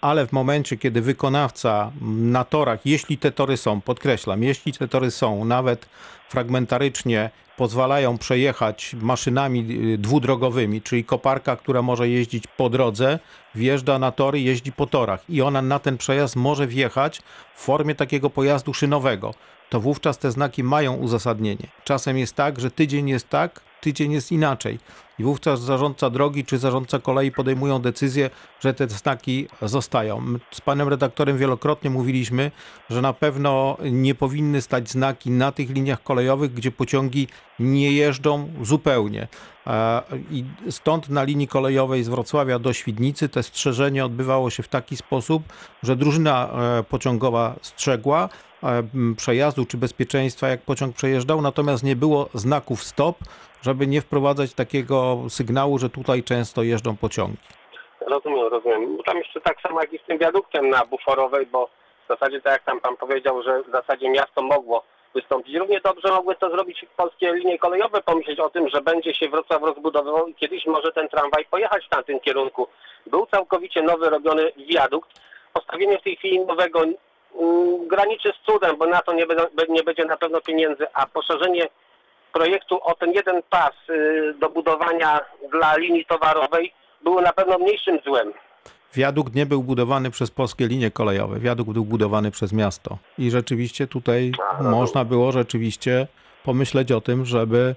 ale 0.01 0.27
w 0.27 0.33
momencie, 0.33 0.77
kiedy 0.77 1.01
wykonawca 1.01 1.93
na 2.17 2.45
torach, 2.45 2.81
jeśli 2.85 3.19
te 3.19 3.33
tory 3.33 3.57
są, 3.57 3.81
podkreślam, 3.81 4.43
jeśli 4.43 4.73
te 4.73 4.89
tory 4.89 5.11
są, 5.11 5.45
nawet 5.45 5.87
fragmentarycznie 6.29 7.31
pozwalają 7.57 8.19
przejechać 8.19 8.97
maszynami 9.01 9.67
y, 9.95 9.99
dwudrogowymi, 9.99 10.83
czyli 10.83 11.05
koparka, 11.05 11.57
która 11.57 11.83
może 11.83 12.09
jeździć 12.09 12.45
po 12.57 12.71
drodze, 12.71 13.19
wjeżdża 13.55 13.99
na 13.99 14.13
tory, 14.13 14.41
jeździ 14.41 14.73
po 14.73 14.87
torach 14.87 15.31
i 15.31 15.43
ona 15.43 15.63
na 15.63 15.79
ten 15.79 15.99
przejazd 15.99 16.37
może 16.37 16.67
wjechać 16.67 17.23
w 17.55 17.61
formie 17.61 17.95
takiego 17.95 18.31
pojazdu 18.31 18.75
szynowego, 18.75 19.35
to 19.71 19.81
wówczas 19.81 20.19
te 20.19 20.31
znaki 20.31 20.65
mają 20.65 20.95
uzasadnienie. 20.95 21.67
Czasem 21.85 22.19
jest 22.19 22.35
tak, 22.35 22.61
że 22.61 22.71
tydzień 22.71 23.09
jest 23.09 23.29
tak, 23.29 23.61
tydzień 23.83 24.13
jest 24.13 24.33
inaczej. 24.33 24.79
I 25.19 25.25
wówczas 25.25 25.61
zarządca 25.61 26.11
drogi 26.11 26.45
czy 26.45 26.59
zarządca 26.59 26.99
kolei 26.99 27.33
podejmują 27.33 27.79
decyzję, 27.79 28.31
że 28.61 28.75
te 28.75 28.89
znaki 28.89 29.49
zostają. 29.63 30.23
Z 30.51 30.61
panem 30.61 30.89
redaktorem 30.89 31.39
wielokrotnie 31.39 31.91
mówiliśmy, 31.91 32.51
że 32.91 33.03
na 33.03 33.13
pewno 33.13 33.77
nie 33.91 34.15
powinny 34.15 34.63
stać 34.63 34.91
znaki 34.91 35.31
na 35.31 35.53
tych 35.53 35.71
liniach 35.71 36.03
kolejowych, 36.03 36.55
gdzie 36.55 36.71
pociągi 36.71 37.29
nie 37.59 37.93
jeżdżą 37.93 38.49
zupełnie. 38.63 39.29
E, 39.67 40.03
I 40.31 40.45
stąd 40.71 41.09
na 41.09 41.23
linii 41.23 41.49
kolejowej 41.49 42.05
z 42.05 42.09
Wrocławia 42.09 42.59
do 42.59 42.73
Świdnicy 42.73 43.29
te 43.29 43.43
strzeżenie 43.43 44.05
odbywało 44.05 44.51
się 44.51 44.63
w 44.63 44.69
taki 44.69 44.97
sposób, 44.97 45.43
że 45.83 45.97
drużyna 45.97 46.49
e, 46.49 46.83
pociągowa 46.83 47.55
strzegła 47.63 48.29
e, 48.63 48.83
przejazdu 49.17 49.67
czy 49.67 49.77
bezpieczeństwa, 49.77 50.49
jak 50.49 50.63
pociąg 50.63 50.97
przejeżdżał, 50.97 51.43
natomiast 51.43 51.85
nie 51.85 51.97
było 51.97 52.29
znaków 52.35 52.85
stop, 52.85 53.19
żeby 53.63 53.87
nie 53.87 54.01
wprowadzać 54.01 54.55
takiego 54.55 55.17
sygnału, 55.29 55.79
że 55.79 55.91
tutaj 55.91 56.23
często 56.23 56.63
jeżdżą 56.63 56.97
pociągi. 56.97 57.37
Rozumiem, 58.01 58.47
rozumiem. 58.47 58.99
Tam 59.07 59.19
jeszcze 59.19 59.41
tak 59.41 59.61
samo 59.61 59.81
jak 59.81 59.93
i 59.93 59.99
z 59.99 60.03
tym 60.03 60.19
wiaduktem 60.19 60.71
na 60.71 60.87
Buforowej, 60.87 61.47
bo 61.47 61.69
w 62.05 62.09
zasadzie 62.09 62.41
tak 62.41 62.53
jak 62.53 62.65
tam 62.65 62.81
pan 62.81 62.97
powiedział, 62.97 63.43
że 63.43 63.63
w 63.63 63.71
zasadzie 63.71 64.11
miasto 64.11 64.43
mogło 64.43 64.83
wystąpić. 65.15 65.57
Równie 65.57 65.81
dobrze 65.81 66.09
mogły 66.09 66.35
to 66.35 66.51
zrobić 66.51 66.87
polskie 66.97 67.33
linie 67.33 67.59
kolejowe, 67.59 68.03
pomyśleć 68.03 68.41
o 68.41 68.51
tym, 68.51 68.69
że 68.69 68.81
będzie 68.81 69.15
się 69.15 69.29
Wrocław 69.29 69.63
rozbudowywał 69.63 70.27
i 70.27 70.35
kiedyś 70.35 70.67
może 70.67 70.93
ten 70.93 71.09
tramwaj 71.09 71.45
pojechać 71.45 71.87
w 71.87 71.89
tamtym 71.89 72.21
kierunku. 72.21 72.67
Był 73.07 73.27
całkowicie 73.27 73.83
nowy 73.83 74.11
robiony 74.11 74.53
wiadukt. 74.71 75.11
Postawienie 75.53 75.99
w 75.99 76.03
tej 76.03 76.17
chwili 76.17 76.41
nowego 76.41 76.83
mm, 76.83 77.89
graniczy 77.89 78.33
z 78.33 78.47
cudem, 78.47 78.77
bo 78.77 78.87
na 78.87 79.01
to 79.01 79.13
nie, 79.13 79.27
nie 79.69 79.83
będzie 79.83 80.05
na 80.05 80.17
pewno 80.17 80.41
pieniędzy, 80.41 80.87
a 80.95 81.07
poszerzenie 81.07 81.69
projektu 82.33 82.79
o 82.83 82.95
ten 82.95 83.13
jeden 83.13 83.43
pas 83.51 83.73
y, 83.91 84.35
do 84.41 84.51
budowania 84.51 85.21
dla 85.53 85.77
linii 85.77 86.05
towarowej 86.05 86.73
było 87.05 87.21
na 87.21 87.33
pewno 87.33 87.59
mniejszym 87.59 87.99
złem. 88.05 88.33
Wiadukt 88.95 89.35
nie 89.35 89.47
był 89.47 89.63
budowany 89.63 90.11
przez 90.11 90.31
polskie 90.31 90.67
linie 90.67 90.91
kolejowe. 90.91 91.41
Wiadukt 91.41 91.71
był 91.71 91.85
budowany 91.85 92.31
przez 92.31 92.53
miasto. 92.53 92.99
I 93.19 93.31
rzeczywiście 93.31 93.87
tutaj 93.87 94.33
no 94.63 94.71
można 94.71 95.05
było 95.05 95.33
rzeczywiście 95.33 96.07
pomyśleć 96.45 96.93
o 96.93 97.01
tym, 97.01 97.25
żeby 97.25 97.75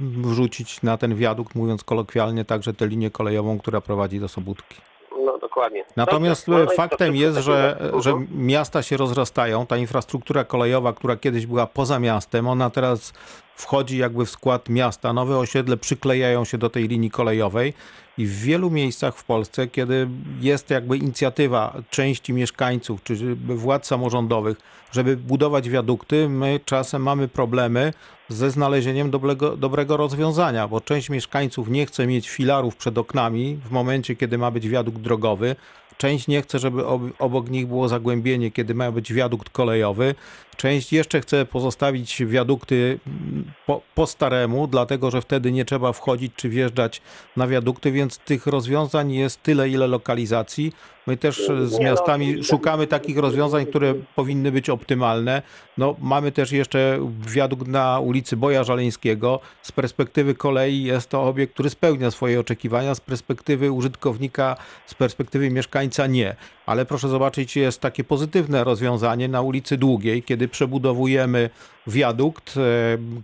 wrzucić 0.00 0.82
na 0.82 0.96
ten 0.96 1.14
wiadukt, 1.14 1.54
mówiąc 1.54 1.84
kolokwialnie, 1.84 2.44
także 2.44 2.74
tę 2.74 2.86
linię 2.86 3.10
kolejową, 3.10 3.58
która 3.58 3.80
prowadzi 3.80 4.20
do 4.20 4.28
Sobótki. 4.28 4.89
No 5.24 5.38
dokładnie. 5.38 5.84
Natomiast 5.96 6.46
Dobrze, 6.46 6.64
no, 6.64 6.70
faktem 6.70 7.16
jest, 7.16 7.38
że, 7.38 7.78
że 7.98 8.14
miasta 8.34 8.82
się 8.82 8.96
rozrastają. 8.96 9.66
Ta 9.66 9.76
infrastruktura 9.76 10.44
kolejowa, 10.44 10.92
która 10.92 11.16
kiedyś 11.16 11.46
była 11.46 11.66
poza 11.66 11.98
miastem, 11.98 12.48
ona 12.48 12.70
teraz 12.70 13.12
wchodzi 13.60 13.98
jakby 13.98 14.26
w 14.26 14.30
skład 14.30 14.68
miasta. 14.68 15.12
Nowe 15.12 15.38
osiedle 15.38 15.76
przyklejają 15.76 16.44
się 16.44 16.58
do 16.58 16.70
tej 16.70 16.88
linii 16.88 17.10
kolejowej 17.10 17.74
i 18.18 18.26
w 18.26 18.40
wielu 18.40 18.70
miejscach 18.70 19.16
w 19.16 19.24
Polsce, 19.24 19.66
kiedy 19.66 20.08
jest 20.40 20.70
jakby 20.70 20.96
inicjatywa 20.96 21.82
części 21.90 22.32
mieszkańców 22.32 23.02
czy 23.02 23.34
władz 23.36 23.86
samorządowych, 23.86 24.58
żeby 24.92 25.16
budować 25.16 25.70
wiadukty, 25.70 26.28
my 26.28 26.60
czasem 26.64 27.02
mamy 27.02 27.28
problemy 27.28 27.92
ze 28.28 28.50
znalezieniem 28.50 29.10
dobrego, 29.10 29.56
dobrego 29.56 29.96
rozwiązania, 29.96 30.68
bo 30.68 30.80
część 30.80 31.10
mieszkańców 31.10 31.68
nie 31.68 31.86
chce 31.86 32.06
mieć 32.06 32.28
filarów 32.28 32.76
przed 32.76 32.98
oknami 32.98 33.58
w 33.64 33.70
momencie, 33.70 34.16
kiedy 34.16 34.38
ma 34.38 34.50
być 34.50 34.68
wiadukt 34.68 34.98
drogowy, 34.98 35.56
Część 36.00 36.28
nie 36.28 36.42
chce, 36.42 36.58
żeby 36.58 36.86
obok 37.18 37.50
nich 37.50 37.66
było 37.66 37.88
zagłębienie, 37.88 38.50
kiedy 38.50 38.74
ma 38.74 38.92
być 38.92 39.12
wiadukt 39.12 39.50
kolejowy. 39.50 40.14
Część 40.60 40.92
jeszcze 40.92 41.20
chce 41.20 41.44
pozostawić 41.44 42.22
wiadukty 42.26 42.98
mm, 43.06 43.52
po, 43.66 43.82
po, 43.94 44.06
staremu, 44.06 44.66
dlatego 44.66 45.10
że 45.10 45.20
wtedy 45.20 45.52
nie 45.52 45.64
trzeba 45.64 45.92
wchodzić 45.92 46.32
czy 46.36 46.48
wjeżdżać 46.48 47.02
na 47.36 47.46
wiadukty, 47.46 47.92
więc 47.92 48.18
tych 48.18 48.46
rozwiązań 48.46 49.12
jest 49.12 49.42
tyle, 49.42 49.68
ile 49.68 49.86
lokalizacji. 49.86 50.72
My 51.06 51.16
też 51.16 51.50
z 51.64 51.72
no, 51.72 51.78
miastami 51.78 52.44
szukamy 52.44 52.86
takich 52.86 53.18
rozwiązań, 53.18 53.66
które 53.66 53.94
powinny 54.16 54.52
być 54.52 54.70
optymalne. 54.70 55.42
No, 55.78 55.96
mamy 55.98 56.32
też 56.32 56.52
jeszcze 56.52 57.08
wiadukt 57.26 57.68
na 57.68 58.00
ulicy 58.00 58.36
Boja 58.36 58.64
Żaleńskiego. 58.64 59.40
Z 59.62 59.72
perspektywy 59.72 60.34
kolei 60.34 60.82
jest 60.82 61.08
to 61.08 61.22
obiekt, 61.22 61.54
który 61.54 61.70
spełnia 61.70 62.10
swoje 62.10 62.40
oczekiwania, 62.40 62.94
z 62.94 63.00
perspektywy 63.00 63.72
użytkownika, 63.72 64.56
z 64.86 64.94
perspektywy 64.94 65.50
mieszkańca 65.50 66.06
nie. 66.06 66.36
Ale 66.70 66.86
proszę 66.86 67.08
zobaczyć, 67.08 67.56
jest 67.56 67.80
takie 67.80 68.04
pozytywne 68.04 68.64
rozwiązanie 68.64 69.28
na 69.28 69.42
ulicy 69.42 69.76
Długiej, 69.76 70.22
kiedy 70.22 70.48
przebudowujemy 70.48 71.50
wiadukt 71.86 72.54
e, 72.56 72.60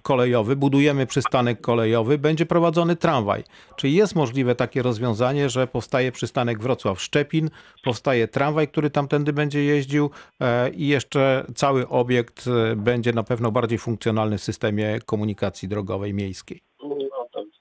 kolejowy, 0.02 0.56
budujemy 0.56 1.06
przystanek 1.06 1.61
kolejowy, 1.61 2.18
będzie 2.18 2.46
prowadzony 2.46 2.96
tramwaj. 2.96 3.44
Czyli 3.76 3.94
jest 3.94 4.16
możliwe 4.16 4.54
takie 4.54 4.82
rozwiązanie, 4.82 5.48
że 5.50 5.66
powstaje 5.66 6.12
przystanek 6.12 6.59
Wrocław-Szczepin, 6.59 7.48
powstaje 7.85 8.28
tramwaj, 8.28 8.68
który 8.68 8.90
tamtędy 8.90 9.32
będzie 9.32 9.64
jeździł 9.64 10.11
e, 10.40 10.70
i 10.70 10.88
jeszcze 10.88 11.44
cały 11.54 11.88
obiekt 11.88 12.44
e, 12.46 12.76
będzie 12.76 13.12
na 13.12 13.22
pewno 13.22 13.50
bardziej 13.50 13.78
funkcjonalny 13.78 14.38
w 14.38 14.42
systemie 14.42 14.98
komunikacji 15.06 15.68
drogowej 15.68 16.14
miejskiej. 16.14 16.61
No, 16.82 16.96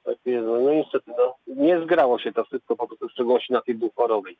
tak, 0.05 0.17
jest. 0.25 0.47
No 0.47 0.71
niestety, 0.73 1.11
no, 1.17 1.35
nie 1.47 1.81
zgrało 1.83 2.19
się 2.19 2.31
to 2.31 2.43
wszystko 2.43 2.75
po 2.75 2.87
prostu 2.87 3.07
w 3.07 3.11
szczególności 3.11 3.53
na 3.53 3.61
tej 3.61 3.75
dwuchorowej. 3.75 4.37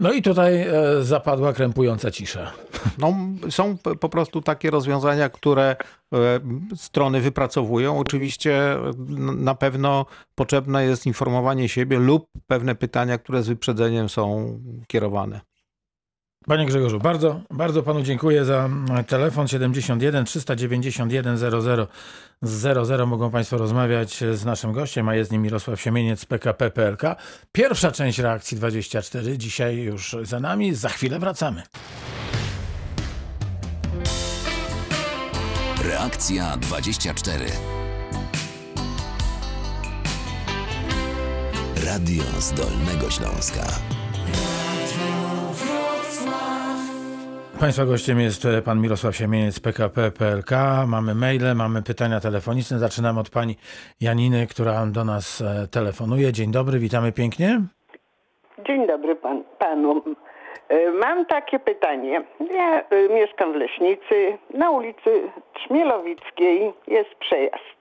No 0.00 0.12
i 0.12 0.22
tutaj 0.22 0.60
e, 0.60 0.72
zapadła 1.02 1.52
krępująca 1.52 2.10
cisza. 2.10 2.52
No, 2.98 3.14
są 3.50 3.78
po 4.00 4.08
prostu 4.08 4.42
takie 4.42 4.70
rozwiązania, 4.70 5.28
które 5.28 5.76
e, 6.14 6.16
strony 6.76 7.20
wypracowują. 7.20 7.98
Oczywiście 7.98 8.76
na 9.36 9.54
pewno 9.54 10.06
potrzebne 10.34 10.84
jest 10.84 11.06
informowanie 11.06 11.68
siebie 11.68 11.98
lub 11.98 12.26
pewne 12.46 12.74
pytania, 12.74 13.18
które 13.18 13.42
z 13.42 13.48
wyprzedzeniem 13.48 14.08
są 14.08 14.58
kierowane. 14.86 15.40
Panie 16.46 16.66
Grzegorzu, 16.66 16.98
bardzo, 16.98 17.40
bardzo 17.50 17.82
panu 17.82 18.02
dziękuję 18.02 18.44
za 18.44 18.68
telefon 19.06 19.48
71 19.48 20.24
391 20.24 21.38
00 21.38 21.86
00. 22.42 23.06
Mogą 23.06 23.30
państwo 23.30 23.58
rozmawiać 23.58 24.24
z 24.34 24.44
naszym 24.44 24.72
gościem, 24.72 25.08
a 25.08 25.14
jest 25.14 25.32
nim 25.32 25.42
Mirosław 25.42 25.80
Siemieniec 25.80 26.20
z 26.20 26.24
PKP 26.24 26.70
PLK. 26.70 27.02
Pierwsza 27.52 27.92
część 27.92 28.18
reakcji 28.18 28.56
24 28.56 29.38
dzisiaj 29.38 29.76
już 29.76 30.16
za 30.22 30.40
nami. 30.40 30.74
Za 30.74 30.88
chwilę 30.88 31.18
wracamy. 31.18 31.62
Reakcja 35.84 36.56
24. 36.56 37.44
Radio 41.84 42.22
Zdolnego 42.38 43.10
Śląska. 43.10 43.89
Państwa 47.60 47.84
gościem 47.84 48.20
jest 48.20 48.44
e, 48.44 48.62
pan 48.62 48.80
Mirosław 48.80 49.16
Siemieniec 49.16 49.60
PKP 49.60 50.10
PLK. 50.10 50.50
Mamy 50.86 51.14
maile, 51.14 51.54
mamy 51.54 51.82
pytania 51.82 52.20
telefoniczne. 52.20 52.78
Zaczynamy 52.78 53.20
od 53.20 53.30
pani 53.30 53.56
Janiny, 54.00 54.46
która 54.46 54.86
do 54.86 55.04
nas 55.04 55.40
e, 55.40 55.68
telefonuje. 55.68 56.32
Dzień 56.32 56.52
dobry, 56.52 56.78
witamy 56.78 57.12
pięknie. 57.12 57.60
Dzień 58.66 58.86
dobry 58.86 59.16
pan, 59.16 59.44
panu. 59.58 60.02
E, 60.68 60.90
mam 60.90 61.26
takie 61.26 61.58
pytanie. 61.58 62.22
Ja 62.50 62.84
mieszkam 63.10 63.52
w 63.52 63.56
Leśnicy. 63.56 64.38
Na 64.54 64.70
ulicy 64.70 65.10
Trzmielowickiej 65.54 66.72
jest 66.86 67.14
przejazd. 67.14 67.78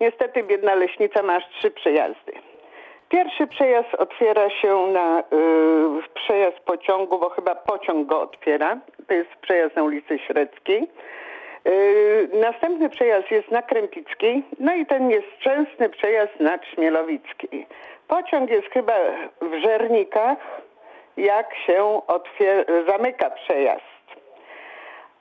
Niestety 0.00 0.42
biedna 0.42 0.74
Leśnica 0.74 1.22
ma 1.22 1.36
aż 1.36 1.44
trzy 1.58 1.70
przejazdy. 1.70 2.32
Pierwszy 3.08 3.46
przejazd 3.46 3.94
otwiera 3.94 4.50
się 4.50 4.86
na 4.86 5.20
y, 5.20 5.22
przejazd 6.14 6.60
pociągu, 6.60 7.18
bo 7.18 7.30
chyba 7.30 7.54
pociąg 7.54 8.08
go 8.08 8.20
otwiera. 8.20 8.78
To 9.06 9.14
jest 9.14 9.30
przejazd 9.42 9.76
na 9.76 9.82
ulicy 9.82 10.18
Średzkiej. 10.18 10.88
Y, 11.66 12.28
następny 12.32 12.90
przejazd 12.90 13.30
jest 13.30 13.50
na 13.50 13.62
Krępickiej, 13.62 14.42
no 14.60 14.74
i 14.74 14.86
ten 14.86 15.10
jest 15.10 15.38
częstny 15.38 15.88
przejazd 15.88 16.40
na 16.40 16.58
Trzmielowickiej. 16.58 17.66
Pociąg 18.08 18.50
jest 18.50 18.68
chyba 18.68 18.94
w 19.40 19.62
Żernikach, 19.62 20.38
jak 21.16 21.54
się 21.66 22.00
zamyka 22.88 23.30
przejazd. 23.30 23.97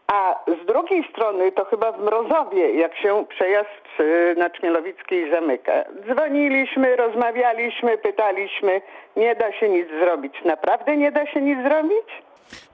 A 0.08 0.36
z 0.63 0.65
drugiej 0.65 1.04
strony 1.12 1.52
to 1.52 1.65
chyba 1.65 1.91
w 1.91 2.00
Mrozowie, 2.00 2.76
jak 2.76 2.98
się 2.98 3.26
przejazd 3.30 3.86
y, 4.00 4.36
na 4.38 4.50
Czmielowickiej 4.50 5.32
zamyka. 5.32 5.74
Dzwoniliśmy, 6.08 6.96
rozmawialiśmy, 6.96 7.98
pytaliśmy, 7.98 8.82
nie 9.15 9.36
da 9.36 9.54
się 9.54 9.70
nic 9.70 9.88
zrobić. 10.04 10.34
Naprawdę 10.46 10.98
nie 10.98 11.12
da 11.12 11.26
się 11.26 11.41
nic 11.41 11.60
zrobić? 11.63 12.08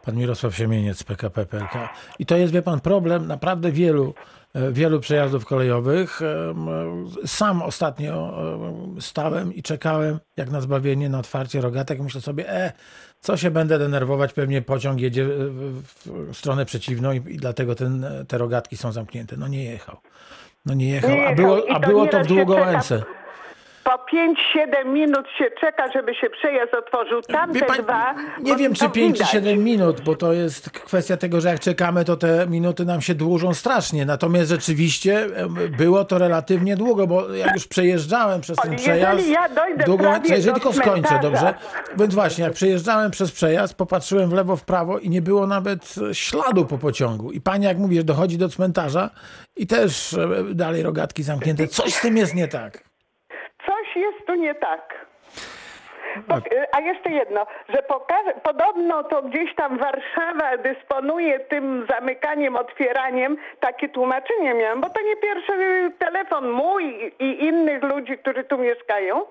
Pan 0.05 0.15
Mirosław 0.15 0.55
Siemieniec, 0.55 1.03
PKP 1.03 1.45
PLK. 1.45 1.89
I 2.19 2.25
to 2.25 2.35
jest, 2.37 2.53
wie 2.53 2.61
pan, 2.61 2.79
problem 2.79 3.27
naprawdę 3.27 3.71
wielu, 3.71 4.13
wielu 4.71 4.99
przejazdów 4.99 5.45
kolejowych. 5.45 6.21
Sam 7.25 7.61
ostatnio 7.61 8.33
em, 8.93 9.01
stałem 9.01 9.53
i 9.53 9.63
czekałem, 9.63 10.19
jak 10.37 10.51
na 10.51 10.61
zbawienie, 10.61 11.09
na 11.09 11.19
otwarcie 11.19 11.61
rogatek. 11.61 11.99
Myślę 11.99 12.21
sobie, 12.21 12.49
e, 12.49 12.71
co 13.19 13.37
się 13.37 13.51
będę 13.51 13.79
denerwować, 13.79 14.33
pewnie 14.33 14.61
pociąg 14.61 14.99
jedzie 14.99 15.25
w, 15.25 15.81
stronę 16.33 16.65
przeciwną 16.65 17.11
i, 17.11 17.17
i 17.17 17.37
dlatego 17.37 17.75
ten, 17.75 18.05
te 18.27 18.37
rogatki 18.37 18.77
są 18.77 18.91
zamknięte. 18.91 19.37
No 19.37 19.47
nie 19.47 19.63
jechał. 19.63 19.97
No 20.65 20.73
nie 20.73 20.89
jechał. 20.89 21.11
Nie 21.11 21.27
A 21.27 21.35
było, 21.35 21.63
a 21.69 21.79
to 21.79 21.87
było 21.87 22.07
to 22.07 22.23
w 22.23 22.27
Długołęce. 22.27 23.03
Po 23.83 23.91
5-7 23.91 24.85
minut 24.93 25.25
się 25.37 25.45
czeka, 25.61 25.91
żeby 25.93 26.15
się 26.15 26.29
przejazd 26.29 26.73
otworzył. 26.73 27.21
Tamte 27.21 27.59
Wie 27.59 27.83
dwa. 27.83 28.15
nie 28.41 28.55
wiem, 28.55 28.73
czy 28.73 28.89
5 28.89 29.17
czy 29.17 29.23
widać. 29.23 29.31
7 29.31 29.63
minut, 29.63 30.01
bo 30.01 30.15
to 30.15 30.33
jest 30.33 30.69
kwestia 30.69 31.17
tego, 31.17 31.41
że 31.41 31.49
jak 31.49 31.59
czekamy, 31.59 32.05
to 32.05 32.17
te 32.17 32.47
minuty 32.47 32.85
nam 32.85 33.01
się 33.01 33.15
dłużą 33.15 33.53
strasznie. 33.53 34.05
Natomiast 34.05 34.49
rzeczywiście 34.49 35.27
było 35.77 36.05
to 36.05 36.17
relatywnie 36.17 36.75
długo, 36.75 37.07
bo 37.07 37.33
jak 37.33 37.53
już 37.53 37.67
przejeżdżałem 37.67 38.41
przez 38.41 38.57
ten 38.57 38.71
Jeżeli 38.71 38.89
przejazd. 38.89 39.27
ja 39.27 39.49
dojdę 39.49 39.83
długo, 39.83 40.03
prawie 40.03 40.35
jeżeli 40.35 40.53
tylko 40.53 40.73
skończę, 40.73 41.19
dobrze? 41.21 41.53
Więc 41.97 42.13
właśnie, 42.13 42.43
jak 42.43 42.53
przejeżdżałem 42.53 43.11
przez 43.11 43.31
przejazd, 43.31 43.73
popatrzyłem 43.75 44.29
w 44.29 44.33
lewo, 44.33 44.55
w 44.55 44.65
prawo 44.65 44.99
i 44.99 45.09
nie 45.09 45.21
było 45.21 45.47
nawet 45.47 45.95
śladu 46.13 46.65
po 46.65 46.77
pociągu. 46.77 47.31
I 47.31 47.41
pani, 47.41 47.65
jak 47.65 47.77
mówisz, 47.77 48.03
dochodzi 48.03 48.37
do 48.37 48.49
cmentarza 48.49 49.09
i 49.55 49.67
też 49.67 50.13
e, 50.13 50.27
dalej 50.55 50.83
rogatki 50.83 51.23
zamknięte. 51.23 51.67
Coś 51.67 51.93
z 51.93 52.01
tym 52.01 52.17
jest 52.17 52.35
nie 52.35 52.47
tak. 52.47 52.92
Tu 54.33 54.39
nie 54.39 54.55
tak. 54.55 55.05
Po, 56.27 56.35
a 56.71 56.79
jeszcze 56.79 57.09
jedno, 57.09 57.45
że 57.69 57.83
podobno 58.43 59.03
to 59.03 59.21
gdzieś 59.21 59.55
tam 59.55 59.77
Warszawa 59.77 60.57
dysponuje 60.57 61.39
tym 61.39 61.85
zamykaniem, 61.89 62.55
otwieraniem. 62.55 63.37
Takie 63.59 63.89
tłumaczenie 63.89 64.53
miałam, 64.53 64.81
bo 64.81 64.89
to 64.89 65.01
nie 65.01 65.15
pierwszy 65.15 65.91
telefon 65.99 66.49
mój 66.49 67.13
i 67.19 67.45
innych 67.45 67.83
ludzi, 67.83 68.17
którzy 68.17 68.43
tu 68.43 68.57
mieszkają, 68.57 69.21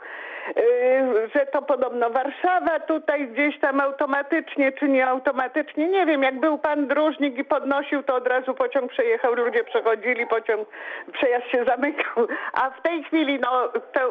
yy, 0.56 1.28
że 1.34 1.46
to 1.46 1.62
podobno 1.62 2.10
Warszawa 2.10 2.80
tutaj 2.80 3.28
gdzieś 3.28 3.60
tam 3.60 3.80
automatycznie 3.80 4.72
czy 4.72 4.88
nie 4.88 5.06
automatycznie. 5.06 5.88
Nie 5.88 6.06
wiem, 6.06 6.22
jak 6.22 6.40
był 6.40 6.58
pan 6.58 6.86
dróżnik 6.86 7.38
i 7.38 7.44
podnosił, 7.44 8.02
to 8.02 8.14
od 8.14 8.26
razu 8.26 8.54
pociąg 8.54 8.92
przejechał, 8.92 9.34
ludzie 9.34 9.64
przechodzili, 9.64 10.26
pociąg, 10.26 10.68
przejazd 11.12 11.46
się 11.46 11.64
zamykał. 11.64 12.26
A 12.52 12.70
w 12.70 12.82
tej 12.82 13.04
chwili 13.04 13.38
no 13.40 13.68
te 13.92 14.08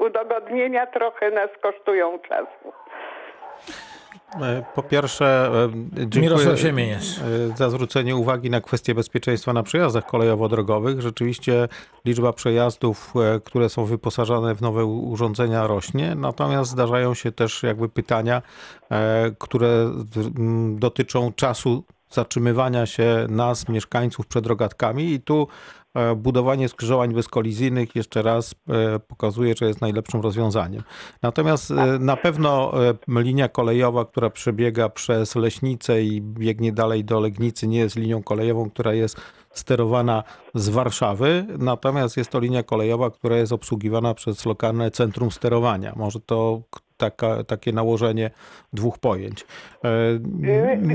udogodnienia 0.00 0.86
trochę 0.86 1.30
nas 1.30 1.50
kosztują 1.62 2.18
czasu. 2.18 2.72
E, 4.42 4.62
Po 4.74 4.82
pierwsze, 4.82 5.50
e, 6.02 6.06
dziękuję 6.06 6.46
e, 6.48 7.56
za 7.56 7.70
zwrócenie 7.70 8.16
uwagi 8.16 8.50
na 8.50 8.60
kwestię 8.60 8.94
bezpieczeństwa 8.94 9.52
na 9.52 9.62
przejazdach 9.62 10.06
kolejowo-drogowych. 10.06 11.00
Rzeczywiście 11.00 11.68
liczba 12.04 12.32
przejazdów, 12.32 13.14
które 13.44 13.68
są 13.68 13.84
wyposażone 13.84 14.54
w 14.54 14.60
nowe 14.60 14.84
urządzenia 14.84 15.66
rośnie, 15.66 16.14
natomiast 16.14 16.70
zdarzają 16.70 17.14
się 17.14 17.32
też 17.32 17.62
jakby 17.62 17.88
pytania, 17.88 18.42
które 19.38 19.90
dotyczą 20.78 21.32
czasu 21.32 21.84
zatrzymywania 22.10 22.86
się 22.86 23.26
nas, 23.28 23.68
mieszkańców 23.68 24.26
przed 24.26 24.46
rogatkami 24.46 25.12
i 25.12 25.20
tu 25.20 25.48
budowanie 26.16 26.68
skrzyżowań 26.68 27.14
bezkolizyjnych 27.14 27.96
jeszcze 27.96 28.22
raz 28.22 28.54
e, 28.68 28.98
pokazuje, 28.98 29.54
że 29.58 29.66
jest 29.66 29.80
najlepszym 29.80 30.20
rozwiązaniem. 30.20 30.82
Natomiast 31.22 31.70
e, 31.70 31.98
na 31.98 32.16
pewno 32.16 32.72
e, 32.88 32.94
linia 33.08 33.48
kolejowa, 33.48 34.04
która 34.04 34.30
przebiega 34.30 34.88
przez 34.88 35.34
Leśnicę 35.34 36.02
i 36.02 36.22
biegnie 36.22 36.72
dalej 36.72 37.04
do 37.04 37.20
Legnicy, 37.20 37.68
nie 37.68 37.78
jest 37.78 37.96
linią 37.96 38.22
kolejową, 38.22 38.70
która 38.70 38.94
jest 38.94 39.20
sterowana 39.50 40.24
z 40.54 40.68
Warszawy, 40.68 41.46
natomiast 41.58 42.16
jest 42.16 42.30
to 42.30 42.40
linia 42.40 42.62
kolejowa, 42.62 43.10
która 43.10 43.36
jest 43.36 43.52
obsługiwana 43.52 44.14
przez 44.14 44.46
lokalne 44.46 44.90
centrum 44.90 45.30
sterowania. 45.30 45.92
Może 45.96 46.20
to 46.20 46.62
taka, 47.00 47.44
takie 47.44 47.72
nałożenie 47.72 48.30
dwóch 48.72 48.98
pojęć. 48.98 49.44
E, 49.84 49.88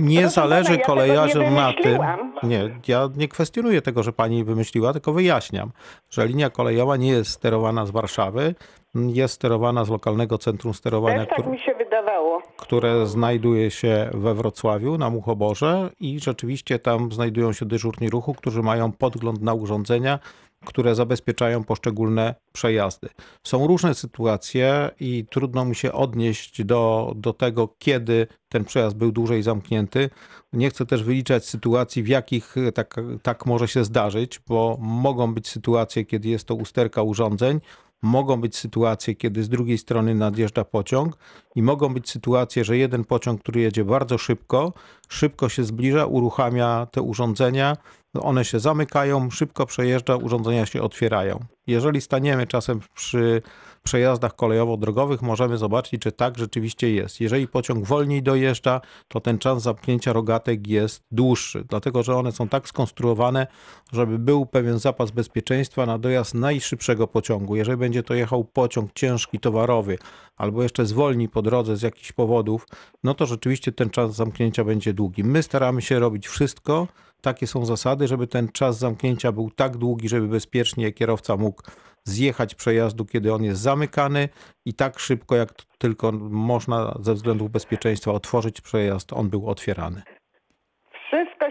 Nie 0.01 0.21
proszę 0.21 0.35
zależy 0.35 0.69
pana, 0.69 0.79
ja 0.79 0.85
kolejarzom 0.85 1.43
nie 1.43 1.51
na 1.51 1.73
tym, 1.83 1.99
nie, 2.43 2.69
ja 2.87 3.09
nie 3.17 3.27
kwestionuję 3.27 3.81
tego, 3.81 4.03
że 4.03 4.13
pani 4.13 4.43
wymyśliła, 4.43 4.93
tylko 4.93 5.13
wyjaśniam, 5.13 5.71
że 6.09 6.27
linia 6.27 6.49
kolejowa 6.49 6.97
nie 6.97 7.09
jest 7.09 7.31
sterowana 7.31 7.85
z 7.85 7.91
Warszawy, 7.91 8.55
jest 8.95 9.33
sterowana 9.33 9.85
z 9.85 9.89
lokalnego 9.89 10.37
centrum 10.37 10.73
sterowania, 10.73 11.25
tak 11.25 11.33
które, 11.33 11.51
mi 11.51 11.59
się 11.59 11.73
wydawało. 11.75 12.41
które 12.57 13.05
znajduje 13.05 13.71
się 13.71 14.09
we 14.13 14.33
Wrocławiu 14.33 14.97
na 14.97 15.09
Muchoborze 15.09 15.89
i 15.99 16.19
rzeczywiście 16.19 16.79
tam 16.79 17.11
znajdują 17.11 17.53
się 17.53 17.65
dyżurni 17.65 18.09
ruchu, 18.09 18.33
którzy 18.33 18.61
mają 18.61 18.91
podgląd 18.91 19.41
na 19.41 19.53
urządzenia, 19.53 20.19
które 20.65 20.95
zabezpieczają 20.95 21.63
poszczególne 21.63 22.35
przejazdy. 22.53 23.09
Są 23.43 23.67
różne 23.67 23.95
sytuacje 23.95 24.89
i 24.99 25.25
trudno 25.29 25.65
mi 25.65 25.75
się 25.75 25.91
odnieść 25.91 26.63
do, 26.63 27.13
do 27.15 27.33
tego, 27.33 27.75
kiedy 27.79 28.27
ten 28.49 28.65
przejazd 28.65 28.97
był 28.97 29.11
dłużej 29.11 29.43
zamknięty. 29.43 30.09
Nie 30.53 30.69
chcę 30.69 30.85
też 30.85 31.03
wyliczać 31.03 31.45
sytuacji, 31.45 32.03
w 32.03 32.07
jakich 32.07 32.55
tak, 32.73 32.95
tak 33.21 33.45
może 33.45 33.67
się 33.67 33.83
zdarzyć, 33.83 34.39
bo 34.47 34.77
mogą 34.79 35.33
być 35.33 35.47
sytuacje, 35.47 36.05
kiedy 36.05 36.29
jest 36.29 36.47
to 36.47 36.55
usterka 36.55 37.01
urządzeń, 37.01 37.59
mogą 38.01 38.41
być 38.41 38.57
sytuacje, 38.57 39.15
kiedy 39.15 39.43
z 39.43 39.49
drugiej 39.49 39.77
strony 39.77 40.15
nadjeżdża 40.15 40.63
pociąg 40.65 41.17
i 41.55 41.61
mogą 41.61 41.93
być 41.93 42.09
sytuacje, 42.09 42.65
że 42.65 42.77
jeden 42.77 43.03
pociąg, 43.03 43.41
który 43.41 43.61
jedzie 43.61 43.85
bardzo 43.85 44.17
szybko, 44.17 44.73
szybko 45.09 45.49
się 45.49 45.63
zbliża, 45.63 46.05
uruchamia 46.05 46.87
te 46.91 47.01
urządzenia, 47.01 47.77
one 48.21 48.45
się 48.45 48.59
zamykają, 48.59 49.29
szybko 49.31 49.65
przejeżdża, 49.65 50.15
urządzenia 50.15 50.65
się 50.65 50.81
otwierają. 50.81 51.39
Jeżeli 51.67 52.01
staniemy 52.01 52.47
czasem 52.47 52.79
przy 52.95 53.41
przejazdach 53.83 54.35
kolejowo-drogowych, 54.35 55.21
możemy 55.21 55.57
zobaczyć, 55.57 56.01
czy 56.01 56.11
tak 56.11 56.37
rzeczywiście 56.37 56.91
jest. 56.91 57.21
Jeżeli 57.21 57.47
pociąg 57.47 57.85
wolniej 57.85 58.23
dojeżdża, 58.23 58.81
to 59.07 59.19
ten 59.19 59.37
czas 59.37 59.61
zamknięcia 59.61 60.13
rogatek 60.13 60.67
jest 60.67 61.03
dłuższy, 61.11 61.65
dlatego 61.69 62.03
że 62.03 62.15
one 62.15 62.31
są 62.31 62.47
tak 62.47 62.67
skonstruowane, 62.67 63.47
żeby 63.93 64.19
był 64.19 64.45
pewien 64.45 64.79
zapas 64.79 65.11
bezpieczeństwa 65.11 65.85
na 65.85 65.97
dojazd 65.97 66.33
najszybszego 66.33 67.07
pociągu. 67.07 67.55
Jeżeli 67.55 67.77
będzie 67.77 68.03
to 68.03 68.13
jechał 68.13 68.43
pociąg 68.43 68.93
ciężki, 68.93 69.39
towarowy, 69.39 69.97
albo 70.37 70.63
jeszcze 70.63 70.85
zwolni 70.85 71.29
po 71.29 71.41
drodze 71.41 71.77
z 71.77 71.81
jakichś 71.81 72.11
powodów, 72.11 72.67
no 73.03 73.13
to 73.13 73.25
rzeczywiście 73.25 73.71
ten 73.71 73.89
czas 73.89 74.15
zamknięcia 74.15 74.63
będzie 74.63 74.93
długi. 74.93 75.23
My 75.23 75.43
staramy 75.43 75.81
się 75.81 75.99
robić 75.99 76.27
wszystko, 76.27 76.87
takie 77.25 77.47
są 77.47 77.65
zasady, 77.65 78.07
żeby 78.07 78.27
ten 78.27 78.49
czas 78.49 78.77
zamknięcia 78.77 79.31
był 79.31 79.51
tak 79.51 79.77
długi, 79.77 80.09
żeby 80.09 80.27
bezpiecznie 80.27 80.91
kierowca 80.91 81.37
mógł 81.37 81.61
zjechać 82.03 82.55
przejazdu, 82.55 83.05
kiedy 83.05 83.33
on 83.33 83.43
jest 83.43 83.61
zamykany 83.61 84.29
i 84.65 84.73
tak 84.73 84.99
szybko, 84.99 85.35
jak 85.35 85.53
tylko 85.77 86.11
można 86.29 86.97
ze 86.99 87.13
względów 87.13 87.51
bezpieczeństwa 87.51 88.11
otworzyć 88.11 88.61
przejazd, 88.61 89.13
on 89.13 89.29
był 89.29 89.49
otwierany. 89.49 90.01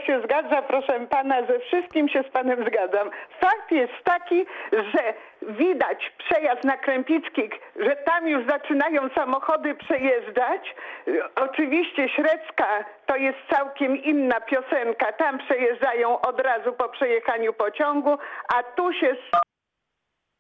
Się 0.06 0.20
zgadza, 0.24 0.62
proszę 0.62 1.06
pana, 1.10 1.46
ze 1.46 1.58
wszystkim 1.58 2.08
się 2.08 2.22
z 2.22 2.28
panem 2.28 2.64
zgadzam. 2.66 3.10
Fakt 3.40 3.70
jest 3.70 3.92
taki, 4.04 4.46
że 4.72 5.14
widać 5.42 6.12
przejazd 6.18 6.64
na 6.64 6.76
Krępickiej, 6.76 7.50
że 7.76 7.96
tam 7.96 8.28
już 8.28 8.46
zaczynają 8.46 9.08
samochody 9.08 9.74
przejeżdżać. 9.74 10.74
Oczywiście 11.36 12.08
Średzka 12.08 12.84
to 13.06 13.16
jest 13.16 13.38
całkiem 13.50 13.96
inna 13.96 14.40
piosenka. 14.40 15.12
Tam 15.12 15.38
przejeżdżają 15.38 16.20
od 16.20 16.40
razu 16.40 16.72
po 16.72 16.88
przejechaniu 16.88 17.52
pociągu, 17.52 18.18
a 18.54 18.62
tu 18.62 18.92
się 18.92 19.16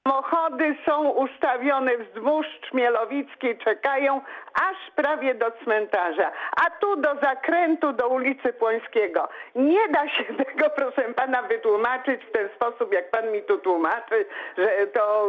Samochody 0.08 0.74
są 0.86 1.08
ustawione 1.10 1.90
wzdłuż 1.98 2.46
Czmielowickiej, 2.70 3.58
czekają 3.58 4.20
aż 4.54 4.76
prawie 4.96 5.34
do 5.34 5.46
cmentarza, 5.64 6.30
a 6.66 6.70
tu 6.80 6.96
do 6.96 7.14
zakrętu 7.22 7.92
do 7.92 8.08
ulicy 8.08 8.52
Płońskiego. 8.52 9.28
Nie 9.54 9.88
da 9.88 10.08
się 10.08 10.24
tego, 10.44 10.70
proszę 10.76 11.02
pana, 11.02 11.42
wytłumaczyć 11.42 12.20
w 12.24 12.32
ten 12.32 12.48
sposób, 12.56 12.92
jak 12.92 13.10
pan 13.10 13.30
mi 13.32 13.42
tu 13.42 13.58
tłumaczy, 13.58 14.26
że 14.58 14.86
to 14.86 15.28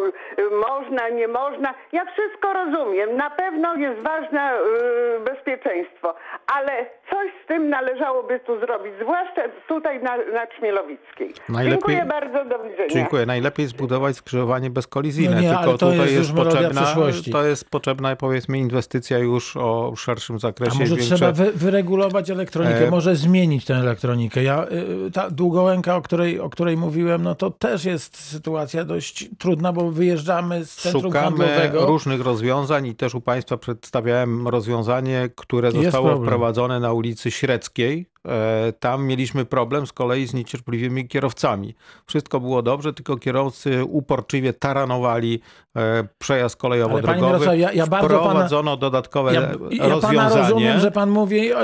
można, 0.68 1.10
nie 1.10 1.28
można. 1.28 1.74
Ja 1.92 2.06
wszystko 2.06 2.54
rozumiem. 2.54 3.16
Na 3.18 3.30
pewno 3.30 3.76
jest 3.76 4.00
ważne 4.02 4.54
y, 4.58 5.20
bezpieczeństwo, 5.20 6.16
ale 6.58 6.86
coś 7.12 7.32
z 7.44 7.48
tym 7.48 7.70
należałoby 7.70 8.40
tu 8.40 8.60
zrobić, 8.60 8.94
zwłaszcza 9.02 9.42
tutaj 9.68 10.04
na, 10.04 10.18
na 10.18 10.48
Czmielowickiej. 10.48 11.34
Najlepiej- 11.50 11.70
Dziękuję 11.70 12.06
bardzo, 12.06 12.46
do 12.46 12.60
widzenia. 12.64 12.90
Dziękuję. 12.90 13.26
Najlepiej 13.26 13.66
zbudować 13.66 14.16
skrzyżowanie 14.16 14.65
zastosowanie 14.66 14.70
bezkolizyjne, 14.70 15.36
No 15.36 15.42
nie, 15.42 15.50
tylko 15.50 15.66
to 15.66 15.78
tutaj 15.78 15.98
jest 16.00 16.14
jest, 16.14 16.32
potrzebna, 16.34 16.96
to 17.32 17.46
jest 17.46 17.70
potrzebna 17.70 18.16
powiedzmy 18.16 18.58
inwestycja 18.60 19.20
już 19.20 19.58
o 19.58 19.94
szerszym 19.98 20.36
A 20.36 20.40
zakresie. 20.40 20.80
może 20.80 20.96
większe- 20.96 21.16
trzeba 21.16 21.32
wy, 21.32 21.52
wyregulować 21.52 22.30
elektronikę, 22.30 22.88
E, 22.88 22.92
może 22.92 23.16
zmienić 23.16 23.66
tę 23.66 23.76
elektronikę. 23.76 24.44
Ja, 24.44 24.66
y, 25.08 25.12
ta 25.12 25.30
długołęka, 25.30 25.96
o 25.96 26.02
której, 26.02 26.40
o 26.40 26.50
której 26.50 26.78
mówiłem, 26.78 27.24
no 27.24 27.36
to 27.36 27.52
też 27.52 27.86
jest 27.86 28.18
sytuacja 28.18 28.86
dość 28.86 29.30
trudna, 29.38 29.74
bo 29.74 29.92
wyjeżdżamy 29.92 30.66
z 30.66 30.76
centrum 30.76 31.04
Szukamy 31.04 31.26
handlowego. 31.26 31.86
różnych 31.86 32.22
rozwiązań 32.22 32.88
i 32.88 32.96
też 32.96 33.16
u 33.16 33.22
Państwa 33.22 33.58
przedstawiałem 33.58 34.48
rozwiązanie, 34.48 35.30
które 35.36 35.72
zostało 35.72 36.18
wprowadzone 36.18 36.80
na 36.80 36.94
ulicy 36.94 37.32
Średzkiej. 37.32 38.06
E, 38.28 38.74
Tam 38.80 39.06
mieliśmy 39.06 39.46
problem 39.46 39.88
z 39.88 39.92
kolei 39.94 40.28
z 40.28 40.34
niecierpliwymi 40.34 41.08
kierowcami. 41.08 41.76
Wszystko 42.06 42.40
było 42.40 42.62
dobrze, 42.62 42.94
tylko 42.94 43.18
kierowcy 43.18 43.86
uporczywie 43.86 44.54
taranowali 44.54 45.40
e, 45.78 46.08
przejazd 46.18 46.58
kolejowo-drogowy. 46.58 47.58
Ja- 47.58 47.72
ja 47.72 47.88
bardzo 47.88 48.08
pana- 48.10 48.20
Wprowadzono 48.30 48.78
dodatkowe 48.78 49.34
Ja, 49.34 49.42
ja 49.42 49.48
pana 49.80 49.90
rozwiązanie. 49.96 50.42
rozumiem, 50.42 50.80
że 50.80 50.92
pan 50.92 51.10
mówi 51.10 51.52
e, 51.52 51.58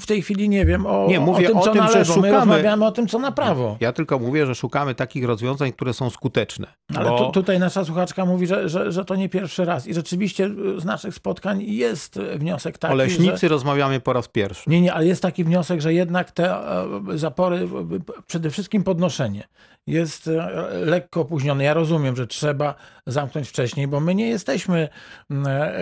w 0.00 0.06
tej 0.06 0.22
chwili, 0.22 0.48
nie 0.48 0.66
wiem, 0.66 0.86
o, 0.86 1.06
Nie, 1.08 1.20
mówię 1.20 1.46
o 1.46 1.48
tym, 1.48 1.58
o 1.58 1.62
co 1.62 1.72
tym, 1.72 1.80
na 1.80 1.90
że 1.92 1.98
lewo. 1.98 2.14
My 2.16 2.28
szukamy- 2.28 2.32
rozmawiamy 2.38 2.86
o 2.86 2.92
tym, 2.92 3.06
co 3.08 3.18
na 3.18 3.32
prawo. 3.32 3.76
Ja 3.80 3.92
tylko 3.92 4.18
mówię, 4.18 4.46
że 4.46 4.54
szukamy 4.54 4.94
takich 4.94 5.24
rozwiązań, 5.24 5.72
które 5.72 5.92
są 5.92 6.10
skuteczne. 6.10 6.66
Ale 6.96 7.10
Bo- 7.10 7.18
tu, 7.26 7.32
tutaj 7.32 7.58
nasza 7.58 7.84
słuchaczka 7.84 8.24
mówi, 8.24 8.46
że, 8.46 8.68
że, 8.68 8.92
że 8.92 9.04
to 9.04 9.16
nie 9.16 9.28
pierwszy 9.28 9.64
raz. 9.64 9.86
I 9.86 9.94
rzeczywiście 9.94 10.50
z 10.78 10.84
naszych 10.84 11.14
spotkań 11.14 11.62
jest 11.62 12.18
wniosek 12.18 12.78
taki, 12.78 12.94
o 12.94 12.96
leśnicy 12.96 13.38
że... 13.40 13.48
rozmawiamy 13.48 14.00
po 14.00 14.12
raz 14.12 14.28
pierwszy. 14.28 14.70
Nie, 14.70 14.80
nie, 14.80 14.94
ale 14.94 15.06
jest 15.06 15.22
taki 15.22 15.44
wniosek, 15.44 15.80
że 15.80 15.91
jednak 15.92 16.30
te 16.30 16.44
e, 16.44 16.86
zapory, 17.14 17.56
e, 17.56 18.22
przede 18.26 18.50
wszystkim 18.50 18.84
podnoszenie 18.84 19.42
jest 19.86 20.28
e, 20.28 20.50
lekko 20.84 21.20
opóźnione. 21.20 21.64
Ja 21.64 21.74
rozumiem, 21.74 22.16
że 22.16 22.26
trzeba 22.26 22.74
zamknąć 23.06 23.48
wcześniej, 23.48 23.88
bo 23.88 24.00
my 24.00 24.14
nie 24.14 24.28
jesteśmy 24.28 24.88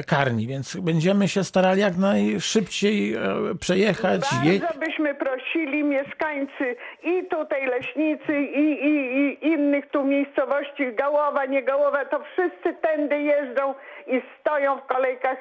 karni, 0.07 0.47
więc 0.47 0.77
będziemy 0.77 1.29
się 1.29 1.45
starali 1.45 1.81
jak 1.81 1.97
najszybciej 1.97 3.17
przejechać. 3.61 4.21
Je... 4.45 4.61
Bardzo 4.61 4.79
byśmy 4.79 5.15
prosili 5.15 5.85
mieszkańcy 5.85 6.77
i 7.05 7.25
tutaj 7.31 7.67
Leśnicy 7.67 8.41
i, 8.41 8.87
i, 8.87 9.17
i 9.19 9.47
innych 9.47 9.91
tu 9.91 10.05
miejscowości, 10.05 10.95
Gałowa, 10.99 11.47
nie 11.47 11.63
Gałowa, 11.63 12.05
to 12.05 12.21
wszyscy 12.33 12.75
tędy 12.83 13.23
jeżdżą 13.23 13.75
i 14.07 14.23
stoją 14.41 14.79
w 14.79 14.87
kolejkach. 14.87 15.39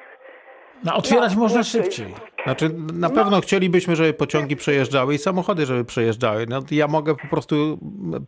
No, 0.84 0.94
otwierać 0.94 1.34
No, 1.34 1.40
można 1.40 1.62
szybciej. 1.62 2.14
Znaczy, 2.44 2.70
na 2.94 3.10
pewno 3.10 3.40
chcielibyśmy, 3.40 3.96
żeby 3.96 4.12
pociągi 4.12 4.56
przejeżdżały 4.56 5.14
i 5.14 5.18
samochody, 5.18 5.66
żeby 5.66 5.84
przejeżdżały. 5.84 6.46
No, 6.48 6.60
ja 6.70 6.88
mogę 6.88 7.14
po 7.16 7.28
prostu 7.28 7.78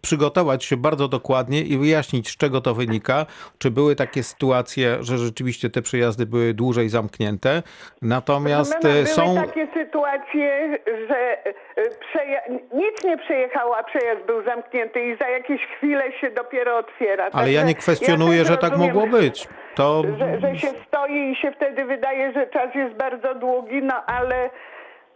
przygotować 0.02 0.64
się 0.64 0.76
bardzo 0.76 1.08
dokładnie 1.08 1.60
i 1.60 1.78
wyjaśnić, 1.78 2.28
z 2.28 2.36
czego 2.36 2.60
to 2.60 2.74
wynika. 2.74 3.26
Czy 3.58 3.70
były 3.70 3.96
takie 3.96 4.22
sytuacje, 4.22 4.96
że 5.00 5.18
rzeczywiście 5.18 5.70
te 5.70 5.82
przejazdy 5.82 6.26
były 6.26 6.54
dłużej 6.54 6.88
zamknięte. 6.88 7.62
Natomiast 8.02 8.72
No, 8.72 8.78
no, 8.82 8.90
e, 8.90 8.92
były 8.92 9.06
są. 9.06 9.34
takie 9.36 9.68
sytuacje, 9.74 10.78
że 11.08 11.48
y, 11.48 11.54
przeja- 11.90 12.58
nic 12.74 13.04
nie 13.04 13.18
przejechało, 13.18 13.76
a 13.76 13.82
przejazd 13.82 14.26
był 14.26 14.44
zamknięty 14.44 15.00
i 15.04 15.16
za 15.16 15.28
jakieś 15.28 15.60
chwilę 15.76 16.04
się 16.20 16.30
dopiero 16.30 16.78
otwiera. 16.78 17.28
Ale 17.32 17.52
ja 17.52 17.60
Także 17.60 17.68
nie 17.68 17.74
kwestionuję, 17.74 18.38
też 18.38 18.48
że 18.48 18.56
tak 18.56 18.70
rozumiem, 18.72 18.94
mogło 18.94 19.18
być. 19.18 19.48
To 19.74 20.02
Że, 20.18 20.40
że 20.40 20.56
się 20.58 20.68
stoi 20.88 21.30
i 21.32 21.36
się 21.36 21.52
wtedy 21.52 21.84
wydaje, 21.84 22.32
że 22.32 22.46
czas 22.46 22.74
jest 22.74 22.94
bardzo 22.96 23.34
długi, 23.34 23.82
no 23.82 23.94
ale, 24.06 24.50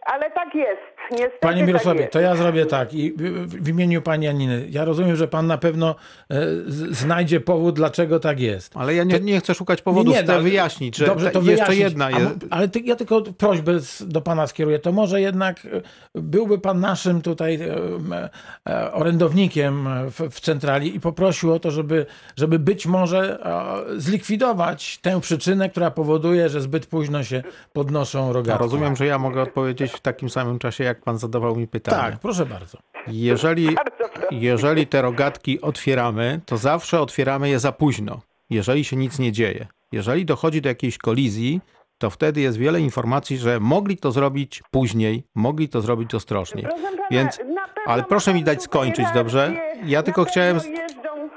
ale 0.06 0.30
tak 0.30 0.54
jest. 0.54 0.95
Niestety 1.10 1.38
Panie 1.40 1.58
tak 1.58 1.66
Mirosławie, 1.66 2.00
jest. 2.00 2.12
to 2.12 2.20
ja 2.20 2.36
zrobię 2.36 2.66
tak 2.66 2.94
i 2.94 3.12
w, 3.46 3.68
imieniu 3.68 4.02
pani 4.02 4.28
Aniny. 4.28 4.66
Ja 4.70 4.84
rozumiem, 4.84 5.16
że 5.16 5.28
pan 5.28 5.46
na 5.46 5.58
pewno 5.58 5.94
e, 6.30 6.36
znajdzie 6.90 7.40
powód, 7.40 7.74
dlaczego 7.74 8.20
tak 8.20 8.40
jest. 8.40 8.76
Ale 8.76 8.94
ja 8.94 9.04
nie, 9.04 9.20
nie 9.20 9.40
chcę 9.40 9.54
szukać 9.54 9.82
powodów, 9.82 10.14
Nie, 10.14 10.20
nie, 10.20 10.24
chcę 10.24 10.40
wyjaśnić, 10.42 10.96
że 10.96 11.06
Dobrze, 11.06 11.30
to 11.30 11.38
jeszcze 11.38 11.50
wyjaśnić. 11.52 11.78
jedna 11.80 12.04
A 12.06 12.10
jest. 12.10 12.22
mo- 12.42 12.48
Ale 12.50 12.68
ty, 12.68 12.80
ja 12.80 12.96
tylko 12.96 13.22
prośbę 13.22 13.80
z, 13.80 14.08
do 14.08 14.20
pana 14.20 14.46
skieruję. 14.46 14.78
To 14.78 14.92
może 14.92 15.20
jednak 15.20 15.66
e, 15.66 15.80
byłby 16.14 16.58
pan 16.58 16.80
naszym 16.80 17.22
tutaj 17.22 17.54
e, 17.54 18.28
e, 18.68 18.92
orędownikiem 18.92 19.88
w, 20.10 20.34
w 20.34 20.40
centrali 20.40 20.96
i 20.96 21.00
poprosił 21.00 21.52
o 21.52 21.58
to, 21.60 21.70
żeby, 21.70 22.06
żeby 22.36 22.58
być 22.58 22.86
może 22.86 23.38
e, 23.96 24.00
zlikwidować 24.00 24.98
tę 24.98 25.20
przyczynę, 25.20 25.70
która 25.70 25.90
powoduje, 25.90 26.48
że 26.48 26.60
zbyt 26.60 26.86
późno 26.86 27.24
się 27.24 27.42
podnoszą 27.72 28.26
Ja 28.26 28.32
rogatki. 28.32 28.62
rozumiem, 28.62 28.96
że 28.96 29.06
ja 29.06 29.18
mogę 29.18 29.42
odpowiedzieć 29.42 29.92
w 29.92 30.00
takim 30.00 30.30
samym 30.30 30.58
czasie, 30.58 30.84
jak 30.84 30.95
pan 31.02 31.18
zadawał 31.18 31.56
mi 31.56 31.68
pytanie. 31.68 32.02
Tak, 32.02 32.20
proszę 32.20 32.46
bardzo. 32.46 32.78
Jeżeli, 33.06 33.76
jeżeli 34.30 34.86
te 34.86 35.02
rogatki 35.02 35.60
otwieramy, 35.60 36.40
to 36.46 36.56
zawsze 36.56 37.00
otwieramy 37.00 37.48
je 37.48 37.58
za 37.58 37.72
późno, 37.72 38.20
jeżeli 38.50 38.84
się 38.84 38.96
nic 38.96 39.18
nie 39.18 39.32
dzieje. 39.32 39.66
Jeżeli 39.92 40.24
dochodzi 40.24 40.60
do 40.60 40.68
jakiejś 40.68 40.98
kolizji, 40.98 41.60
to 41.98 42.10
wtedy 42.10 42.40
jest 42.40 42.58
wiele 42.58 42.80
informacji, 42.80 43.38
że 43.38 43.60
mogli 43.60 43.96
to 43.96 44.10
zrobić 44.10 44.62
później, 44.70 45.24
mogli 45.34 45.68
to 45.68 45.80
zrobić 45.80 46.14
ostrożniej. 46.14 46.64
Pana, 46.64 46.88
Więc, 47.10 47.40
ale 47.86 48.02
proszę 48.02 48.34
mi 48.34 48.44
dać 48.44 48.62
skończyć, 48.62 49.06
dobrze? 49.14 49.52
Ja 49.84 50.02
tylko 50.02 50.24
chciałem... 50.24 50.56
Jeżdżą... 50.56 51.28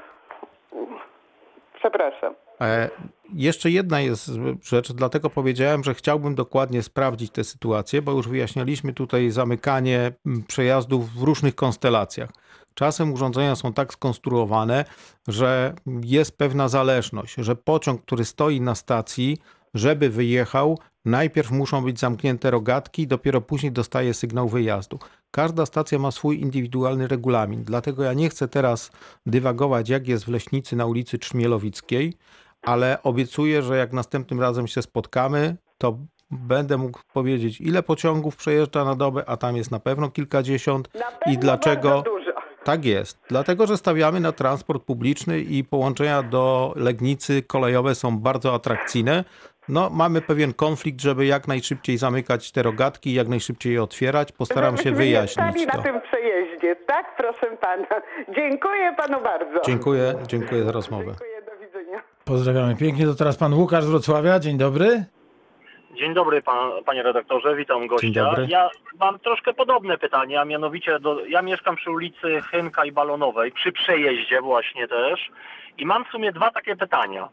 Przepraszam. 1.74 2.34
E, 2.60 2.90
jeszcze 3.34 3.70
jedna 3.70 4.00
jest 4.00 4.30
rzecz, 4.62 4.92
dlatego 4.92 5.30
powiedziałem, 5.30 5.84
że 5.84 5.94
chciałbym 5.94 6.34
dokładnie 6.34 6.82
sprawdzić 6.82 7.32
tę 7.32 7.44
sytuację, 7.44 8.02
bo 8.02 8.12
już 8.12 8.28
wyjaśnialiśmy 8.28 8.92
tutaj 8.92 9.30
zamykanie 9.30 10.12
przejazdów 10.46 11.12
w 11.12 11.22
różnych 11.22 11.54
konstelacjach. 11.54 12.30
Czasem 12.74 13.12
urządzenia 13.12 13.56
są 13.56 13.72
tak 13.72 13.92
skonstruowane, 13.92 14.84
że 15.28 15.74
jest 16.04 16.38
pewna 16.38 16.68
zależność, 16.68 17.34
że 17.38 17.56
pociąg, 17.56 18.02
który 18.02 18.24
stoi 18.24 18.60
na 18.60 18.74
stacji, 18.74 19.38
żeby 19.74 20.10
wyjechał, 20.10 20.78
najpierw 21.04 21.50
muszą 21.50 21.84
być 21.84 22.00
zamknięte 22.00 22.50
rogatki, 22.50 23.06
dopiero 23.06 23.40
później 23.40 23.72
dostaje 23.72 24.14
sygnał 24.14 24.48
wyjazdu. 24.48 24.98
Każda 25.30 25.66
stacja 25.66 25.98
ma 25.98 26.10
swój 26.10 26.40
indywidualny 26.40 27.08
regulamin, 27.08 27.64
dlatego 27.64 28.02
ja 28.02 28.12
nie 28.12 28.28
chcę 28.28 28.48
teraz 28.48 28.90
dywagować, 29.26 29.88
jak 29.88 30.08
jest 30.08 30.24
w 30.24 30.28
Leśnicy 30.28 30.76
na 30.76 30.86
ulicy 30.86 31.18
Trzmielowickiej, 31.18 32.14
ale 32.62 32.98
obiecuję, 33.02 33.62
że 33.62 33.76
jak 33.76 33.92
następnym 33.92 34.40
razem 34.40 34.66
się 34.66 34.82
spotkamy, 34.82 35.56
to 35.78 35.98
będę 36.30 36.76
mógł 36.76 37.00
powiedzieć, 37.12 37.60
ile 37.60 37.82
pociągów 37.82 38.36
przejeżdża 38.36 38.84
na 38.84 38.94
dobę, 38.94 39.24
a 39.26 39.36
tam 39.36 39.56
jest 39.56 39.70
na 39.70 39.80
pewno 39.80 40.10
kilkadziesiąt 40.10 40.94
Na 40.94 41.00
pewno 41.00 41.32
i 41.32 41.38
dlaczego. 41.38 42.04
Tak 42.64 42.84
jest. 42.84 43.18
Dlatego, 43.28 43.66
że 43.66 43.76
stawiamy 43.76 44.20
na 44.20 44.32
transport 44.32 44.84
publiczny 44.84 45.40
i 45.40 45.64
połączenia 45.64 46.22
do 46.22 46.72
Legnicy 46.76 47.42
kolejowe 47.42 47.94
są 47.94 48.18
bardzo 48.18 48.54
atrakcyjne. 48.54 49.24
No, 49.68 49.90
mamy 49.90 50.20
pewien 50.20 50.54
konflikt, 50.54 51.00
żeby 51.00 51.26
jak 51.26 51.48
najszybciej 51.48 51.98
zamykać 51.98 52.52
te 52.52 52.62
rogatki 52.62 53.14
jak 53.14 53.28
najszybciej 53.28 53.72
je 53.72 53.82
otwierać. 53.82 54.32
Postaram 54.32 54.76
się 54.76 54.92
wyjaśnić 54.92 55.66
to. 55.66 55.76
na 55.76 55.82
tym 55.82 56.00
przejeździe, 56.00 56.76
tak? 56.76 57.16
Proszę 57.16 57.56
pana. 57.56 57.86
Dziękuję 58.34 58.94
panu 58.96 59.20
bardzo. 59.22 59.60
Dziękuję, 59.66 60.14
dziękuję 60.26 60.64
za 60.64 60.72
rozmowę. 60.72 61.14
Pozdrawiamy 62.30 62.76
pięknie. 62.76 63.06
To 63.06 63.14
teraz 63.14 63.36
pan 63.36 63.54
Łukasz 63.54 63.84
z 63.84 63.90
Wrocławia. 63.90 64.38
Dzień 64.38 64.58
dobry. 64.58 65.04
Dzień 65.98 66.14
dobry, 66.14 66.42
pan, 66.42 66.70
panie 66.86 67.02
redaktorze, 67.02 67.56
witam 67.56 67.86
gościa. 67.86 68.34
Ja 68.48 68.70
mam 69.00 69.18
troszkę 69.18 69.54
podobne 69.54 69.98
pytanie, 69.98 70.40
a 70.40 70.44
mianowicie 70.44 71.00
do, 71.00 71.26
ja 71.26 71.42
mieszkam 71.42 71.76
przy 71.76 71.90
ulicy 71.90 72.40
Chynka 72.50 72.84
i 72.84 72.92
Balonowej, 72.92 73.52
przy 73.52 73.72
przejeździe 73.72 74.40
właśnie 74.40 74.88
też 74.88 75.30
i 75.78 75.86
mam 75.86 76.04
w 76.04 76.08
sumie 76.08 76.32
dwa 76.32 76.50
takie 76.50 76.76
pytania. 76.76 77.28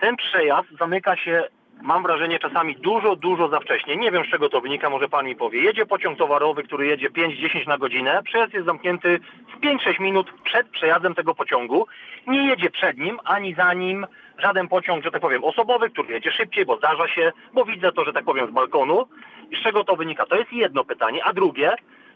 Ten 0.00 0.16
przejazd 0.16 0.68
zamyka 0.78 1.16
się, 1.16 1.44
mam 1.82 2.02
wrażenie, 2.02 2.38
czasami 2.38 2.76
dużo, 2.76 3.16
dużo 3.16 3.48
za 3.48 3.60
wcześnie. 3.60 3.96
Nie 3.96 4.10
wiem, 4.10 4.24
z 4.24 4.30
czego 4.30 4.48
to 4.48 4.60
wynika, 4.60 4.90
może 4.90 5.08
pan 5.08 5.26
mi 5.26 5.36
powie. 5.36 5.60
Jedzie 5.62 5.86
pociąg 5.86 6.18
towarowy, 6.18 6.62
który 6.62 6.86
jedzie 6.86 7.10
5-10 7.10 7.66
na 7.66 7.78
godzinę, 7.78 8.22
przejazd 8.24 8.54
jest 8.54 8.66
zamknięty 8.66 9.20
5-6 9.58 10.00
minut 10.00 10.32
przed 10.44 10.68
przejazdem 10.68 11.14
tego 11.14 11.34
pociągu. 11.34 11.86
Nie 12.26 12.46
jedzie 12.46 12.70
przed 12.70 12.98
nim, 12.98 13.18
ani 13.24 13.54
za 13.54 13.74
nim 13.74 14.06
żaden 14.38 14.68
pociąg, 14.68 15.04
że 15.04 15.10
tak 15.10 15.22
powiem, 15.22 15.44
osobowy, 15.44 15.90
który 15.90 16.14
jedzie 16.14 16.32
szybciej, 16.32 16.66
bo 16.66 16.76
zdarza 16.76 17.08
się, 17.08 17.32
bo 17.54 17.64
widzę 17.64 17.92
to, 17.92 18.04
że 18.04 18.12
tak 18.12 18.24
powiem, 18.24 18.46
z 18.46 18.50
balkonu. 18.50 19.08
Z 19.60 19.62
czego 19.62 19.84
to 19.84 19.96
wynika? 19.96 20.26
To 20.26 20.36
jest 20.36 20.52
jedno 20.52 20.84
pytanie. 20.84 21.24
A 21.24 21.32
drugie, 21.32 21.74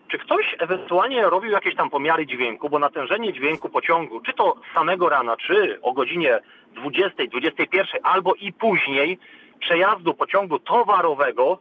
czy 0.08 0.18
ktoś 0.18 0.56
ewentualnie 0.58 1.22
robił 1.22 1.50
jakieś 1.50 1.76
tam 1.76 1.90
pomiary 1.90 2.26
dźwięku, 2.26 2.70
bo 2.70 2.78
natężenie 2.78 3.32
dźwięku 3.32 3.68
pociągu, 3.68 4.20
czy 4.20 4.32
to 4.32 4.56
samego 4.74 5.08
rana, 5.08 5.36
czy 5.36 5.78
o 5.82 5.92
godzinie 5.92 6.40
20, 6.72 7.26
21 7.30 8.00
albo 8.02 8.34
i 8.34 8.52
później 8.52 9.18
przejazdu 9.60 10.14
pociągu 10.14 10.58
towarowego 10.58 11.58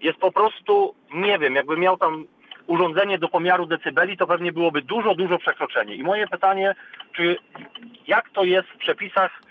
jest 0.00 0.18
po 0.18 0.32
prostu, 0.32 0.94
nie 1.14 1.38
wiem, 1.38 1.54
jakby 1.54 1.76
miał 1.76 1.96
tam 1.96 2.26
urządzenie 2.66 3.18
do 3.18 3.28
pomiaru 3.28 3.66
decybeli, 3.66 4.16
to 4.16 4.26
pewnie 4.26 4.52
byłoby 4.52 4.82
dużo, 4.82 5.14
dużo 5.14 5.38
przekroczenie. 5.38 5.94
I 5.94 6.02
moje 6.02 6.26
pytanie, 6.28 6.74
czy 7.16 7.36
jak 8.06 8.30
to 8.30 8.44
jest 8.44 8.68
w 8.68 8.76
przepisach, 8.78 9.42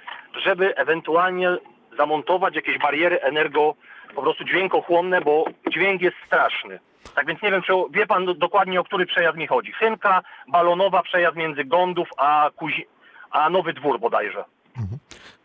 żeby 0.43 0.75
ewentualnie 0.75 1.49
zamontować 1.97 2.55
jakieś 2.55 2.77
bariery 2.77 3.21
energo, 3.21 3.75
po 4.15 4.21
prostu 4.21 4.43
dźwiękochłonne, 4.43 5.21
bo 5.21 5.45
dźwięk 5.71 6.01
jest 6.01 6.17
straszny. 6.27 6.79
Tak 7.15 7.25
więc 7.27 7.41
nie 7.41 7.51
wiem, 7.51 7.61
czy 7.61 7.73
wie 7.91 8.05
pan 8.07 8.25
do- 8.25 8.33
dokładnie 8.33 8.79
o 8.79 8.83
który 8.83 9.05
przejazd 9.05 9.37
mi 9.37 9.47
chodzi. 9.47 9.71
Chynka, 9.71 10.21
balonowa, 10.47 11.03
przejazd 11.03 11.37
między 11.37 11.63
Gądów 11.63 12.07
a, 12.17 12.49
Kuzi- 12.57 12.85
a 13.31 13.49
Nowy 13.49 13.73
Dwór 13.73 13.99
bodajże. 13.99 14.43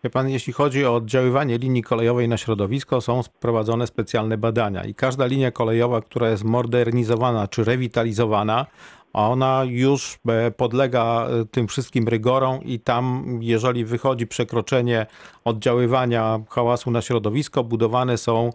Wie 0.05 0.11
pan, 0.11 0.29
jeśli 0.29 0.53
chodzi 0.53 0.85
o 0.85 0.95
oddziaływanie 0.95 1.59
linii 1.59 1.83
kolejowej 1.83 2.29
na 2.29 2.37
środowisko, 2.37 3.01
są 3.01 3.21
prowadzone 3.41 3.87
specjalne 3.87 4.39
badania 4.39 4.85
i 4.85 4.95
każda 4.95 5.27
linia 5.27 5.51
kolejowa, 5.51 6.01
która 6.01 6.31
jest 6.31 6.45
modernizowana 6.45 7.49
czy 7.49 7.65
rewitalizowana, 7.65 8.67
ona 9.13 9.63
już 9.67 10.19
e, 10.29 10.51
podlega 10.51 11.27
e, 11.27 11.45
tym 11.45 11.69
wszystkim 11.69 12.09
rygorom 12.09 12.63
i 12.63 12.81
tam, 12.81 13.25
jeżeli 13.43 13.85
wychodzi 13.85 14.27
przekroczenie 14.27 15.07
oddziaływania 15.45 16.41
hałasu 16.49 16.91
na 16.91 17.03
środowisko, 17.03 17.65
budowane 17.65 18.19
są 18.19 18.51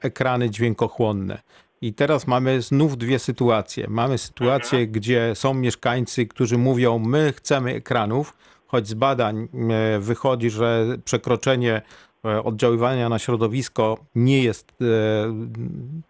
ekrany 0.00 0.50
dźwiękochłonne. 0.50 1.38
I 1.82 1.94
teraz 1.94 2.26
mamy 2.26 2.62
znów 2.62 2.98
dwie 2.98 3.18
sytuacje. 3.18 3.86
Mamy 3.88 4.18
sytuację, 4.18 4.78
mhm. 4.78 4.92
gdzie 4.92 5.34
są 5.34 5.54
mieszkańcy, 5.54 6.26
którzy 6.26 6.58
mówią: 6.58 6.98
My 6.98 7.32
chcemy 7.36 7.74
ekranów, 7.74 8.36
choć 8.70 8.88
z 8.88 8.94
badań 8.94 9.48
e, 9.70 9.98
wychodzi, 9.98 10.50
że 10.50 10.86
przekroczenie 11.04 11.82
e, 12.24 12.42
oddziaływania 12.44 13.08
na 13.08 13.18
środowisko 13.18 13.98
nie 14.14 14.42
jest, 14.42 14.72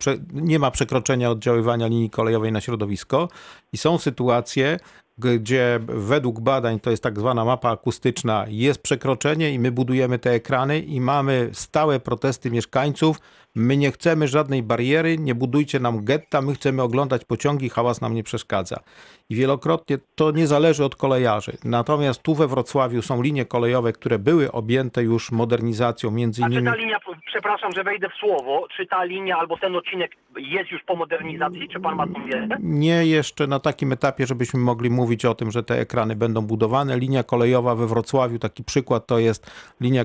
e, 0.06 0.14
nie 0.32 0.58
ma 0.58 0.70
przekroczenia 0.70 1.30
oddziaływania 1.30 1.86
linii 1.86 2.11
kolejowej 2.11 2.52
na 2.52 2.61
środowisko. 2.61 3.28
I 3.72 3.78
są 3.78 3.98
sytuacje, 3.98 4.78
gdzie 5.20 5.80
według 5.88 6.40
badań 6.40 6.80
to 6.80 6.90
jest 6.90 7.02
tak 7.02 7.18
zwana 7.18 7.44
mapa 7.44 7.70
akustyczna, 7.70 8.44
jest 8.48 8.82
przekroczenie 8.82 9.50
i 9.50 9.58
my 9.58 9.72
budujemy 9.72 10.18
te 10.18 10.30
ekrany 10.30 10.78
i 10.80 11.00
mamy 11.00 11.50
stałe 11.52 12.00
protesty 12.00 12.50
mieszkańców, 12.50 13.16
My 13.54 13.76
nie 13.76 13.90
chcemy 13.92 14.28
żadnej 14.28 14.62
bariery, 14.62 15.18
nie 15.18 15.34
budujcie 15.34 15.80
nam 15.80 16.04
getta, 16.04 16.42
my 16.42 16.54
chcemy 16.54 16.82
oglądać 16.82 17.24
pociągi, 17.24 17.68
hałas 17.68 18.00
nam 18.00 18.14
nie 18.14 18.22
przeszkadza. 18.22 18.80
I 19.28 19.34
wielokrotnie 19.34 19.98
to 20.14 20.30
nie 20.30 20.46
zależy 20.46 20.84
od 20.84 20.96
kolejarzy. 20.96 21.56
Natomiast 21.64 22.22
tu 22.22 22.34
we 22.34 22.48
Wrocławiu 22.48 23.02
są 23.02 23.22
linie 23.22 23.44
kolejowe, 23.44 23.92
które 23.92 24.18
były 24.18 24.52
objęte 24.52 25.02
już 25.02 25.32
modernizacją, 25.32 26.10
między 26.10 26.42
innymi... 26.42 26.68
A 26.68 26.72
czy 26.72 26.76
ta 26.76 26.82
linia, 26.82 26.98
przepraszam, 27.31 27.72
że 27.72 27.85
wejdę 27.85 28.09
w 28.09 28.14
słowo, 28.14 28.66
czy 28.76 28.87
ta 28.87 29.05
linia 29.05 29.39
albo 29.39 29.57
ten 29.57 29.76
odcinek 29.76 30.12
jest 30.37 30.70
już 30.70 30.83
po 30.83 30.97
modernizacji? 30.97 31.68
Czy 31.68 31.81
pan 31.81 31.97
ma 31.97 32.07
tą 32.07 32.24
wiedzę? 32.24 32.57
Nie 32.61 33.07
jeszcze 33.07 33.47
na 33.47 33.61
takim 33.61 33.93
etapie, 33.93 34.26
żebyśmy 34.26 34.61
mogli 34.61 34.91
mówić 34.91 35.24
o 35.24 35.35
tym, 35.35 35.51
że 35.51 35.62
te 35.62 35.81
ekrany 35.81 36.16
będą 36.16 36.41
budowane. 36.47 36.99
Linia 36.99 37.22
kolejowa 37.22 37.74
we 37.74 37.87
Wrocławiu, 37.87 38.39
taki 38.39 38.64
przykład 38.64 39.07
to 39.07 39.18
jest 39.18 39.74
linia 39.81 40.05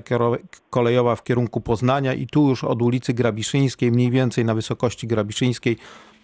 kolejowa 0.69 1.15
w 1.15 1.23
kierunku 1.23 1.61
Poznania 1.61 2.13
i 2.13 2.27
tu 2.27 2.49
już 2.49 2.63
od 2.63 2.81
ulicy 2.81 3.13
Grabiszyńskiej, 3.13 3.91
mniej 3.91 4.11
więcej 4.11 4.45
na 4.45 4.53
wysokości 4.53 5.07
Grabiszyńskiej, 5.07 5.77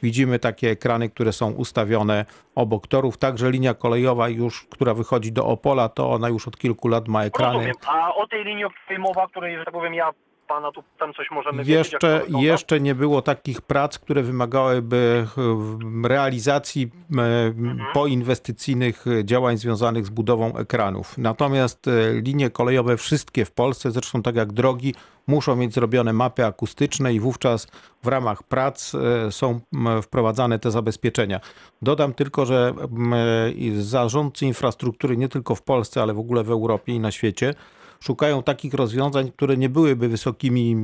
widzimy 0.04 0.40
takie 0.40 0.70
ekrany, 0.70 1.10
które 1.10 1.32
są 1.34 1.52
ustawione 1.52 2.26
obok 2.56 2.88
torów. 2.88 3.18
Także 3.18 3.52
linia 3.52 3.74
kolejowa 3.74 4.30
już, 4.30 4.66
która 4.70 4.94
wychodzi 4.94 5.32
do 5.32 5.46
Opola, 5.46 5.90
to 5.90 6.12
ona 6.12 6.30
już 6.30 6.48
od 6.48 6.58
kilku 6.58 6.88
lat 6.88 7.08
ma 7.08 7.24
ekrany. 7.24 7.54
Rozumiem. 7.54 7.76
A 7.88 8.16
o 8.16 8.28
tej 8.28 8.44
linii, 8.46 8.66
o 8.66 8.70
której 8.70 9.00
mowa, 9.00 9.28
której, 9.28 9.58
że 9.58 9.66
tak 9.66 9.74
powiem, 9.74 9.94
ja 9.94 10.10
pana 10.52 10.72
tu 10.72 10.84
tam 11.00 11.14
coś 11.14 11.32
możemy 11.32 11.64
jeszcze, 11.64 12.20
wiedzieć? 12.20 12.44
Jeszcze 12.44 12.80
nie 12.80 12.96
było 12.96 13.22
takich 13.22 13.62
prac, 13.62 14.00
które 14.00 14.24
wymagałyby 14.24 15.28
e, 16.04 16.08
realizacji 16.08 16.92
e, 17.18 17.22
mhm. 17.46 17.80
poinwestycyjnych 17.94 19.06
działań 19.24 19.58
związanych 19.58 20.06
z 20.06 20.10
budową 20.10 20.58
ekranów. 20.58 21.18
Natomiast 21.18 21.88
e, 21.88 22.22
linie 22.22 22.50
kolejowe 22.50 22.98
wszystkie 22.98 23.46
w 23.46 23.52
Polsce, 23.52 23.92
zresztą 23.92 24.22
tak 24.22 24.36
jak 24.36 24.54
drogi, 24.54 24.96
muszą 25.28 25.56
mieć 25.56 25.74
zrobione 25.74 26.14
mapy 26.14 26.46
akustyczne 26.46 27.14
i 27.14 27.20
wówczas 27.20 27.68
w 28.04 28.08
ramach 28.08 28.44
prac 28.44 28.92
są 29.30 29.60
wprowadzane 30.02 30.60
te 30.60 30.72
zabezpieczenia. 30.72 31.40
Dodam 31.82 32.14
tylko, 32.14 32.46
że 32.46 32.74
zarządcy 33.78 34.46
infrastruktury 34.46 35.18
nie 35.18 35.30
tylko 35.30 35.56
w 35.56 35.62
Polsce, 35.62 36.02
ale 36.02 36.14
w 36.14 36.20
ogóle 36.20 36.44
w 36.44 36.52
Europie 36.52 36.94
i 36.94 37.00
na 37.00 37.12
świecie 37.12 37.54
szukają 38.04 38.44
takich 38.44 38.74
rozwiązań, 38.74 39.32
które 39.32 39.58
nie 39.58 39.70
byłyby 39.70 40.08
wysokimi 40.08 40.76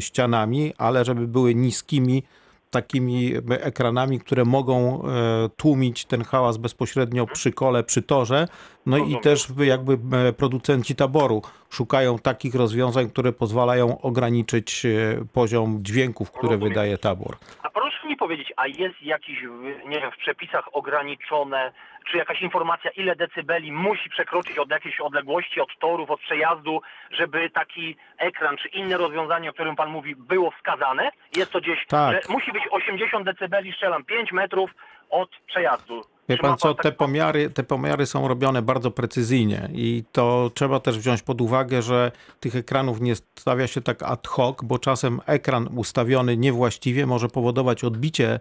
ścianami, 0.00 0.72
ale 0.78 1.04
żeby 1.04 1.28
były 1.28 1.54
niskimi 1.54 2.22
takimi 2.70 3.32
ekranami, 3.50 4.20
które 4.20 4.44
mogą 4.44 5.02
e, 5.02 5.48
tłumić 5.56 6.04
ten 6.04 6.24
hałas 6.24 6.56
bezpośrednio 6.56 7.26
przy 7.26 7.52
kole, 7.52 7.84
przy 7.84 8.02
torze. 8.02 8.48
No 8.86 8.96
i 8.98 9.20
też 9.20 9.46
jakby 9.58 9.92
e, 9.92 10.32
producenci 10.32 10.96
taboru 10.96 11.42
szukają 11.70 12.18
takich 12.18 12.54
rozwiązań, 12.54 13.10
które 13.10 13.32
pozwalają 13.32 14.00
ograniczyć 14.00 14.86
e, 14.86 14.88
poziom 15.32 15.78
dźwięków, 15.82 16.30
które 16.30 16.56
wydaje 16.56 16.98
tabor. 16.98 17.36
A 17.62 17.70
proszę 17.70 18.08
mi 18.08 18.16
powiedzieć, 18.16 18.52
a 18.56 18.66
jest 18.66 19.02
jakiś, 19.02 19.42
nie 19.86 20.00
wiem, 20.00 20.10
w 20.10 20.16
przepisach 20.16 20.68
ograniczone 20.72 21.72
czy 22.10 22.16
jakaś 22.16 22.42
informacja, 22.42 22.90
ile 22.90 23.16
decybeli 23.16 23.72
musi 23.72 24.10
przekroczyć 24.10 24.58
od 24.58 24.70
jakiejś 24.70 25.00
odległości, 25.00 25.60
od 25.60 25.78
torów, 25.80 26.10
od 26.10 26.20
przejazdu, 26.20 26.80
żeby 27.10 27.50
taki 27.50 27.96
ekran 28.18 28.56
czy 28.56 28.68
inne 28.68 28.96
rozwiązanie, 28.96 29.50
o 29.50 29.52
którym 29.52 29.76
Pan 29.76 29.90
mówi, 29.90 30.16
było 30.16 30.50
wskazane? 30.50 31.10
Jest 31.36 31.52
to 31.52 31.60
gdzieś, 31.60 31.86
tak. 31.86 32.28
musi 32.28 32.52
być 32.52 32.62
80 32.70 33.24
decybeli, 33.24 33.72
strzelam 33.72 34.04
5 34.04 34.32
metrów 34.32 34.70
od 35.10 35.30
przejazdu. 35.46 36.13
Wie 36.28 36.38
pan 36.38 36.56
co, 36.56 36.74
te 36.74 36.92
pomiary, 36.92 37.50
te 37.50 37.62
pomiary 37.62 38.06
są 38.06 38.28
robione 38.28 38.62
bardzo 38.62 38.90
precyzyjnie 38.90 39.68
i 39.72 40.04
to 40.12 40.50
trzeba 40.54 40.80
też 40.80 40.98
wziąć 40.98 41.22
pod 41.22 41.40
uwagę, 41.40 41.82
że 41.82 42.12
tych 42.40 42.56
ekranów 42.56 43.00
nie 43.00 43.14
stawia 43.16 43.66
się 43.66 43.80
tak 43.80 44.02
ad 44.02 44.28
hoc, 44.28 44.56
bo 44.62 44.78
czasem 44.78 45.20
ekran 45.26 45.68
ustawiony 45.76 46.36
niewłaściwie 46.36 47.06
może 47.06 47.28
powodować 47.28 47.84
odbicie 47.84 48.40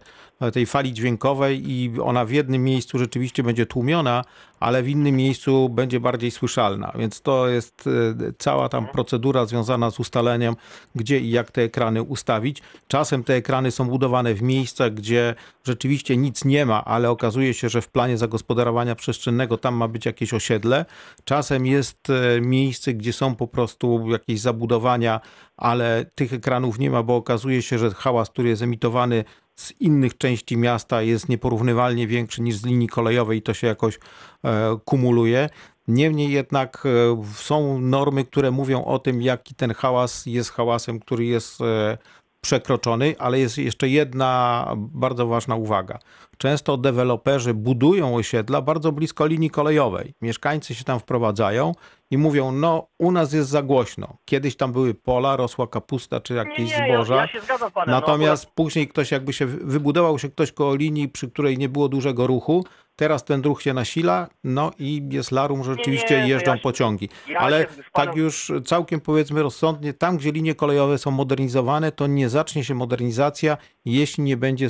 tej 0.54 0.66
fali 0.66 0.94
dźwiękowej 0.94 1.72
i 1.72 1.92
ona 2.02 2.26
w 2.26 2.32
jednym 2.32 2.64
miejscu 2.64 3.00
rzeczywiście 3.00 3.44
będzie 3.44 3.66
tłumiona, 3.66 4.24
ale 4.64 4.84
w 4.84 4.90
innym 4.90 5.16
miejscu 5.16 5.70
będzie 5.70 6.00
bardziej 6.00 6.32
słyszalna. 6.32 6.92
Więc 6.96 7.22
to 7.22 7.48
jest 7.48 7.88
e, 7.88 8.34
cała 8.38 8.70
tam 8.70 8.88
procedura 8.88 9.46
związana 9.46 9.92
z 9.92 10.00
ustaleniem, 10.00 10.56
gdzie 10.96 11.20
i 11.20 11.30
jak 11.30 11.52
te 11.52 11.62
ekrany 11.62 12.04
ustawić. 12.04 12.62
Czasem 12.88 13.24
te 13.24 13.34
ekrany 13.34 13.72
są 13.72 13.90
budowane 13.90 14.34
w 14.34 14.42
miejscach, 14.42 14.94
gdzie 14.94 15.36
rzeczywiście 15.64 16.18
nic 16.18 16.46
nie 16.46 16.66
ma, 16.66 16.86
ale 16.86 17.10
okazuje 17.10 17.54
się, 17.54 17.70
że 17.70 17.82
w 17.82 17.90
planie 17.90 18.18
zagospodarowania 18.18 18.96
przestrzennego 18.96 19.58
tam 19.58 19.76
ma 19.76 19.88
być 19.88 20.06
jakieś 20.06 20.34
osiedle. 20.34 20.86
Czasem 21.24 21.66
jest 21.66 22.10
e, 22.10 22.42
miejsce, 22.42 22.94
gdzie 22.94 23.14
są 23.14 23.36
po 23.36 23.48
prostu 23.48 24.10
jakieś 24.10 24.40
zabudowania, 24.40 25.20
ale 25.58 26.06
tych 26.16 26.34
ekranów 26.34 26.80
nie 26.80 26.90
ma, 26.90 27.04
bo 27.04 27.16
okazuje 27.16 27.62
się, 27.62 27.80
że 27.80 27.92
hałas, 27.92 28.30
który 28.30 28.50
jest 28.50 28.62
emitowany 28.62 29.24
z 29.56 29.74
innych 29.80 30.18
części 30.18 30.58
miasta 30.58 31.02
jest 31.02 31.30
nieporównywalnie 31.30 32.08
większy 32.08 32.42
niż 32.42 32.56
z 32.56 32.66
linii 32.66 32.88
kolejowej 32.88 33.40
i 33.40 33.42
to 33.42 33.54
się 33.54 33.68
jakoś 33.68 34.00
e, 34.46 34.78
kumuluje. 34.86 35.50
Niemniej 35.88 36.32
jednak 36.32 36.84
e, 36.86 37.24
są 37.34 37.80
normy, 37.80 38.26
które 38.26 38.52
mówią 38.52 38.86
o 38.86 39.00
tym, 39.00 39.22
jaki 39.22 39.56
ten 39.56 39.74
hałas 39.74 40.26
jest 40.26 40.52
hałasem, 40.52 41.00
który 41.00 41.26
jest 41.26 41.62
e, 41.62 41.98
przekroczony, 42.44 43.16
ale 43.20 43.40
jest 43.40 43.58
jeszcze 43.58 43.90
jedna 43.90 44.68
bardzo 44.76 45.28
ważna 45.28 45.56
uwaga. 45.56 46.00
Często 46.38 46.78
deweloperzy 46.78 47.54
budują 47.54 48.16
osiedla 48.16 48.62
bardzo 48.62 48.92
blisko 48.92 49.26
linii 49.26 49.50
kolejowej. 49.50 50.14
Mieszkańcy 50.22 50.76
się 50.76 50.84
tam 50.84 51.00
wprowadzają 51.00 51.72
i 52.12 52.18
mówią, 52.18 52.52
no 52.52 52.88
u 53.00 53.12
nas 53.12 53.34
jest 53.34 53.50
za 53.50 53.62
głośno. 53.62 54.18
Kiedyś 54.26 54.56
tam 54.56 54.72
były 54.72 54.94
pola, 54.94 55.36
rosła 55.36 55.68
kapusta 55.68 56.20
czy 56.20 56.34
jakieś 56.34 56.72
nie, 56.72 56.88
nie, 56.88 56.94
zboża. 56.94 57.16
Ja, 57.16 57.22
ja 57.22 57.28
się 57.28 57.40
panem, 57.58 57.72
no, 57.76 57.86
Natomiast 57.86 58.46
no, 58.46 58.52
później 58.56 58.88
ktoś 58.88 59.12
jakby 59.12 59.34
się 59.34 59.46
wybudował 59.46 60.20
się 60.20 60.30
ktoś 60.30 60.52
koło 60.52 60.76
linii, 60.76 61.10
przy 61.10 61.32
której 61.32 61.58
nie 61.58 61.70
było 61.70 61.90
dużego 61.90 62.28
ruchu, 62.28 62.66
Teraz 62.96 63.26
ten 63.26 63.42
ruch 63.42 63.62
się 63.62 63.74
nasila, 63.74 64.28
no 64.44 64.72
i 64.80 65.02
jest 65.12 65.32
larum, 65.32 65.64
że 65.64 65.72
rzeczywiście 65.72 66.22
nie, 66.22 66.28
jeżdżą 66.28 66.52
ja 66.52 66.58
się, 66.58 66.64
panem... 66.64 67.10
Ale 67.38 67.66
tak 67.94 68.16
już 68.16 68.52
całkiem 68.66 69.02
powiedzmy 69.02 69.44
rozsądnie, 69.44 69.94
tam 69.94 70.18
gdzie 70.18 70.32
linie 70.32 70.56
kolejowe 70.56 70.98
są 70.98 71.12
modernizowane, 71.12 71.92
to 71.92 72.08
nie 72.08 72.30
zacznie 72.30 72.64
się 72.64 72.76
modernizacja, 72.76 73.58
jeśli 73.86 74.24
nie 74.24 74.38
będzie 74.38 74.68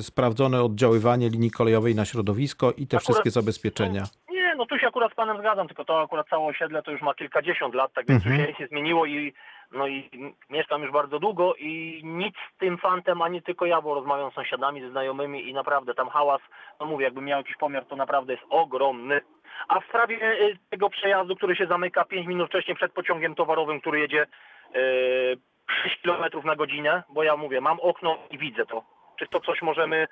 sprawdzone 0.00 0.62
oddziaływanie 0.62 1.28
linii 1.28 1.50
kolejowej 1.50 1.94
na 1.94 2.04
środowisko 2.04 2.72
i 2.72 2.86
te 2.86 2.96
akurat, 2.96 3.02
wszystkie 3.02 3.30
zabezpieczenia. 3.30 4.04
Nie, 4.30 4.54
no 4.56 4.66
tu 4.66 4.78
się 4.78 4.86
akurat 4.86 5.12
z 5.12 5.14
panem 5.14 5.38
zgadzam, 5.38 5.66
tylko 5.66 5.84
to 5.84 6.02
akurat 6.02 6.28
całe 6.28 6.46
osiedle 6.46 6.82
to 6.82 6.90
już 6.90 7.02
ma 7.02 7.14
kilkadziesiąt 7.14 7.74
lat, 7.74 7.92
tak 7.94 8.06
więc 8.08 8.26
mhm. 8.26 8.46
tu 8.46 8.52
się 8.52 8.62
nie 8.62 8.68
zmieniło 8.68 9.06
i 9.06 9.32
no 9.74 9.86
i 9.86 10.10
mieszkam 10.50 10.82
już 10.82 10.92
bardzo 10.92 11.18
długo 11.18 11.54
i 11.54 12.00
nic 12.04 12.34
z 12.54 12.58
tym 12.58 12.78
fantem, 12.78 13.22
ani 13.22 13.42
tylko 13.42 13.66
ja, 13.66 13.80
bo 13.80 13.94
rozmawiam 13.94 14.30
z 14.30 14.34
sąsiadami, 14.34 14.80
ze 14.80 14.90
znajomymi 14.90 15.48
i 15.48 15.54
naprawdę 15.54 15.94
tam 15.94 16.08
hałas, 16.08 16.40
no 16.80 16.86
mówię, 16.86 17.04
jakbym 17.04 17.24
miał 17.24 17.38
jakiś 17.38 17.56
pomiar, 17.56 17.84
to 17.84 17.96
naprawdę 17.96 18.32
jest 18.32 18.44
ogromny. 18.50 19.20
A 19.68 19.80
w 19.80 19.84
sprawie 19.84 20.16
y, 20.16 20.58
tego 20.70 20.90
przejazdu, 20.90 21.36
który 21.36 21.56
się 21.56 21.66
zamyka 21.66 22.04
5 22.04 22.26
minut 22.26 22.48
wcześniej 22.48 22.76
przed 22.76 22.92
pociągiem 22.92 23.34
towarowym, 23.34 23.80
który 23.80 24.00
jedzie 24.00 24.26
yy, 24.74 25.38
6 25.82 26.02
km 26.02 26.24
na 26.44 26.56
godzinę, 26.56 27.02
bo 27.08 27.22
ja 27.22 27.36
mówię, 27.36 27.60
mam 27.60 27.80
okno 27.80 28.18
i 28.30 28.38
widzę 28.38 28.66
to. 28.66 28.84
Czy 29.18 29.26
to 29.26 29.40
coś 29.40 29.62
możemy 29.62 30.08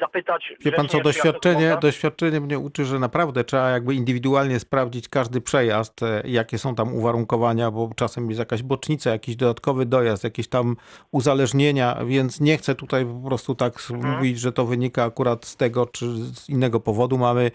zapytać. 0.00 0.52
Wie 0.60 0.72
pan 0.72 0.88
co, 0.88 1.00
doświadczenie, 1.00 1.76
doświadczenie 1.80 2.40
mnie 2.40 2.58
uczy, 2.58 2.84
że 2.84 2.98
naprawdę 2.98 3.44
trzeba 3.44 3.70
jakby 3.70 3.94
indywidualnie 3.94 4.60
sprawdzić 4.60 5.08
każdy 5.08 5.40
przejazd, 5.40 6.02
e, 6.02 6.22
jakie 6.24 6.58
są 6.58 6.74
tam 6.74 6.94
uwarunkowania, 6.94 7.70
bo 7.70 7.90
czasem 7.96 8.28
jest 8.28 8.38
jakaś 8.38 8.62
bocznica, 8.62 9.10
jakiś 9.10 9.36
dodatkowy 9.36 9.86
dojazd, 9.86 10.24
jakieś 10.24 10.48
tam 10.48 10.76
uzależnienia, 11.10 12.04
więc 12.06 12.40
nie 12.40 12.58
chcę 12.58 12.74
tutaj 12.74 13.06
po 13.06 13.28
prostu 13.28 13.54
tak 13.54 13.90
mhm. 13.90 14.14
mówić, 14.14 14.40
że 14.40 14.52
to 14.52 14.66
wynika 14.66 15.04
akurat 15.04 15.46
z 15.46 15.56
tego 15.56 15.86
czy 15.86 16.06
z 16.16 16.48
innego 16.48 16.80
powodu. 16.80 17.18
Mamy 17.18 17.50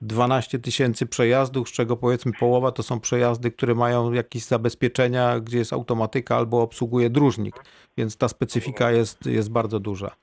12 0.00 0.58
tysięcy 0.58 1.06
przejazdów, 1.06 1.68
z 1.68 1.72
czego 1.72 1.96
powiedzmy 1.96 2.32
połowa 2.40 2.72
to 2.72 2.82
są 2.82 3.00
przejazdy, 3.00 3.50
które 3.50 3.74
mają 3.74 4.12
jakieś 4.12 4.44
zabezpieczenia, 4.44 5.40
gdzie 5.40 5.58
jest 5.58 5.72
automatyka 5.72 6.36
albo 6.36 6.62
obsługuje 6.62 7.10
dróżnik, 7.10 7.64
więc 7.96 8.16
ta 8.16 8.28
specyfika 8.28 8.90
jest, 8.90 9.26
jest 9.26 9.50
bardzo 9.50 9.80
duża. 9.80 10.16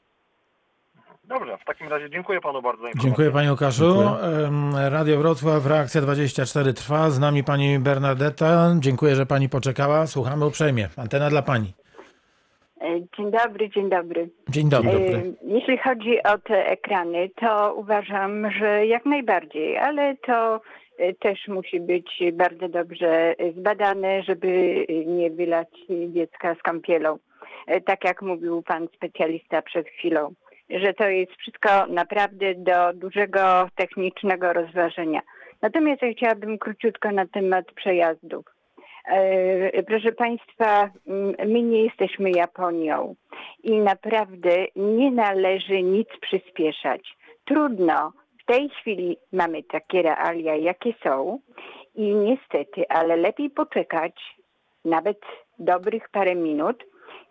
Dobrze, 1.28 1.58
w 1.58 1.66
takim 1.66 1.88
razie 1.88 2.10
dziękuję 2.10 2.42
panu 2.42 2.62
bardzo 2.62 2.82
za 2.82 2.88
informację. 2.88 3.10
Dziękuję 3.10 3.32
panie 3.32 3.52
Łukaszu. 3.52 3.84
Dziękuję. 3.84 4.90
Radio 4.90 5.18
Wrocław, 5.18 5.66
reakcja 5.66 6.02
24 6.02 6.74
trwa. 6.74 7.10
Z 7.10 7.20
nami 7.20 7.44
pani 7.44 7.80
Bernadetta. 7.80 8.76
Dziękuję, 8.80 9.16
że 9.16 9.26
pani 9.26 9.50
poczekała. 9.50 10.08
Słuchamy 10.08 10.46
uprzejmie. 10.46 10.90
Antena 10.98 11.30
dla 11.30 11.42
pani. 11.42 11.74
E, 12.82 13.02
Dzień 13.18 13.32
dobry, 13.32 13.70
dzień 13.70 13.90
dobry. 13.90 14.30
Dzień 14.50 14.70
dobry. 14.70 14.92
E, 14.92 15.22
Jeśli 15.48 15.78
chodzi 15.78 16.24
o 16.24 16.38
te 16.38 16.66
ekrany, 16.68 17.30
to 17.42 17.74
uważam, 17.76 18.52
że 18.52 18.86
jak 18.86 19.06
najbardziej, 19.06 19.78
ale 19.78 20.16
to 20.28 20.62
e, 20.98 21.14
też 21.14 21.48
musi 21.48 21.80
być 21.80 22.24
bardzo 22.34 22.70
dobrze 22.70 23.36
zbadane, 23.58 24.24
żeby 24.24 24.86
nie 25.08 25.32
wylać 25.32 25.70
dziecka 26.08 26.56
z 26.56 26.62
kąpielą. 26.62 27.18
Tak 27.86 28.04
jak 28.04 28.22
mówił 28.22 28.62
pan 28.64 28.88
specjalista 28.96 29.62
przed 29.62 29.88
chwilą, 29.88 30.34
że 30.70 30.94
to 30.94 31.10
jest 31.10 31.32
wszystko 31.32 31.70
naprawdę 31.88 32.56
do 32.56 32.94
dużego 32.94 33.70
technicznego 33.76 34.54
rozważenia. 34.54 35.22
Natomiast 35.62 36.02
ja 36.02 36.12
chciałabym 36.12 36.58
króciutko 36.58 37.12
na 37.12 37.28
temat 37.28 37.72
przejazdów. 37.72 38.46
E, 39.06 39.84
Proszę 39.84 40.12
Państwa, 40.12 40.90
my 41.46 41.62
nie 41.62 41.84
jesteśmy 41.84 42.32
Japonią 42.32 43.16
i 43.64 43.78
naprawdę 43.78 44.66
nie 44.76 45.12
należy 45.12 45.84
nic 45.84 46.08
przyspieszać. 46.22 47.18
Trudno. 47.46 48.14
W 48.42 48.46
tej 48.48 48.70
chwili 48.70 49.18
mamy 49.32 49.64
takie 49.64 50.02
realia, 50.02 50.56
jakie 50.56 50.94
są 51.04 51.40
i 51.96 52.16
niestety, 52.16 52.88
ale 52.90 53.16
lepiej 53.16 53.50
poczekać 53.50 54.36
nawet 54.86 55.18
dobrych 55.60 56.10
parę 56.10 56.36
minut, 56.36 56.84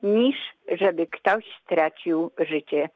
niż 0.02 0.36
żeby 0.72 1.06
ktoś 1.06 1.44
stracił 1.64 2.30
życie 2.38 2.88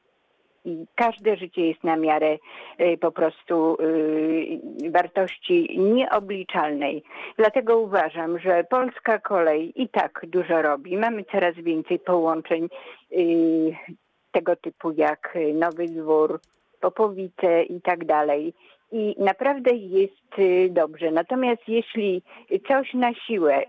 i 0.69 0.87
każde 0.95 1.37
życie 1.37 1.67
jest 1.67 1.85
na 1.85 1.97
miarę 1.97 2.39
y, 2.81 2.99
po 3.01 3.13
prostu 3.13 3.77
y, 3.81 4.91
wartości 4.91 5.79
nieobliczalnej. 5.79 7.03
Dlatego 7.37 7.79
uważam, 7.79 8.39
że 8.39 8.65
polska 8.65 9.19
kolej 9.19 9.83
i 9.83 9.89
tak 9.89 10.27
dużo 10.27 10.63
robi. 10.63 10.97
Mamy 10.97 11.25
coraz 11.25 11.55
więcej 11.55 11.99
połączeń 11.99 12.69
y, 13.13 13.77
tego 14.33 14.57
typu 14.57 14.93
jak 14.93 15.39
Nowy 15.55 15.87
Dwór, 15.87 16.41
Popowice 16.81 17.63
i 17.63 17.81
tak 17.81 18.05
dalej. 18.05 18.55
I 18.93 19.15
naprawdę 19.19 19.71
jest 19.75 20.37
dobrze. 20.71 21.11
Natomiast 21.11 21.63
jeśli 21.69 22.23
coś 22.69 22.95
na 22.95 23.15
siłę 23.15 23.63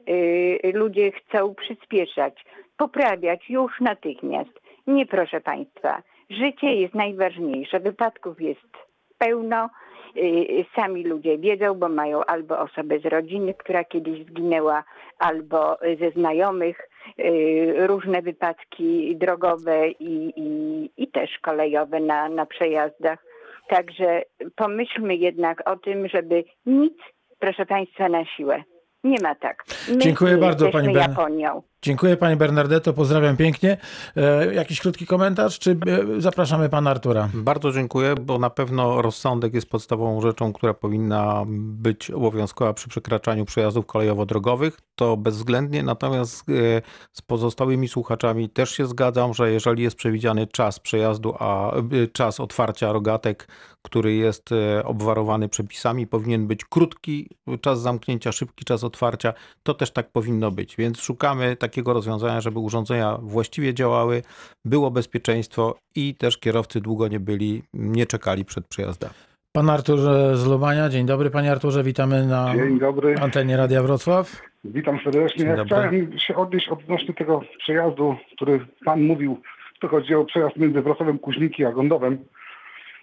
ludzie 0.73 1.11
chcą 1.11 1.55
przyspieszać, 1.55 2.45
poprawiać 2.77 3.49
już 3.49 3.71
natychmiast, 3.81 4.51
nie 4.87 5.05
proszę 5.05 5.41
Państwa. 5.41 6.01
Życie 6.29 6.73
jest 6.73 6.95
najważniejsze, 6.95 7.79
wypadków 7.79 8.41
jest 8.41 8.69
pełno. 9.17 9.69
Y, 10.17 10.65
Sami 10.75 11.03
ludzie 11.03 11.37
wiedzą, 11.37 11.73
bo 11.73 11.89
mają 11.89 12.25
albo 12.25 12.59
osobę 12.59 12.99
z 12.99 13.05
rodziny, 13.05 13.53
która 13.53 13.83
kiedyś 13.83 14.25
zginęła, 14.25 14.83
albo 15.19 15.77
ze 15.99 16.11
znajomych 16.11 16.89
y, 17.19 17.87
różne 17.87 18.21
wypadki 18.21 19.15
drogowe 19.15 19.89
i, 19.89 20.33
i, 20.35 20.89
i 20.97 21.07
też 21.07 21.29
kolejowe 21.41 21.99
na, 21.99 22.29
na 22.29 22.45
przejazdach. 22.45 23.25
Także 23.69 24.21
pomyślmy 24.55 25.15
jednak 25.15 25.69
o 25.69 25.75
tym, 25.75 26.07
żeby 26.07 26.43
nic, 26.65 26.93
proszę 27.39 27.65
Państwa, 27.65 28.09
na 28.09 28.25
siłę. 28.25 28.63
Nie 29.03 29.17
ma 29.23 29.35
tak. 29.35 29.63
My 29.89 29.97
Dziękuję 29.97 30.37
bardzo, 30.37 30.71
pani 30.71 30.93
Japonią. 30.93 31.61
Dziękuję 31.81 32.17
pani 32.17 32.35
Bernardetto, 32.35 32.93
pozdrawiam 32.93 33.37
pięknie. 33.37 33.77
E, 34.15 34.53
jakiś 34.53 34.81
krótki 34.81 35.05
komentarz, 35.05 35.59
czy 35.59 35.71
e, 35.71 36.21
zapraszamy 36.21 36.69
pana 36.69 36.91
Artura? 36.91 37.29
Bardzo 37.33 37.71
dziękuję, 37.71 38.15
bo 38.21 38.39
na 38.39 38.49
pewno 38.49 39.01
rozsądek 39.01 39.53
jest 39.53 39.69
podstawową 39.69 40.21
rzeczą, 40.21 40.53
która 40.53 40.73
powinna 40.73 41.43
być 41.47 42.11
obowiązkowa 42.11 42.73
przy 42.73 42.89
przekraczaniu 42.89 43.45
przejazdów 43.45 43.85
kolejowo-drogowych. 43.85 44.79
To 44.95 45.17
bezwzględnie, 45.17 45.83
natomiast 45.83 46.49
e, 46.49 46.81
z 47.13 47.21
pozostałymi 47.21 47.87
słuchaczami 47.87 48.49
też 48.49 48.71
się 48.71 48.85
zgadzam, 48.85 49.33
że 49.33 49.51
jeżeli 49.51 49.83
jest 49.83 49.95
przewidziany 49.95 50.47
czas 50.47 50.79
przejazdu, 50.79 51.35
a 51.39 51.75
e, 51.75 51.81
czas 52.13 52.39
otwarcia 52.39 52.91
rogatek, 52.91 53.47
który 53.81 54.13
jest 54.13 54.51
e, 54.51 54.83
obwarowany 54.83 55.49
przepisami, 55.49 56.07
powinien 56.07 56.47
być 56.47 56.65
krótki 56.65 57.29
czas 57.61 57.81
zamknięcia, 57.81 58.31
szybki 58.31 58.65
czas 58.65 58.83
otwarcia, 58.83 59.33
to 59.63 59.73
też 59.73 59.91
tak 59.91 60.11
powinno 60.11 60.51
być. 60.51 60.75
Więc 60.75 60.99
szukamy 60.99 61.55
takiego 61.69 61.93
rozwiązania, 61.93 62.41
żeby 62.41 62.59
urządzenia 62.59 63.17
właściwie 63.21 63.73
działały, 63.73 64.21
było 64.65 64.91
bezpieczeństwo 64.91 65.75
i 65.95 66.15
też 66.15 66.37
kierowcy 66.37 66.81
długo 66.81 67.07
nie 67.07 67.19
byli, 67.19 67.63
nie 67.73 68.05
czekali 68.05 68.45
przed 68.45 68.67
przejazdami. 68.67 69.13
Pan 69.51 69.69
Artur 69.69 69.99
z 70.33 70.45
Lubania. 70.47 70.89
Dzień 70.89 71.05
dobry 71.05 71.29
panie 71.29 71.51
Arturze, 71.51 71.83
witamy 71.83 72.25
na 72.25 72.55
Dzień 72.55 72.79
dobry, 72.79 73.15
antenie 73.21 73.57
Radia 73.57 73.83
Wrocław. 73.83 74.41
witam 74.63 74.99
serdecznie. 75.03 75.45
Ja 75.45 75.65
chciałem 75.65 76.19
się 76.19 76.35
odnieść 76.35 76.69
odnośnie 76.69 77.13
tego 77.13 77.41
przejazdu, 77.59 78.15
który 78.35 78.65
Pan 78.85 79.01
mówił. 79.01 79.41
To 79.81 79.87
chodzi 79.87 80.15
o 80.15 80.25
przejazd 80.25 80.57
między 80.57 80.81
Wrocławem 80.81 81.19
Kuźniki 81.19 81.65
a 81.65 81.71
Gondowem. 81.71 82.17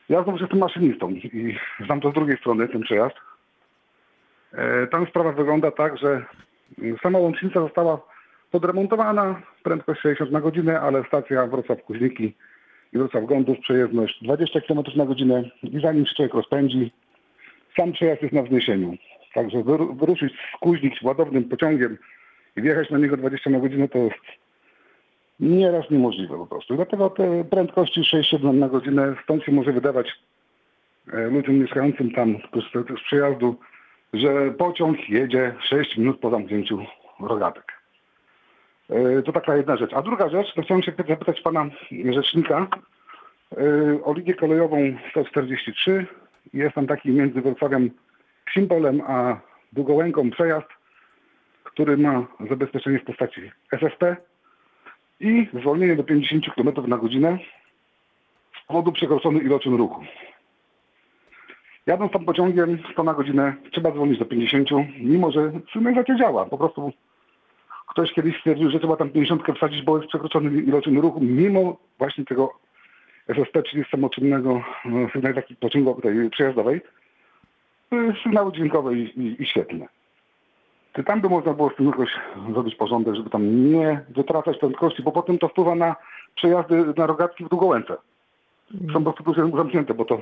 Ja 0.09 0.23
znowu 0.23 0.39
jestem 0.39 0.59
maszynistą 0.59 1.11
i 1.11 1.57
znam 1.85 2.01
to 2.01 2.11
z 2.11 2.14
drugiej 2.14 2.37
strony, 2.39 2.69
ten 2.69 2.83
przejazd. 2.83 3.14
E, 4.53 4.87
Tam 4.87 5.07
sprawa 5.07 5.33
wygląda 5.33 5.71
tak, 5.71 5.99
że 5.99 6.25
sama 7.03 7.19
łącznica 7.19 7.61
została 7.61 8.01
podremontowana, 8.61 9.43
prędkość 9.63 10.01
60 10.01 10.31
na 10.31 10.41
godzinę, 10.41 10.81
ale 10.81 11.05
stacja 11.05 11.47
Wrocław 11.47 11.83
Kuźniki 11.83 12.35
i 12.93 12.99
Wrocław 12.99 13.25
Gondów 13.25 13.59
przejezdność 13.59 14.25
20 14.25 14.61
km 14.61 14.81
na 14.97 15.07
godzinę 15.07 15.51
i 15.63 15.81
zanim 15.81 16.07
się 16.07 16.15
człowiek 16.15 16.35
rozpędzi, 16.35 16.93
sam 17.77 17.93
przejazd 17.93 18.23
jest 18.23 18.35
na 18.35 18.43
wzniesieniu. 18.43 18.95
Także 19.35 19.59
wyru- 19.59 19.97
wyruszyć 19.97 20.33
z 20.33 20.59
Kuźnik 20.61 20.95
ładownym 21.03 21.45
pociągiem 21.45 21.99
i 22.57 22.63
wjechać 22.63 22.91
na 22.91 22.99
niego 22.99 23.17
20 23.17 23.51
na 23.51 23.61
godzinę 23.61 23.89
to 23.89 23.99
jest 23.99 24.25
nieraz 25.41 25.91
niemożliwe 25.91 26.37
po 26.37 26.47
prostu. 26.47 26.77
Dlatego 26.77 27.11
te 27.11 27.45
prędkości 27.45 28.01
6-7 28.01 28.55
na 28.55 28.69
godzinę, 28.69 29.15
stąd 29.25 29.45
się 29.45 29.53
może 29.53 29.73
wydawać 29.73 30.07
e, 31.13 31.27
ludziom 31.27 31.55
mieszkającym 31.59 32.11
tam 32.11 32.37
z 32.97 33.03
przejazdu, 33.05 33.57
że 34.13 34.51
pociąg 34.51 35.09
jedzie 35.09 35.55
6 35.61 35.97
minut 35.97 36.21
po 36.21 36.31
zamknięciu 36.31 36.79
rogatek. 37.21 37.76
E, 38.91 39.22
To 39.22 39.32
taka 39.32 39.57
jedna 39.57 39.76
rzecz. 39.76 39.93
A 39.95 40.03
druga 40.03 40.28
rzecz, 40.28 40.55
to 40.55 40.62
chciałem 40.62 40.82
się 40.82 40.93
zapytać 41.09 41.41
pana 41.41 41.66
rzecznika 42.11 42.66
e, 43.53 44.05
o 44.05 44.12
linię 44.14 44.34
kolejową 44.34 44.76
143. 45.11 46.07
Jest 46.55 46.74
tam 46.74 46.87
taki 46.87 47.11
między 47.11 47.41
Wrocławiem 47.41 47.91
Ksimpolem 48.45 49.03
a 49.07 49.41
Długołęką 49.72 50.30
przejazd, 50.30 50.68
który 51.64 51.97
ma 51.97 52.26
zabezpieczenie 52.49 52.99
w 52.99 53.05
postaci 53.05 53.51
SSP 53.72 54.16
i 55.20 55.49
zwolnienie 55.61 55.97
do 55.97 56.05
50 56.05 56.45
km 56.55 56.89
na 56.89 56.99
godzinę 56.99 57.39
z 58.62 58.66
powodu 58.66 58.93
przekroczonej 58.93 59.43
ilości 59.45 59.70
ruchu. 59.70 60.05
Jadąc 61.87 62.12
tam 62.12 62.24
pociągiem 62.24 62.78
100 62.93 63.03
na 63.03 63.14
godzinę 63.14 63.55
trzeba 63.72 63.91
zwolnić 63.91 64.18
do 64.18 64.24
50, 64.24 64.68
mimo 64.99 65.32
że 65.32 65.53
sygnalizacja 65.72 66.18
działa. 66.18 66.47
Po 66.47 66.59
prostu 66.59 66.93
ktoś 67.97 68.13
kiedyś 68.13 68.39
stwierdził, 68.39 68.71
że 68.71 68.79
trzeba 68.79 68.97
tam 68.97 69.11
50 69.11 69.43
wsadzić, 69.57 69.83
bo 69.83 69.97
jest 69.97 70.09
przekroczony 70.09 70.63
ilością 70.63 71.01
ruchu, 71.01 71.21
mimo 71.21 71.77
właśnie 71.99 72.25
tego 72.25 72.53
SSP, 73.29 73.63
czyli 73.63 73.85
samoczynnego 73.91 74.63
sygnalizacji 75.13 75.57
pociągowej, 75.57 76.03
tej 76.03 76.31
przejazdowej, 76.31 76.81
sygnały 78.23 78.53
dźwiękowe 78.53 78.95
i, 78.95 79.21
i, 79.21 79.43
i 79.43 79.47
świetlne. 79.47 79.89
Czy 80.93 81.05
tam 81.05 81.21
by 81.21 81.29
można 81.29 81.53
było 81.53 81.71
z 81.71 81.77
tym 81.77 81.87
jakoś 81.87 82.11
zrobić 82.53 82.75
porządek, 82.75 83.15
żeby 83.15 83.31
tam 83.31 83.73
nie 83.73 84.01
wytracać 84.09 84.59
prędkości, 84.59 85.03
bo 85.03 85.13
potem 85.13 85.39
to 85.39 85.49
wpływa 85.49 85.75
na 85.75 85.97
przejazdy 86.35 86.85
na 86.97 87.07
rogatki 87.07 87.45
w 87.45 87.49
Długołęce. 87.49 87.97
Są 88.93 89.05
po 89.05 89.13
prostu 89.13 89.57
zamknięte, 89.57 89.95
bo 89.95 90.05
to 90.05 90.21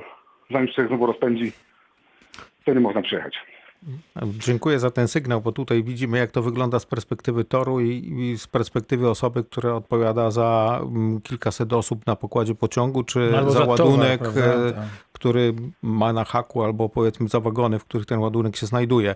zanim 0.51 0.67
się 0.67 0.87
znowu 0.87 1.05
rozpędzi, 1.05 1.51
nie 2.67 2.79
można 2.79 3.01
przejechać. 3.01 3.54
Dziękuję 4.39 4.79
za 4.79 4.91
ten 4.91 5.07
sygnał, 5.07 5.41
bo 5.41 5.51
tutaj 5.51 5.83
widzimy, 5.83 6.17
jak 6.17 6.31
to 6.31 6.41
wygląda 6.41 6.79
z 6.79 6.85
perspektywy 6.85 7.43
toru 7.43 7.81
i, 7.81 8.35
z 8.37 8.47
perspektywy 8.47 9.09
osoby, 9.09 9.43
która 9.43 9.73
odpowiada 9.73 10.31
za 10.31 10.79
mm, 10.81 11.21
kilkaset 11.21 11.73
osób 11.73 12.05
na 12.05 12.15
pokładzie 12.15 12.55
pociągu, 12.55 13.03
czy 13.03 13.37
Albo 13.37 13.51
za 13.51 13.59
za 13.59 13.65
towar, 13.65 13.81
ładunek, 13.81 14.21
e, 14.21 14.71
Tak. 14.73 14.83
który 15.11 15.53
ma 15.81 16.13
na 16.13 16.23
haku, 16.23 16.63
albo 16.63 16.89
powiedzmy 16.89 17.27
za 17.27 17.39
wagony, 17.39 17.79
w 17.79 17.85
których 17.85 18.05
ten 18.05 18.19
ładunek 18.19 18.55
się 18.55 18.65
znajduje. 18.65 19.15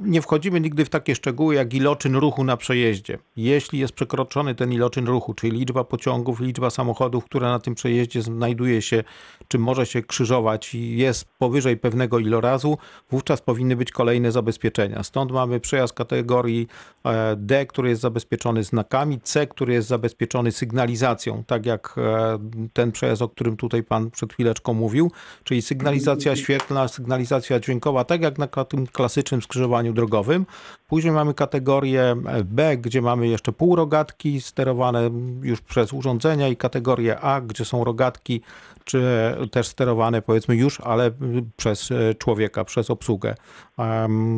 Nie 0.00 0.22
wchodzimy 0.22 0.60
nigdy 0.60 0.84
w 0.84 0.88
takie 0.88 1.14
szczegóły 1.14 1.54
jak 1.54 1.74
iloczyn 1.74 2.16
ruchu 2.16 2.44
na 2.44 2.56
przejeździe. 2.56 3.18
Jeśli 3.36 3.78
jest 3.78 3.92
przekroczony 3.92 4.54
ten 4.54 4.72
iloczyn 4.72 5.06
ruchu, 5.06 5.34
czyli 5.34 5.58
liczba 5.58 5.84
pociągów, 5.84 6.40
liczba 6.40 6.70
samochodów, 6.70 7.24
które 7.24 7.46
na 7.46 7.58
tym 7.58 7.74
przejeździe 7.74 8.22
znajduje 8.22 8.82
się, 8.82 9.04
czy 9.48 9.58
może 9.58 9.86
się 9.86 10.02
krzyżować 10.02 10.74
i 10.74 10.96
jest 10.96 11.24
powyżej 11.38 11.76
pewnego 11.76 12.18
ilorazu, 12.18 12.78
wówczas 13.10 13.40
powinny 13.40 13.76
być 13.76 13.90
kolejne 13.90 14.32
zabezpieczenia. 14.32 15.02
Stąd 15.02 15.32
mamy 15.32 15.60
przejazd 15.60 15.94
kategorii 15.94 16.68
e, 17.04 17.36
D, 17.36 17.66
który 17.66 17.88
jest 17.88 18.00
zabezpieczony 18.00 18.64
znakami, 18.64 19.20
C, 19.20 19.46
który 19.46 19.72
jest 19.72 19.88
zabezpieczony 19.88 20.52
sygnalizacją, 20.52 21.44
tak 21.44 21.66
jak 21.66 21.94
e, 21.98 22.38
ten 22.72 22.92
przejazd, 22.92 23.22
o 23.22 23.28
którym 23.28 23.56
tutaj 23.56 23.82
pan 23.82 24.10
przed 24.10 24.32
chwileczką 24.32 24.74
mówił, 24.74 25.10
czyli 25.44 25.62
sygnalizacja 25.62 26.36
świetlna, 26.36 26.88
sygnalizacja 26.88 27.60
dźwiękowa, 27.60 28.04
tak 28.04 28.22
jak 28.22 28.38
na 28.38 28.46
tym 28.46 28.86
klasycznym 28.86 29.35
skrzyżowaniu 29.42 29.92
drogowym. 29.92 30.46
Później 30.88 31.12
mamy 31.12 31.34
kategorię 31.34 32.16
B, 32.44 32.76
gdzie 32.76 33.02
mamy 33.02 33.28
jeszcze 33.28 33.52
półrogatki 33.52 34.40
sterowane 34.40 35.10
już 35.42 35.60
przez 35.60 35.92
urządzenia 35.92 36.48
i 36.48 36.56
kategorię 36.56 37.20
A, 37.20 37.40
gdzie 37.40 37.64
są 37.64 37.84
rogatki, 37.84 38.40
czy 38.84 39.02
też 39.50 39.66
sterowane 39.66 40.22
powiedzmy 40.22 40.56
już, 40.56 40.80
ale 40.80 41.10
przez 41.56 41.88
człowieka, 42.18 42.64
przez 42.64 42.90
obsługę 42.90 43.34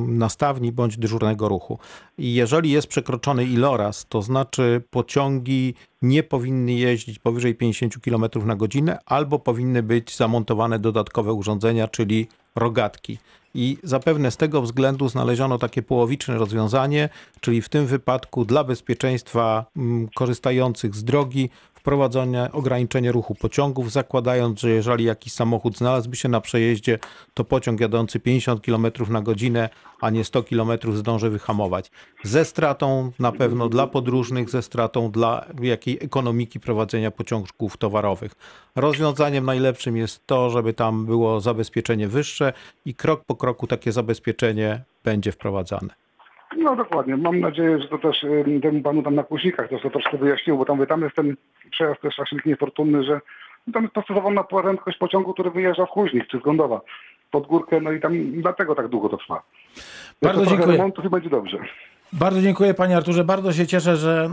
nastawni 0.06 0.72
bądź 0.72 0.98
dyżurnego 0.98 1.48
ruchu. 1.48 1.78
I 2.18 2.34
jeżeli 2.34 2.70
jest 2.70 2.86
przekroczony 2.86 3.44
iloraz, 3.44 4.06
to 4.08 4.22
znaczy 4.22 4.82
pociągi 4.90 5.74
nie 6.02 6.22
powinny 6.22 6.72
jeździć 6.72 7.18
powyżej 7.18 7.54
50 7.54 7.94
km 7.98 8.24
na 8.44 8.56
godzinę, 8.56 8.98
albo 9.06 9.38
powinny 9.38 9.82
być 9.82 10.16
zamontowane 10.16 10.78
dodatkowe 10.78 11.32
urządzenia, 11.32 11.88
czyli 11.88 12.28
rogatki. 12.54 13.18
I 13.58 13.78
zapewne 13.82 14.30
z 14.30 14.36
tego 14.36 14.62
względu 14.62 15.08
znaleziono 15.08 15.58
takie 15.58 15.82
połowiczne 15.82 16.38
rozwiązanie, 16.38 17.08
czyli 17.40 17.62
w 17.62 17.68
tym 17.68 17.86
wypadku 17.86 18.44
dla 18.44 18.64
bezpieczeństwa 18.64 19.64
mm, 19.76 20.08
korzystających 20.14 20.94
z 20.94 21.04
drogi 21.04 21.50
wprowadzone 21.78 22.52
ograniczenie 22.52 23.12
ruchu 23.12 23.34
pociągów, 23.34 23.92
zakładając, 23.92 24.60
że 24.60 24.70
jeżeli 24.70 25.04
jakiś 25.04 25.32
samochód 25.32 25.78
znalazłby 25.78 26.16
się 26.16 26.28
na 26.28 26.40
przejeździe, 26.40 26.98
to 27.34 27.44
pociąg 27.44 27.80
jadący 27.80 28.20
50 28.20 28.64
km 28.64 28.86
na 29.08 29.22
godzinę, 29.22 29.68
a 30.00 30.10
nie 30.10 30.24
100 30.24 30.42
km 30.42 30.70
zdąży 30.94 31.30
wyhamować. 31.30 31.90
Ze 32.24 32.44
stratą 32.44 33.12
na 33.18 33.32
pewno 33.32 33.68
dla 33.68 33.86
podróżnych, 33.86 34.50
ze 34.50 34.62
stratą 34.62 35.10
dla 35.10 35.46
jakiej 35.60 35.98
ekonomiki 36.00 36.60
prowadzenia 36.60 37.10
pociągów 37.10 37.76
towarowych. 37.76 38.32
Rozwiązaniem 38.76 39.44
najlepszym 39.44 39.96
jest 39.96 40.26
to, 40.26 40.50
żeby 40.50 40.74
tam 40.74 41.06
było 41.06 41.40
zabezpieczenie 41.40 42.08
wyższe 42.08 42.52
i 42.84 42.94
krok 42.94 43.24
po 43.24 43.36
kroku 43.36 43.66
takie 43.66 43.92
zabezpieczenie 43.92 44.82
będzie 45.04 45.32
wprowadzane. 45.32 46.07
No 46.56 46.76
dokładnie. 46.76 47.16
Mam 47.16 47.40
nadzieję, 47.40 47.78
że 47.78 47.88
to 47.88 47.98
też 47.98 48.26
temu 48.62 48.82
panu 48.82 49.02
tam 49.02 49.14
na 49.14 49.22
kuźnikach 49.22 49.68
to, 49.68 49.78
to 49.78 49.90
troszkę 49.90 50.18
wyjaśnił, 50.18 50.58
bo 50.58 50.64
tam, 50.64 50.86
tam 50.86 51.02
jest 51.02 51.16
ten 51.16 51.36
przejazd 51.70 52.00
też 52.00 52.20
aż 52.20 52.30
niefortunny, 52.46 53.04
że 53.04 53.20
tam 53.72 53.82
jest 53.82 53.94
dostosowana 53.94 54.44
prędkość 54.44 54.98
pociągu, 54.98 55.34
który 55.34 55.50
wyjeżdża 55.50 55.86
w 55.86 55.90
Kuźnik 55.90 56.26
czy 56.26 56.38
z 56.38 56.42
Gondowa 56.42 56.80
pod 57.30 57.46
górkę, 57.46 57.80
no 57.80 57.92
i 57.92 58.00
tam 58.00 58.12
dlatego 58.32 58.74
tak 58.74 58.88
długo 58.88 59.08
to 59.08 59.16
trwa. 59.16 59.42
Bardzo 60.22 60.46
dziękuję. 60.46 60.76
Remontu 60.76 61.02
i 61.02 61.08
będzie 61.08 61.30
dobrze. 61.30 61.58
Bardzo 62.12 62.42
dziękuję 62.42 62.74
panie 62.74 62.96
Arturze. 62.96 63.24
Bardzo 63.24 63.52
się 63.52 63.66
cieszę, 63.66 63.96
że, 63.96 64.30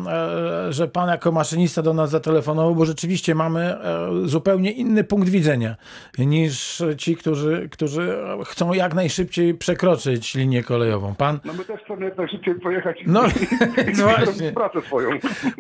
e, 0.67 0.73
że 0.73 0.87
pan 0.87 1.09
jako 1.09 1.31
maszynista 1.31 1.81
do 1.81 1.93
nas 1.93 2.09
zatelefonował, 2.09 2.75
bo 2.75 2.85
rzeczywiście 2.85 3.35
mamy 3.35 3.61
e, 3.61 4.09
zupełnie 4.25 4.71
inny 4.71 5.03
punkt 5.03 5.29
widzenia 5.29 5.75
niż 6.17 6.83
ci, 6.97 7.15
którzy, 7.15 7.69
którzy 7.71 8.17
chcą 8.45 8.73
jak 8.73 8.93
najszybciej 8.93 9.53
przekroczyć 9.53 10.35
linię 10.35 10.63
kolejową. 10.63 11.15
Pan... 11.15 11.39
No 11.45 11.53
my 11.53 11.65
też 11.65 11.81
chcemy 11.81 12.05
jak 12.05 12.17
najszybciej 12.17 12.55
pojechać 12.55 12.97
no, 13.07 13.21
i, 13.27 13.89
i 13.91 13.95
właśnie. 13.95 14.51
pracę 14.51 14.81
swoją. 14.81 15.09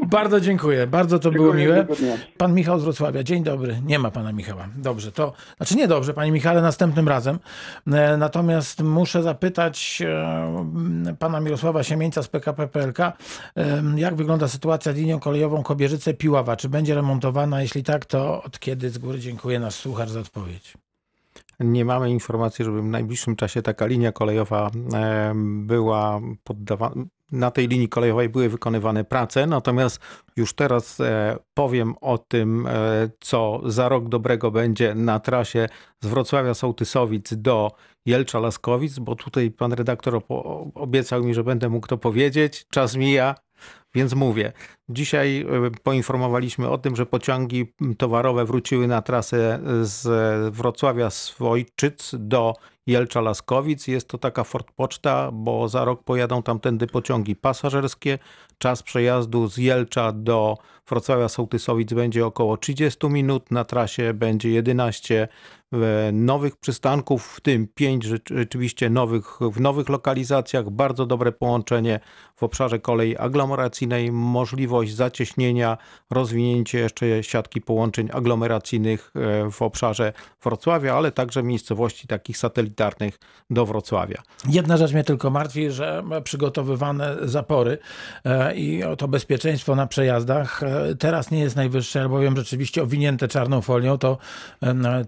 Bardzo 0.07 0.41
dziękuję. 0.41 0.87
Bardzo 0.87 1.19
to 1.19 1.31
dziękuję, 1.31 1.53
było 1.53 1.53
miłe. 1.53 1.87
Pan 2.37 2.53
Michał 2.53 2.79
z 2.79 2.83
Wrocławia. 2.83 3.23
Dzień 3.23 3.43
dobry. 3.43 3.75
Nie 3.85 3.99
ma 3.99 4.11
pana 4.11 4.31
Michała. 4.31 4.67
Dobrze, 4.77 5.11
to 5.11 5.33
znaczy 5.57 5.75
nie 5.75 5.87
dobrze, 5.87 6.13
panie 6.13 6.31
Michale, 6.31 6.61
następnym 6.61 7.07
razem. 7.07 7.39
E, 7.87 8.17
natomiast 8.17 8.83
muszę 8.83 9.23
zapytać 9.23 10.03
pana 11.19 11.39
Mirosława 11.39 11.83
Siemienia, 11.83 12.04
kamieńca 12.05 12.23
z 12.23 12.27
PKP 12.27 12.67
PLK. 12.67 12.97
Jak 13.95 14.15
wygląda 14.15 14.47
sytuacja 14.47 14.93
z 14.93 14.95
linią 14.95 15.19
kolejową 15.19 15.63
Kobierzyce-Piława? 15.63 16.57
Czy 16.57 16.69
będzie 16.69 16.95
remontowana? 16.95 17.61
Jeśli 17.61 17.83
tak, 17.83 18.05
to 18.05 18.43
od 18.43 18.59
kiedy? 18.59 18.89
Z 18.89 18.97
góry 18.97 19.19
dziękuję 19.19 19.59
nasz 19.59 19.75
słuchacz 19.75 20.09
za 20.09 20.19
odpowiedź. 20.19 20.84
Nie 21.59 21.85
mamy 21.85 22.11
informacji, 22.11 22.65
żeby 22.65 22.81
w 22.81 22.85
najbliższym 22.85 23.35
czasie 23.35 23.61
taka 23.61 23.85
linia 23.85 24.11
kolejowa 24.11 24.71
była 25.43 26.21
poddawana. 26.43 27.05
Na 27.31 27.51
tej 27.51 27.67
linii 27.67 27.89
kolejowej 27.89 28.29
były 28.29 28.49
wykonywane 28.49 29.03
prace, 29.03 29.47
natomiast 29.47 29.99
już 30.35 30.53
teraz 30.53 30.99
e, 30.99 31.37
powiem 31.53 31.95
o 32.01 32.17
tym, 32.17 32.67
e, 32.67 32.71
co 33.19 33.61
za 33.65 33.89
rok 33.89 34.09
dobrego 34.09 34.51
będzie 34.51 34.95
na 34.95 35.19
trasie 35.19 35.69
z 36.01 36.07
Wrocławia 36.07 36.53
Sołtysowic 36.53 37.33
do 37.33 37.71
Jelcza 38.05 38.39
Laskowic, 38.39 38.99
bo 38.99 39.15
tutaj 39.15 39.51
pan 39.51 39.73
redaktor 39.73 40.21
obiecał 40.75 41.23
mi, 41.23 41.33
że 41.33 41.43
będę 41.43 41.69
mógł 41.69 41.87
to 41.87 41.97
powiedzieć. 41.97 42.65
Czas 42.69 42.95
mija, 42.95 43.35
więc 43.95 44.13
mówię. 44.13 44.51
Dzisiaj 44.89 45.41
e, 45.41 45.71
poinformowaliśmy 45.83 46.69
o 46.69 46.77
tym, 46.77 46.95
że 46.95 47.05
pociągi 47.05 47.73
towarowe 47.97 48.45
wróciły 48.45 48.87
na 48.87 49.01
trasę 49.01 49.59
z 49.81 50.05
Wrocławia 50.55 51.09
Swojczyc 51.09 52.11
do 52.19 52.53
Jelcza 52.87 53.21
Laskowic. 53.21 53.87
Jest 53.87 54.07
to 54.07 54.17
taka 54.17 54.43
fortpoczta, 54.43 55.31
bo 55.31 55.69
za 55.69 55.85
rok 55.85 56.03
pojadą 56.03 56.43
tamtędy 56.43 56.87
pociągi 56.87 57.35
pasażerskie. 57.35 58.19
Czas 58.57 58.83
przejazdu 58.83 59.47
z 59.47 59.57
Jelcza 59.57 60.11
do 60.11 60.57
Wrocławia 60.87 61.29
Sołtysowic 61.29 61.93
będzie 61.93 62.25
około 62.25 62.57
30 62.57 63.07
minut. 63.09 63.51
Na 63.51 63.65
trasie 63.65 64.13
będzie 64.13 64.49
11 64.49 65.23
e, 65.23 65.27
nowych 66.13 66.57
przystanków, 66.57 67.35
w 67.37 67.41
tym 67.41 67.67
5 67.75 68.03
rzeczywiście 68.03 68.89
nowych 68.89 69.39
w 69.51 69.59
nowych 69.59 69.89
lokalizacjach. 69.89 70.69
Bardzo 70.69 71.05
dobre 71.05 71.31
połączenie 71.31 71.99
w 72.35 72.43
obszarze 72.43 72.79
kolei 72.79 73.17
aglomeracyjnej, 73.17 74.11
możliwość 74.11 74.93
zacieśnienia, 74.93 75.77
rozwinięcie 76.09 76.79
jeszcze 76.79 77.23
siatki 77.23 77.61
połączeń 77.61 78.09
aglomeracyjnych 78.13 79.11
e, 79.15 79.51
w 79.51 79.61
obszarze 79.61 80.13
Wrocławia, 80.43 80.95
ale 80.95 81.11
także 81.11 81.43
miejscowości 81.43 82.07
takich 82.07 82.37
satelitarnych 82.37 83.19
do 83.49 83.65
Wrocławia. 83.65 84.21
Jedna 84.49 84.77
rzecz 84.77 84.93
mnie 84.93 85.03
tylko 85.03 85.29
martwi, 85.29 85.71
że 85.71 86.03
przygotowywane 86.23 87.17
zapory 87.21 87.77
e, 88.25 88.55
i 88.55 88.83
to 88.97 89.07
bezpieczeństwo 89.07 89.75
na 89.75 89.87
przejazdach 89.87 90.61
teraz 90.99 91.31
nie 91.31 91.39
jest 91.39 91.55
najwyższe, 91.55 92.01
albowiem 92.01 92.37
rzeczywiście 92.37 92.83
owinięte 92.83 93.27
czarną 93.27 93.61
folią 93.61 93.97
to, 93.97 94.17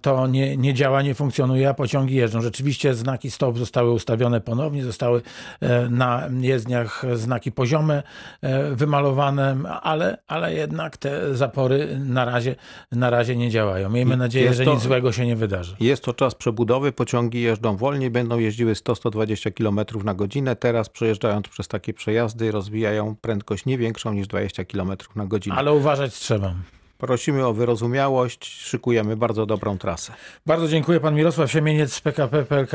to 0.02 0.28
nie, 0.28 0.57
nie 0.58 0.74
działa, 0.74 1.02
nie 1.02 1.14
funkcjonuje, 1.16 1.70
a 1.70 1.74
pociągi 1.74 2.16
jeżdżą. 2.16 2.42
Rzeczywiście 2.42 2.94
znaki 2.94 3.32
stop 3.32 3.58
zostały 3.58 3.92
ustawione 3.92 4.42
ponownie, 4.42 4.84
zostały 4.84 5.22
e, 5.62 5.90
na 5.90 6.30
jezdniach 6.42 7.04
znaki 7.14 7.52
poziome 7.52 8.04
e, 8.42 8.76
wymalowane, 8.76 9.58
ale, 9.82 10.18
ale 10.28 10.54
jednak 10.54 10.98
te 10.98 11.36
zapory 11.36 12.00
na 12.00 12.26
razie, 12.26 12.56
na 12.92 13.10
razie 13.10 13.36
nie 13.36 13.50
działają. 13.50 13.90
Miejmy 13.90 14.18
nadzieję, 14.18 14.54
że 14.54 14.66
nic 14.66 14.82
złego 14.82 15.12
się 15.12 15.26
nie 15.26 15.36
wydarzy. 15.36 15.76
Jest 15.80 16.04
to 16.04 16.14
czas 16.14 16.36
przebudowy, 16.36 16.92
pociągi 16.92 17.42
jeżdżą 17.42 17.78
wolniej, 17.78 18.12
będą 18.12 18.40
jeździły 18.40 18.74
100-120 18.74 19.54
km 19.54 20.06
na 20.06 20.14
godzinę. 20.14 20.56
Teraz 20.56 20.90
przejeżdżając 20.90 21.48
przez 21.48 21.68
takie 21.68 21.94
przejazdy 21.94 22.52
rozwijają 22.52 23.16
prędkość 23.22 23.66
nie 23.66 23.78
większą 23.78 24.14
niż 24.14 24.28
20 24.28 24.66
km 24.66 24.92
na 25.16 25.26
godzinę. 25.26 25.56
Ale 25.56 25.74
uważać 25.74 26.14
trzeba. 26.14 26.54
Prosimy 26.98 27.46
o 27.46 27.54
wyrozumiałość, 27.54 28.46
szykujemy 28.46 29.18
bardzo 29.18 29.46
dobrą 29.46 29.78
trasę. 29.78 30.14
Bardzo 30.46 30.68
dziękuję. 30.68 31.00
Pan 31.00 31.16
Mirosław 31.16 31.52
Siemieniec 31.52 31.94
z 31.94 32.02
PKP 32.02 32.46
PLK. 32.46 32.72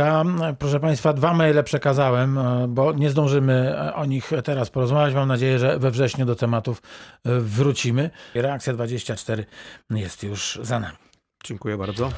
Proszę 0.58 0.80
Państwa, 0.80 1.12
dwa 1.12 1.34
maile 1.34 1.64
przekazałem, 1.64 2.38
bo 2.68 2.92
nie 2.92 3.10
zdążymy 3.10 3.74
o 3.94 4.04
nich 4.04 4.30
teraz 4.44 4.70
porozmawiać. 4.70 5.14
Mam 5.14 5.28
nadzieję, 5.28 5.58
że 5.58 5.78
we 5.78 5.90
wrześniu 5.90 6.26
do 6.26 6.36
tematów 6.36 6.82
wrócimy. 7.24 8.10
Reakcja 8.34 8.72
24 8.72 9.46
jest 9.90 10.22
już 10.22 10.58
za 10.62 10.80
nami. 10.80 10.96
Dziękuję 11.44 11.76
bardzo. 11.76 12.12